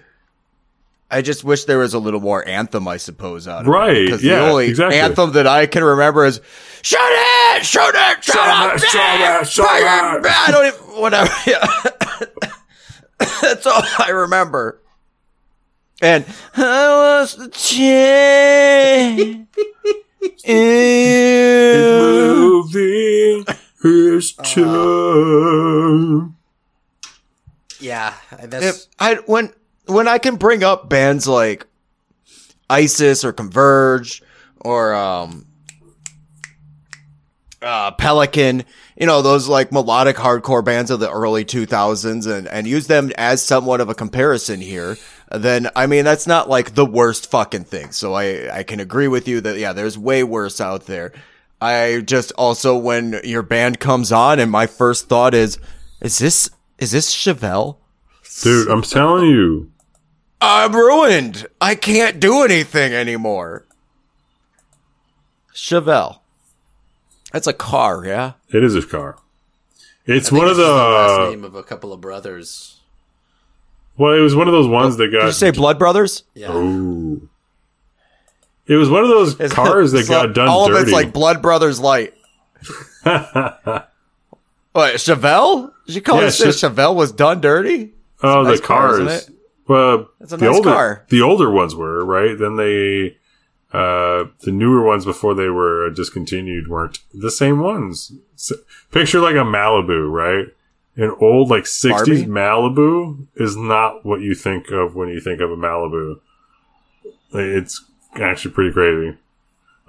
[1.10, 4.06] I just wish there was a little more anthem, I suppose, out of Right, it.
[4.08, 5.00] Because yeah, the only exactly.
[5.00, 6.42] anthem that I can remember is
[6.82, 11.02] "Shoot it, shoot it, shoot, Shoot it, it, shoot it, shoot it." I don't even
[11.02, 11.30] whatever.
[11.48, 11.66] Yeah.
[13.42, 14.80] That's all I remember.
[16.02, 19.48] And I was the change.
[22.68, 23.46] moving
[23.82, 26.36] his tongue.
[27.80, 28.14] yeah,
[28.44, 29.54] that's if I when
[29.86, 31.68] when I can bring up bands like
[32.70, 34.22] ISIS or Converge
[34.62, 35.46] or um
[37.62, 38.64] uh Pelican,
[38.98, 43.12] you know, those like melodic hardcore bands of the early 2000s and and use them
[43.18, 44.98] as somewhat of a comparison here,
[45.32, 47.92] then I mean that's not like the worst fucking thing.
[47.92, 51.14] So I I can agree with you that yeah, there's way worse out there.
[51.60, 55.58] I just also when your band comes on and my first thought is
[56.02, 57.78] is this is this Chevelle?
[58.44, 59.72] Dude, I'm telling you.
[60.40, 61.48] I'm ruined.
[61.60, 63.66] I can't do anything anymore.
[65.54, 66.20] Chevelle.
[67.32, 68.34] That's a car, yeah?
[68.50, 69.18] It is a car.
[70.06, 72.80] It's one of it's just the last name of a couple of brothers.
[73.98, 75.22] well, it was one of those ones that got.
[75.22, 76.24] Did you say Blood Brothers?
[76.34, 76.54] Yeah.
[76.56, 77.28] Ooh.
[78.68, 80.78] It was one of those cars that It's got like- done All dirty.
[80.82, 82.14] of it's like Blood Brothers Light.
[84.74, 85.72] What, Chevelle?
[85.88, 87.94] Did you call Yeah, it Che- Chevelle was done dirty?
[88.22, 89.00] oh, nice the car, cars.
[89.00, 89.40] isn't it?
[89.68, 91.06] Well, That's a the nice older car.
[91.10, 92.38] the older ones were right.
[92.38, 93.18] Then they
[93.74, 98.12] uh the newer ones before they were discontinued weren't the same ones.
[98.36, 98.54] S
[98.92, 100.48] picture like a Malibu, right?
[100.96, 102.26] An old like '60s Barbie?
[102.26, 106.20] Malibu is not what you think of when you think of a Malibu.
[107.34, 107.84] It's
[108.20, 109.18] actually pretty crazy.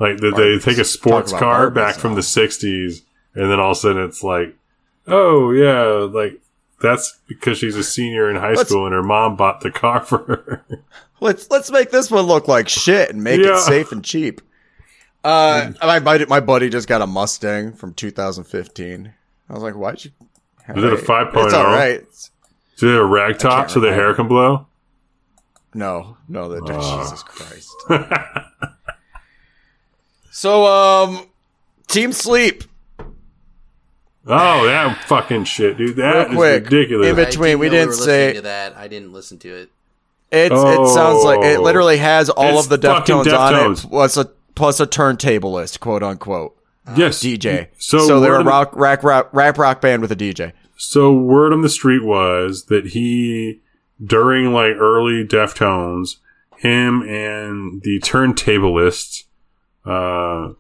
[0.01, 3.03] Like that they take a sports car back from the '60s,
[3.35, 4.55] and then all of a sudden it's like,
[5.07, 5.83] oh yeah,
[6.13, 6.41] like
[6.81, 10.01] that's because she's a senior in high Let's- school and her mom bought the car
[10.05, 10.65] for her.
[11.21, 13.57] Let's let's make this one look like shit and make Yeah.
[13.57, 14.41] it safe and cheap.
[15.25, 19.13] Uh, my buddy, my buddy just got a Mustang from 2015.
[19.51, 20.13] I was like, why'd you?
[20.73, 21.45] Was it a 5.0?
[21.45, 22.05] It's all right.
[22.77, 24.68] Do they have a rag top so the hair can blow?
[25.75, 27.03] No, no, that Ah.
[27.05, 27.75] Jesus Christ.
[30.31, 31.27] so, um,
[31.87, 32.65] Team Sleep.
[34.31, 35.97] Oh, that fucking shit, dude.
[35.97, 37.09] That Real is quick, ridiculous.
[37.09, 38.77] in between, I we didn't were say- to that.
[38.77, 39.71] I didn't listen to it.
[40.31, 41.63] It's it sounds like it Oh.
[41.63, 46.03] literally has all of the fucking Deftones on it, plus a plus a turntable quote
[46.03, 46.55] unquote
[46.95, 47.21] yes.
[47.23, 47.69] DJ.
[47.79, 50.53] So, So, they're a on the- rock rap rock rap rock band with a DJ.
[50.77, 53.61] So word on the street was that he,
[54.05, 56.17] during like early Deftones,
[56.59, 59.25] him and the turntablist,
[59.85, 60.53] uh,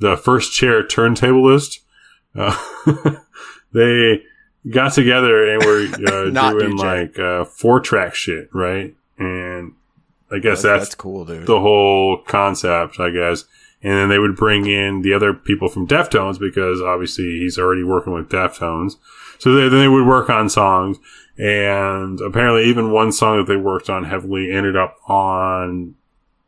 [0.00, 1.80] the first chair turntablist,
[2.34, 2.56] uh,
[3.72, 4.22] they
[4.70, 6.78] got together and were uh, doing DJ.
[6.78, 8.94] like uh, four track shit, right?
[9.18, 9.74] And
[10.30, 11.46] I guess That's, that's, cool, dude.
[11.46, 13.44] the whole concept, I guess.
[13.82, 17.84] And then they would bring in the other people from Deftones because obviously he's already
[17.84, 18.96] working with Deftones.
[19.38, 20.96] So they, then they would work on songs.
[21.36, 25.96] And apparently even one song that they worked on heavily ended up on,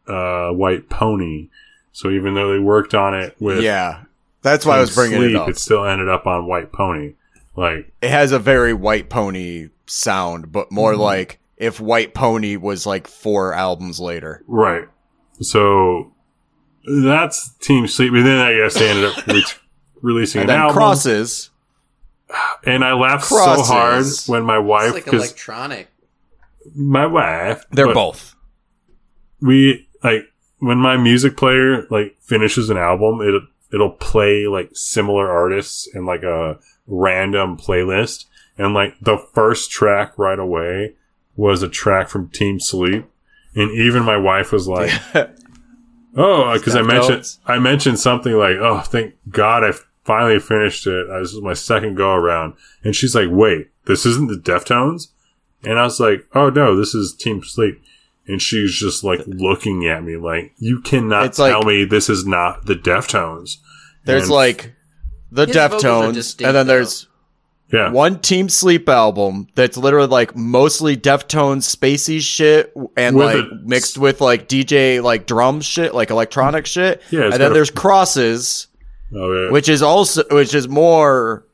[0.06, 1.48] uh, White Pony.
[1.92, 4.02] So even though they worked on it with yeah,
[4.42, 5.48] that's why I was bringing Sleep, it up.
[5.48, 7.14] it still ended up on White Pony.
[7.56, 11.00] Like, it has a very White Pony sound, but more Mm-hmm.
[11.00, 14.42] like if White Pony was like four albums later.
[14.46, 14.86] right.
[15.40, 16.12] So
[17.02, 18.12] that's Team Sleep.
[18.12, 19.44] And then I guess they ended up re-
[20.02, 20.76] releasing And an then album.
[20.76, 21.50] Crosses.
[22.64, 23.66] And I laughed Crosses.
[23.68, 25.88] so hard when my wife, It's like because electronic.
[26.74, 28.34] my wife, They're both.
[29.40, 30.24] We like
[30.58, 33.42] when my music player like finishes an album, it
[33.72, 38.24] it'll play like similar artists in like a random playlist,
[38.58, 40.94] and like the first track right away
[41.36, 43.04] was a track from Team Sleep,
[43.54, 44.90] and even my wife was like,
[46.16, 47.38] "Oh," uh, because I mentioned Deftones.
[47.46, 49.72] I mentioned something like, "Oh, thank God I
[50.06, 51.06] finally finished it.
[51.08, 52.54] This was my second go around,"
[52.84, 55.08] and she's like, "Wait, this isn't the Deftones?"
[55.64, 57.82] And I was like, "Oh no, this is Team Sleep."
[58.28, 62.08] And she's just like looking at me like, "You cannot It's like- tell me this
[62.08, 63.56] is not the Deftones."
[64.04, 64.72] There's And- like
[65.32, 66.72] the His vocals are Deftones, distinct, and then though.
[66.74, 67.06] there's
[67.72, 73.36] yeah, one Team Sleep album that's literally like mostly Deftones spacey shit and With like
[73.44, 77.02] a- mixed with like DJ like drum shit, like electronic shit.
[77.10, 78.68] Yeah, and got then a- there's Crosses,
[79.14, 81.44] oh yeah, which is also which is more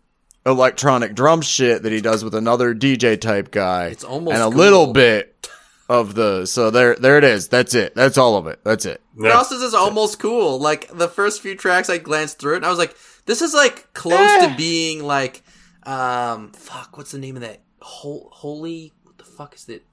[0.44, 3.86] electronic drum shit that he does with another DJ type guy.
[3.86, 4.56] It's almost and a cool.
[4.58, 5.48] little bit
[5.88, 7.48] of the so there there it is.
[7.48, 7.94] That's it.
[7.94, 8.60] That's all of it.
[8.64, 9.00] That's it.
[9.18, 9.30] yeah.
[9.30, 10.58] Crosses is almost cool.
[10.58, 12.96] Like the first few tracks, I glanced through it and I was like,
[13.26, 14.48] "This is like close Eh.
[14.48, 15.42] to being like,
[15.84, 17.60] um, fuck, what's the name of that?
[17.80, 19.84] Hol- Holy, what the fuck is it?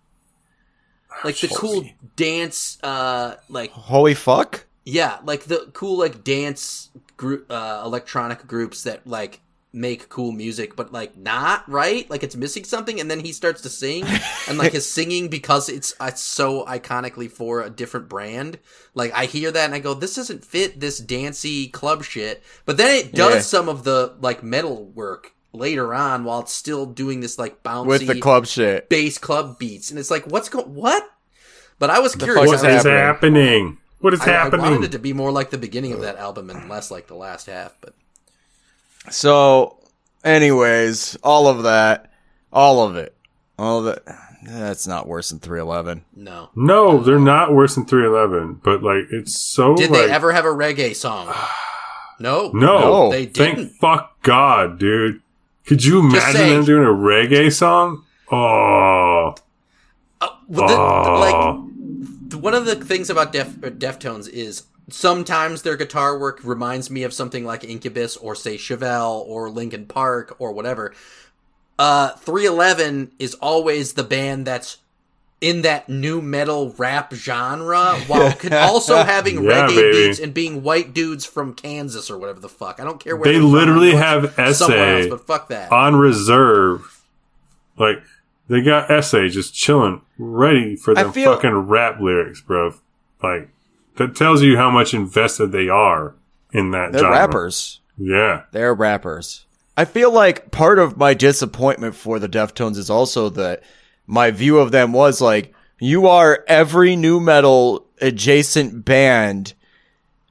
[1.23, 1.83] Like the cool
[2.15, 4.65] dance, uh, like Holy fuck.
[4.85, 6.89] yeah, like the cool like dance
[7.19, 9.41] group, uh, electronic groups that like
[9.71, 12.09] make cool music, but like not right.
[12.09, 14.03] Like it's missing something, and then he starts to sing,
[14.47, 18.57] and like his singing because it's it's so iconically for a different brand.
[18.95, 22.41] Like I hear that and I go, this doesn't fit this dancey club shit.
[22.65, 23.41] But then it does Yeah.
[23.41, 27.87] some of the like metal work later on while it's still doing this like bouncy
[27.87, 28.87] With the club shit.
[28.89, 31.03] bass club beats, and it's like, what's going what?
[31.79, 32.47] But I was The curious.
[32.47, 32.95] what is is happening?
[32.95, 33.77] happening?
[33.99, 36.49] What is I, I wanted it to be more like the beginning of that album
[36.49, 37.93] and less like the last half, but
[39.09, 39.77] So,
[40.23, 42.11] anyways, all of that,
[42.51, 43.15] all of it,
[43.57, 44.07] all of it.
[44.45, 46.05] That's not worse than 311.
[46.15, 46.49] no.
[46.55, 49.75] no, they're not worse than 311, but like it's so.
[49.75, 51.33] Did like, they ever have a reggae song?
[52.21, 52.51] No.
[52.53, 53.69] No, No, they didn't.
[53.79, 55.21] fuck God, dude.
[55.65, 58.03] Could you imagine them doing a reggae song?
[58.29, 59.35] Oh,
[60.19, 61.19] Uh, well, the- oh.
[61.19, 61.68] like th-
[62.41, 67.03] one of the things about Def or Deftones is sometimes their guitar work reminds me
[67.03, 70.93] of something like Incubus or say Chevelle or Linkin Park or whatever.
[71.77, 74.77] Uh, 311 is always the band that's
[75.41, 80.07] in that nu metal rap genre while con- also having Yeah, reggae baby.
[80.07, 82.81] beats and being white dudes from Kansas or whatever the fuck.
[82.81, 83.51] I don't care where They they're from.
[83.53, 85.71] literally have it's somewhere else, essay but fuck that.
[85.71, 87.01] on reserve.
[87.77, 88.01] Like
[88.49, 92.73] they got essay just chilling, ready for I them feel- fucking rap lyrics, bro.
[93.23, 93.49] Like
[93.97, 96.15] that tells you how much invested they are
[96.51, 96.91] in that.
[96.91, 97.17] They're genre.
[97.17, 97.79] rappers.
[97.97, 99.45] Yeah, They're rappers.
[99.75, 103.61] I feel like part of my disappointment for the Deftones is also that
[104.07, 109.53] my view of them was like, you are every nu metal adjacent band,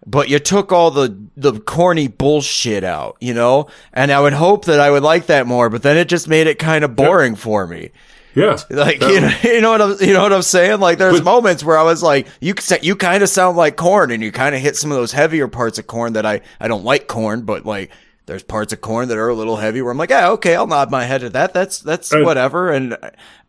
[0.07, 3.69] but you took all the, the corny bullshit out, you know?
[3.93, 6.47] And I would hope that I would like that more, but then it just made
[6.47, 7.91] it kind of boring for me.
[8.35, 8.57] Yeah.
[8.71, 10.81] Like you know, you know what I'm, you know what I'm saying?
[10.81, 14.11] Like there's But- moments where I was like, you you kind of sound like Korn,
[14.11, 16.69] and you kind of hit some of those heavier parts of Korn that I I
[16.69, 17.91] don't like Korn, but like
[18.27, 20.67] there's parts of Korn that are a little heavy where I'm like, yeah, okay, I'll
[20.67, 21.55] nod my head at that.
[21.55, 22.71] That's that's whatever.
[22.71, 22.97] And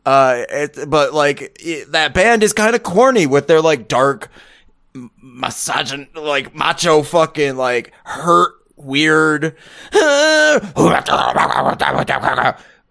[0.06, 4.30] uh, it, but like it, that band is kind of corny with their like dark,
[5.24, 9.56] misogyn, like macho, fucking like hurt, weird.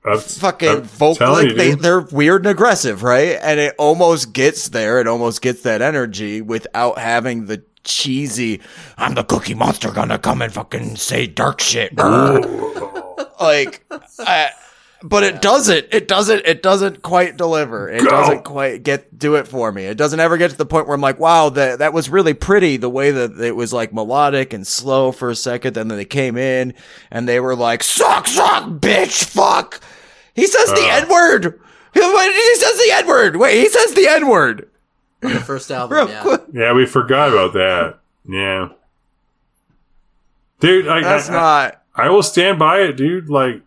[0.05, 1.81] I'm- fucking I'm vocal like you, they, dude.
[1.81, 3.39] they're weird and aggressive right?
[3.43, 5.01] And it almost gets there.
[5.01, 8.61] It almost gets that energy without having the cheesy
[8.99, 11.93] i'm the cookie monster gonna come and fucking say dark shit.
[13.41, 13.85] Like
[14.19, 14.51] I,
[15.03, 18.11] but it doesn't it doesn't it doesn't quite deliver it Go.
[18.11, 20.95] doesn't quite get do it for me it doesn't ever get to the point where
[20.97, 24.53] i'm like wow that that was really pretty the way that it was like melodic
[24.53, 26.75] and slow for a second then they came in
[27.12, 29.81] and they were like suck suck bitch fuck
[30.35, 30.97] he says the Uh.
[31.03, 31.61] n-word
[31.95, 34.69] he he says the n-word wait he says the n-word
[35.23, 36.23] On the first album, real yeah.
[36.23, 37.99] quick Yeah, we forgot about that.
[38.29, 38.69] Yeah,
[40.61, 43.29] dude, I, that's I, not I will stand by it, dude.
[43.31, 43.62] Like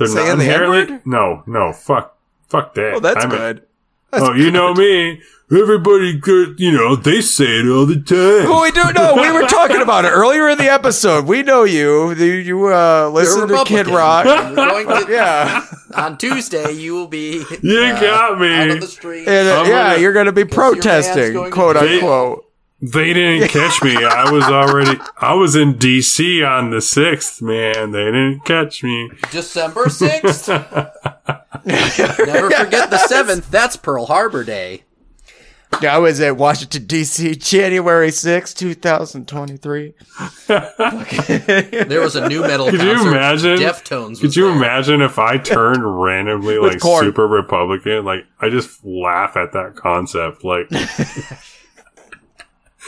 [0.00, 0.78] they're Saying not inherently.
[0.80, 1.02] N-word?
[1.06, 2.16] No, no, fuck,
[2.48, 2.94] fuck that.
[2.94, 3.66] oh that's I'm a- good
[4.12, 5.20] oh, you know me.
[5.52, 8.48] Everybody could, you know, they say it all the time.
[8.48, 9.14] Well, we do know.
[9.16, 11.26] We were talking about it earlier in the episode.
[11.26, 12.12] We know you.
[12.12, 14.24] You, you uh, listen to Kid Rock.
[14.26, 15.66] To, yeah.
[15.96, 18.52] on Tuesday, you will be You uh, got me.
[18.54, 19.26] out on the street.
[19.26, 21.94] And, uh, yeah, gonna- you're going to be protesting, going quote jail.
[21.94, 22.44] unquote.
[22.44, 22.49] They
[22.82, 23.94] didn't catch me.
[23.96, 27.90] I was already, I was in DC on the 6th, man.
[27.92, 29.10] They didn't catch me.
[29.30, 30.48] December 6th.
[31.66, 33.50] Never forget the 7th.
[33.50, 34.84] That's Pearl Harbor Day.
[35.82, 39.94] I was at Washington, D.C., January sixth, 2023.
[40.48, 43.08] There was a nu metal Could you concert.
[43.08, 43.58] imagine?
[43.58, 44.08] Deftones.
[44.10, 44.56] Was Could you there.
[44.56, 47.04] imagine if I turned randomly like Korn.
[47.04, 48.04] super Republican?
[48.04, 50.42] Like I just laugh at that concept.
[50.44, 50.68] Like,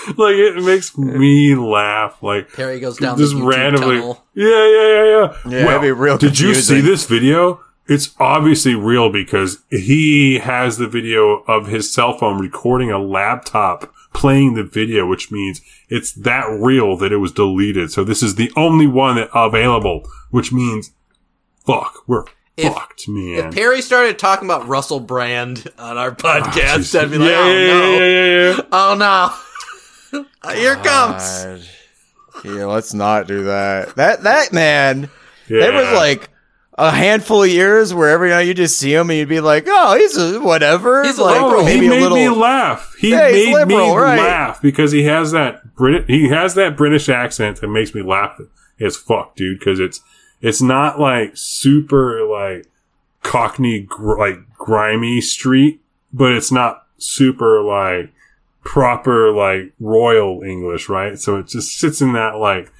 [0.16, 2.22] like it makes me laugh.
[2.22, 3.96] Like Perry goes down just the randomly.
[3.96, 4.24] tunnel.
[4.34, 5.50] Yeah, yeah, yeah, yeah.
[5.50, 7.60] Yeah, it'd be real Did you see this video?
[7.86, 13.92] It's obviously real because he has the video of his cell phone recording a laptop
[14.14, 17.90] playing the video, which means it's that real that it was deleted.
[17.90, 20.92] So this is the only one that available, which means
[21.66, 22.24] fuck, we're
[22.56, 23.48] If- fucked, man.
[23.48, 27.00] If Perry started talking about Russell Brand on our ah, podcast, Jeez.
[27.00, 27.92] I'd be like, yeah, oh yeah, no.
[27.92, 28.62] yeah, yeah, yeah.
[28.72, 29.34] Oh no.
[30.44, 31.68] Ah, here it comes.
[32.44, 33.94] Yeah, let's not do that.
[33.96, 35.10] That that man,
[35.48, 35.60] yeah.
[35.60, 36.28] there was like
[36.78, 39.64] a handful of years where every night you just see him and you'd be like,
[39.66, 41.04] oh, he's a whatever.
[41.04, 41.40] He's like.
[41.40, 42.16] Oh, he maybe made little.
[42.16, 42.94] me laugh.
[42.98, 44.18] He Yeah, he's made me right.
[44.18, 46.08] laugh because he has that Brit.
[46.08, 48.40] He has that British accent that makes me laugh
[48.80, 49.58] as fuck, dude.
[49.58, 50.00] Because it's
[50.40, 52.66] it's not like super like
[53.22, 55.80] Cockney gr- like grimy street,
[56.12, 58.12] but it's not super like
[58.62, 61.18] proper like royal English, right?
[61.18, 62.72] So it just sits in that like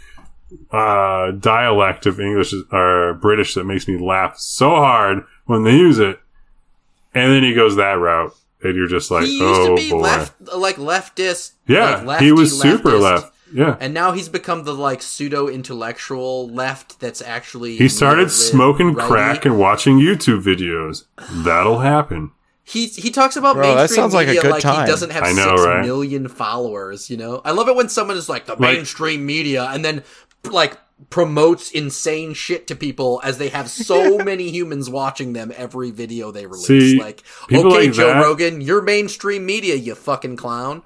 [0.70, 5.98] uh dialect of English or British that makes me laugh so hard when they use
[5.98, 6.18] it.
[7.14, 8.34] And then he goes that route.
[8.64, 9.98] And you're just like, he used oh to be boy.
[9.98, 11.52] left, like leftist.
[11.66, 13.00] yeah, like he was super leftist.
[13.00, 13.34] left.
[13.52, 13.76] Yeah.
[13.80, 19.09] And now he's become the like pseudo intellectual left that's actually He started smoking righty.
[19.09, 21.04] crack and watching YouTube videos.
[21.44, 22.30] That'll happen.
[22.64, 24.86] He he talks about Bro, that mainstream sounds like a media good like time.
[24.86, 25.84] he doesn't have I know, six right?
[25.84, 27.10] million followers.
[27.10, 30.05] You know, I love it when someone is like the mainstream media and then
[30.44, 30.78] like
[31.10, 36.30] promotes insane shit to people as they have so many humans watching them every video
[36.30, 36.66] they release.
[36.66, 40.82] See, like, okay, like Joe that- Rogan, you're mainstream media, you fucking clown.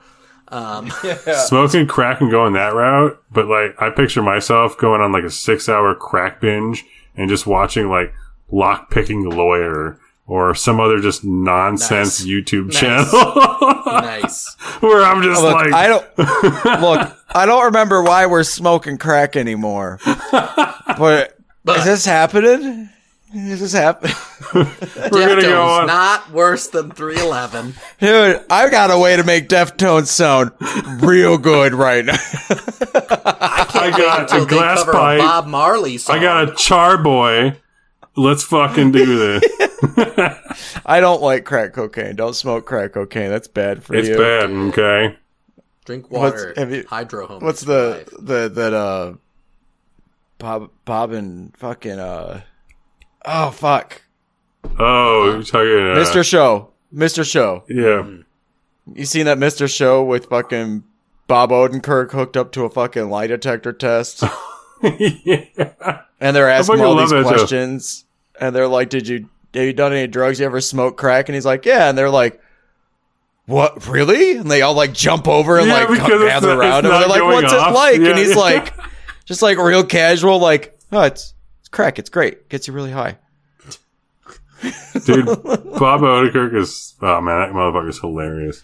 [0.48, 0.90] Um,
[1.46, 3.22] Smoking crack and going that route.
[3.30, 6.84] But like, I picture myself going on like a six hour crack binge
[7.16, 8.14] and just watching like
[8.50, 12.28] lock picking lawyer or some other just nonsense Nice.
[12.28, 12.80] YouTube Nice.
[12.80, 14.54] channel nice.
[14.80, 16.04] where I'm just Look, like, I don't
[16.82, 17.16] look.
[17.34, 20.00] I don't remember why we're smoking crack anymore.
[20.98, 22.88] But, But is this happening?
[23.34, 24.14] Is this happening?
[24.54, 24.64] we're
[25.10, 25.86] gonna go Deftones, on.
[25.88, 27.74] not worse than 311.
[28.00, 30.52] Dude, I've got a way to make Deftones sound
[31.02, 32.14] real good right now.
[32.94, 35.18] I got Until a they glass cover pipe.
[35.20, 36.16] a Bob Marley song.
[36.16, 37.56] I got a char boy.
[38.16, 39.42] Let's fucking do this.
[40.86, 42.16] I don't like crack cocaine.
[42.16, 43.28] Don't smoke crack cocaine.
[43.30, 44.14] That's bad for It's you.
[44.14, 45.16] It's bad, okay?
[45.84, 46.54] drink What's- water.
[46.56, 47.42] have you- hydro home.
[47.44, 49.12] What's the the that uh
[50.38, 52.40] Bob Bob and fucking uh
[53.24, 54.02] oh fuck
[54.78, 56.24] Oh, you're talking uh, Mr.
[56.24, 57.24] Show Mr.
[57.30, 58.04] Show Yeah.
[58.94, 59.72] you seen that Mr.
[59.72, 60.82] Show with fucking
[61.28, 64.22] Bob Odenkirk hooked up to a fucking lie detector test
[64.82, 65.44] yeah.
[66.20, 68.00] and they're asking all these questions.
[68.00, 68.05] show.
[68.36, 71.28] Questions and they're like did you have you done any drugs you ever smoked crack
[71.28, 72.40] and he's like yeah and they're like
[73.46, 76.84] what really and they all like jump over and Yeah, like come gather not- around
[76.86, 77.70] him and they're like what's off.
[77.70, 78.36] it like Yeah, and he's yeah.
[78.36, 78.74] like
[79.24, 83.18] just like real casual like oh it's it's crack it's great gets you really high
[85.04, 88.62] Dude, Bob Odenkirk is, oh man, that motherfucker's hilarious.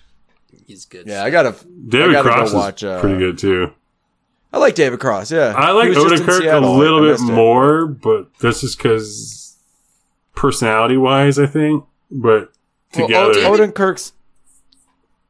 [0.66, 1.06] He's good.
[1.06, 1.54] yeah i gotta
[1.88, 3.72] David gotta go Cross is watch, uh, pretty good too.
[4.54, 7.10] i like david cross yeah I like He was just in Odenkirk a little bit
[7.12, 7.32] missed it.
[7.32, 9.51] more, but that's just because
[10.34, 11.84] personality wise, I think.
[12.10, 12.52] But
[12.96, 14.12] Well, together, Od- Odenkirk's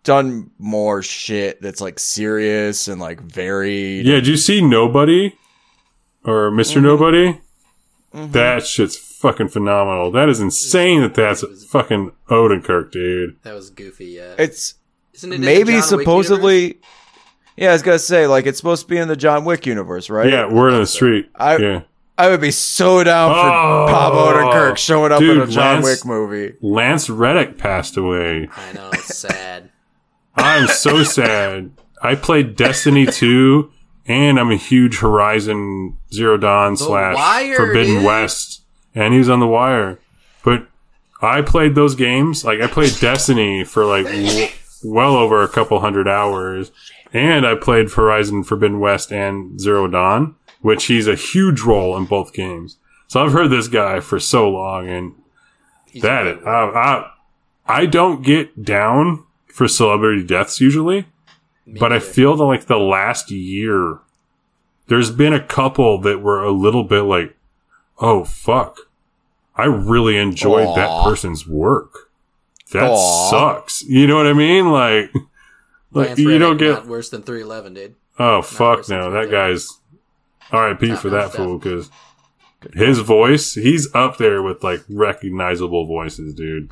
[0.04, 4.04] done more shit that's like serious and like varied.
[4.06, 4.16] yeah.
[4.16, 5.36] Did you see Nobody
[6.24, 6.86] or mister Mm-hmm.
[6.88, 7.40] Nobody?
[8.14, 10.10] That shit's fucking phenomenal.
[10.10, 13.36] That is insane that that's fucking Odenkirk, dude.
[13.42, 14.06] That was goofy.
[14.06, 14.34] Yeah.
[14.38, 14.74] It's
[15.14, 16.78] Isn't it maybe supposedly.
[17.56, 20.10] Yeah, I was gonna say like it's supposed to be in the John Wick universe,
[20.10, 20.28] right?
[20.30, 21.30] Yeah, we're in the street.
[21.36, 21.82] I- yeah.
[22.22, 25.84] I would be so down for Oh, Bob Odenkirk showing up in a John Lance-
[25.84, 26.54] Wick movie.
[26.60, 28.48] Lance Reddick passed away.
[28.56, 28.90] I know.
[28.92, 29.70] It's sad.
[30.36, 31.72] I'm so sad.
[32.02, 33.70] I played Destiny 2
[34.06, 38.04] and I'm a huge Horizon Zero Dawn slash Wire, Forbidden dude.
[38.04, 38.62] West.
[38.94, 39.98] And he was on the wire.
[40.44, 40.66] But
[41.20, 42.44] I played those games.
[42.44, 44.48] Like I played Destiny for like w-
[44.84, 46.70] well over a couple hundred hours.
[47.12, 52.06] And I played Horizon Forbidden West and Zero Dawn, which he's a huge role in
[52.06, 52.78] both games.
[53.08, 55.14] So I've heard this guy for so long and
[55.90, 56.38] He's that
[57.66, 61.06] I don't get down for celebrity deaths usually,
[61.66, 63.98] me but I feel that like the last year,
[64.86, 67.36] there's been a couple that were a little bit like,
[67.98, 68.78] oh fuck,
[69.54, 72.10] I really enjoyed that person's work.
[72.72, 73.30] That Aw.
[73.30, 73.82] sucks.
[73.82, 74.70] You know what I mean?
[74.70, 75.12] Like,
[75.92, 76.70] like Lance you Reddick, don't get.
[76.70, 77.94] not worse than 311, dude.
[78.18, 79.30] Oh fuck no, that.
[79.30, 79.78] guy's
[80.52, 80.88] R.I.P.
[80.88, 81.36] Top for that stuff.
[81.36, 81.90] fool because
[82.74, 86.70] his voice, he's up there with like recognizable voices, dude.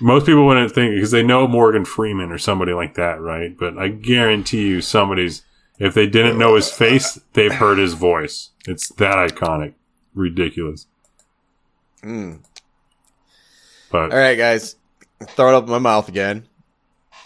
[0.00, 3.56] Most people wouldn't think because they know Morgan Freeman or somebody like that, right?
[3.56, 5.42] But I guarantee you, somebody's
[5.78, 8.50] if they didn't know his face, they've heard his voice.
[8.66, 9.74] It's that iconic,
[10.14, 10.86] ridiculous.
[12.02, 12.40] Mm.
[13.90, 14.76] But All right, guys,
[15.30, 16.46] throw it up in my mouth again.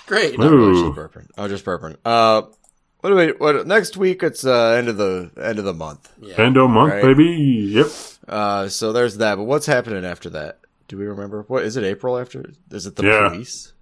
[0.07, 0.39] Great.
[0.39, 0.95] Not really, Ooh.
[0.95, 1.29] just burping.
[1.37, 1.97] Oh, just burping.
[2.05, 2.43] Uh,
[3.07, 3.33] what do we?
[3.39, 4.23] What next week?
[4.23, 6.13] It's uh end of the end of the month.
[6.21, 6.35] Yeah.
[6.41, 7.03] Endo month, Right.
[7.03, 7.27] baby.
[7.73, 7.87] Yep.
[8.29, 9.37] Uh, so there's that.
[9.37, 10.59] But what's happening after that?
[10.89, 11.43] Do we remember?
[11.49, 11.85] What is it?
[11.85, 12.51] April after?
[12.71, 13.29] Is it the Yeah.
[13.29, 13.73] police?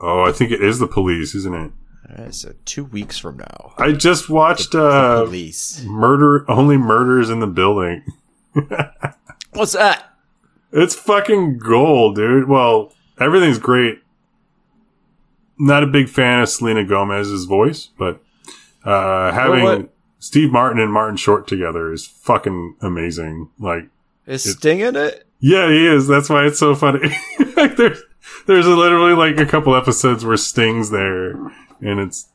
[0.00, 1.72] Oh, I think it is the police, isn't it?
[2.18, 3.72] All right, so two weeks from now.
[3.78, 5.82] I just watched The uh, police.
[5.86, 8.02] Murder Only Murders in the Building.
[9.52, 10.04] What's that?
[10.72, 12.48] It's fucking gold, dude.
[12.48, 14.00] Well, everything's great.
[15.58, 18.20] Not a big fan of Selena Gomez's voice, but
[18.86, 23.50] uh, having what- Steve Martin and Martin Short together is fucking amazing.
[23.58, 23.88] Like,
[24.26, 25.26] Is Sting in it?
[25.40, 26.06] yeah, he is.
[26.08, 27.10] That's why it's so funny.
[27.56, 28.02] like, there's
[28.46, 31.32] there's literally like a couple episodes where Sting's there,
[31.80, 32.28] and it's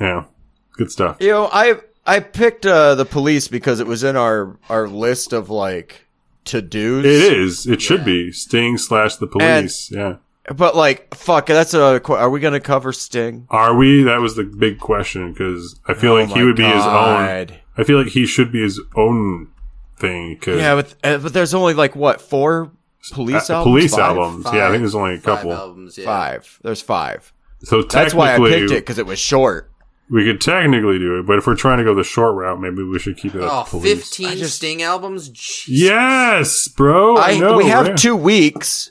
[0.00, 0.24] yeah,
[0.72, 1.16] good stuff.
[1.20, 1.74] You know, I
[2.06, 6.06] I picked uh, the police because it was in our our list of like
[6.44, 7.04] to dos.
[7.04, 7.66] It is.
[7.66, 9.90] It should be Sting slash the police.
[9.90, 10.16] yeah.
[10.54, 11.46] But like fuck.
[11.46, 12.00] That's a.
[12.04, 13.46] que- Are we gonna cover Sting?
[13.50, 14.02] Are we?
[14.02, 16.84] That was the big question because I feel Oh like he my would be his
[16.84, 17.48] own.
[17.76, 19.50] I feel like he should be his own
[19.98, 20.38] thing.
[20.38, 22.70] Cause Yeah, but uh, but there's only like what four
[23.12, 23.72] police uh, albums?
[23.72, 24.16] police Five?
[24.16, 24.44] albums.
[24.52, 25.52] Yeah, I think there's only a Five couple.
[25.52, 26.04] albums, yeah.
[26.04, 26.58] Five.
[26.62, 27.32] There's five.
[27.62, 29.70] So That's why I picked it because it was short.
[30.10, 32.82] we could technically do it, but if we're trying to go the short route, maybe
[32.82, 34.00] we should keep it Oh, at police.
[34.10, 35.30] 15 I just- Sting albums?
[35.30, 35.64] Jeez.
[35.68, 37.16] Yes, bro.
[37.16, 37.56] I, I know.
[37.56, 37.96] we have yeah.
[37.96, 38.90] two weeks,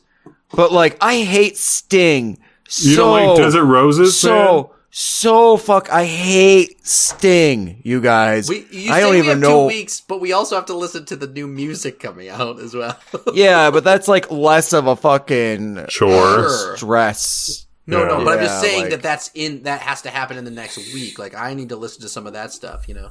[0.53, 4.19] but like I hate Sting so You don't like Desert Roses?
[4.19, 4.65] so man?
[4.89, 5.89] so fuck.
[5.91, 8.47] I hate Sting, you guys.
[8.49, 9.61] We, you I don't we even have know.
[9.69, 12.73] two weeks, but we also have to listen to the new music coming out as
[12.73, 12.97] well.
[13.33, 16.49] Yeah, but that's like less of a fucking Chore.
[16.75, 17.65] Stress.
[17.85, 18.23] No, no, Yeah.
[18.23, 20.77] but I'm just saying like- that that's in that has to happen in the next
[20.93, 21.19] week.
[21.19, 23.09] Like I need to listen to some of that stuff, you know.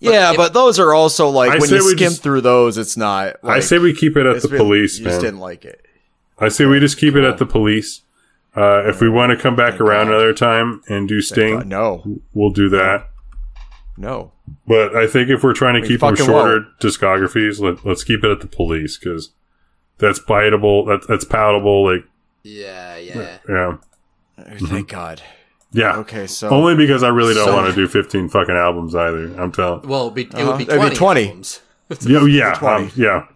[0.00, 2.96] yeah, if- but those are also like I when you skim just- through those, it's
[2.96, 3.42] not.
[3.44, 5.24] Like, I say we keep it at the been- police, You just man.
[5.24, 5.86] didn't like it.
[6.40, 8.02] I say we just keep it at the police.
[8.56, 10.14] Uh, if we want to come back Thank around God.
[10.14, 13.08] another time and do God, Sting, no, we'll do that.
[13.96, 14.32] no.
[14.66, 18.02] But I think if we're trying to We keep them fucking shorter discographies, let, let's
[18.02, 19.30] keep it at the police because
[19.98, 20.86] that's biteable.
[20.86, 21.84] That, that's palatable.
[21.94, 22.04] Like,
[22.42, 23.38] Yeah, yeah.
[23.48, 23.76] yeah,
[24.66, 25.22] Thank God.
[25.72, 25.98] yeah.
[25.98, 29.32] Okay, so Only because I really don't So- want to do 15 fucking albums either.
[29.40, 29.86] I'm telling.
[29.88, 30.46] Well, it'd be, it Uh-huh.
[30.48, 31.26] would be It'd 20, be 20.
[31.28, 31.60] albums.
[32.06, 32.84] Yeah, yeah, 20.
[32.86, 33.26] um, yeah.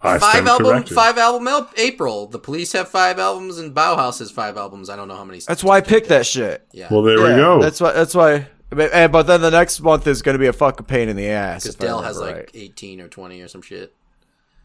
[0.00, 0.94] I Five album, corrected.
[0.94, 2.26] five album el- April.
[2.28, 4.88] The Police have five albums, and Bauhaus has five albums.
[4.88, 5.40] I don't know how many.
[5.40, 6.64] that's why I picked that shit.
[6.72, 7.60] Yeah, Well, there we go.
[7.60, 7.92] That's why.
[7.92, 8.46] That's why.
[8.70, 11.16] But, and- but then the next month is going to be a fucking pain in
[11.16, 11.64] the ass.
[11.64, 12.62] because if Dell has remember like right.
[12.62, 13.92] eighteen or twenty or some shit.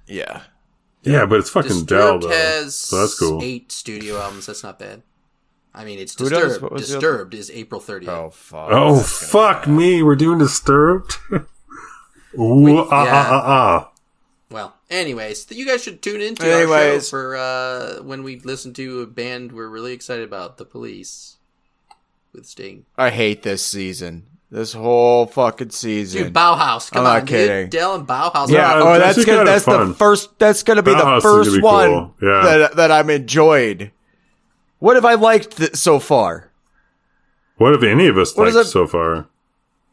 [0.08, 0.42] yeah.
[1.04, 3.42] yeah, but it's fucking Dell Disturbed though, has so that's cool.
[3.42, 4.46] eight studio albums.
[4.46, 5.02] That's not bad.
[5.74, 6.62] I mean, it's Disturbed.
[6.62, 8.08] What was the other- Disturbed is April 30th.
[8.10, 8.68] Oh fuck.
[8.72, 11.18] Oh fuck me, we're doing Disturbed.
[12.40, 13.28] Ooh, ah, yeah.
[13.30, 13.92] ah, ah,
[14.52, 17.10] Well, anyways, you guys should tune into our show Anyways.
[17.10, 21.38] for uh, when we listen to a band we're really excited about, The Police,
[22.34, 22.86] with Sting.
[22.98, 24.28] I hate this season.
[24.52, 26.24] This whole fucking season.
[26.26, 27.64] Dude, Bauhaus, come I'm on, not kidding.
[27.64, 27.70] dude.
[27.72, 28.50] Dell and Bauhaus.
[28.50, 29.90] yeah, Yeah, oh, that's that's gonna, that's fun.
[29.90, 30.38] the first.
[30.38, 32.16] That's gonna be Bauhaus the first be one cool.
[32.22, 32.42] Yeah.
[32.58, 33.92] that that I'm enjoyed.
[34.78, 36.52] What have I liked th- so far?
[37.58, 39.28] What have any of us What liked it- so far?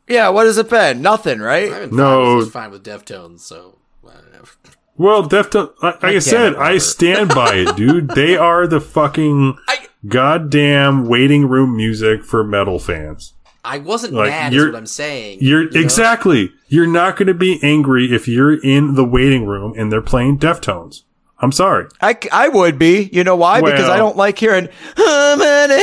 [0.08, 1.00] Yeah, what has it been?
[1.00, 1.72] Nothing, right?
[1.72, 2.24] I'm No.
[2.24, 4.48] fine, with- fine with Deftones, so whatever.
[4.96, 8.08] Well, Deftones, like, like I said, I stand by it, dude.
[8.14, 13.32] They are the fucking I goddamn waiting room music for metal fans.
[13.64, 14.52] I wasn't Like, mad.
[14.52, 15.38] You're- what I'm saying.
[15.40, 15.80] You're you know?
[15.80, 16.52] exactly.
[16.68, 20.38] You're not going to be angry if you're in the waiting room and they're playing
[20.38, 21.02] Deftones.
[21.42, 21.86] I'm sorry.
[22.02, 23.08] I, I would be.
[23.12, 23.60] You know why?
[23.62, 24.68] because I don't like hearing.
[24.98, 25.78] I'm gonna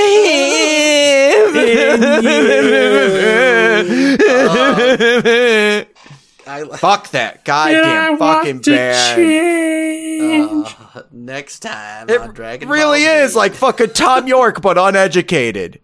[6.48, 10.65] I, Fuck that goddamn fucking band.
[10.95, 13.38] uh, next time It on Dragon really Ball is Z.
[13.38, 15.80] like fucking Thom Yorke, but uneducated.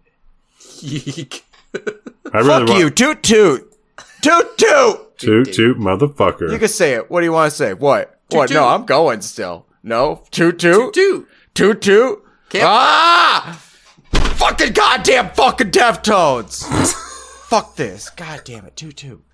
[0.80, 1.44] Yeek.
[2.32, 3.72] I really Fuck you, toot toot,
[4.22, 5.18] toot toot.
[5.18, 6.50] Toot toot, motherfucker.
[6.50, 7.10] You can say it.
[7.10, 7.74] What do you want to say?
[7.74, 8.18] What?
[8.30, 8.48] what?
[8.48, 8.54] toot.
[8.56, 9.66] No, I'm going still.
[9.82, 12.24] No, toot toot, Dude, toot toot.
[12.48, 13.60] Can't- Ah!
[14.12, 16.64] Fucking goddamn fucking Deftones.
[17.48, 18.10] Fuck this.
[18.10, 19.24] God damn it, toot toot.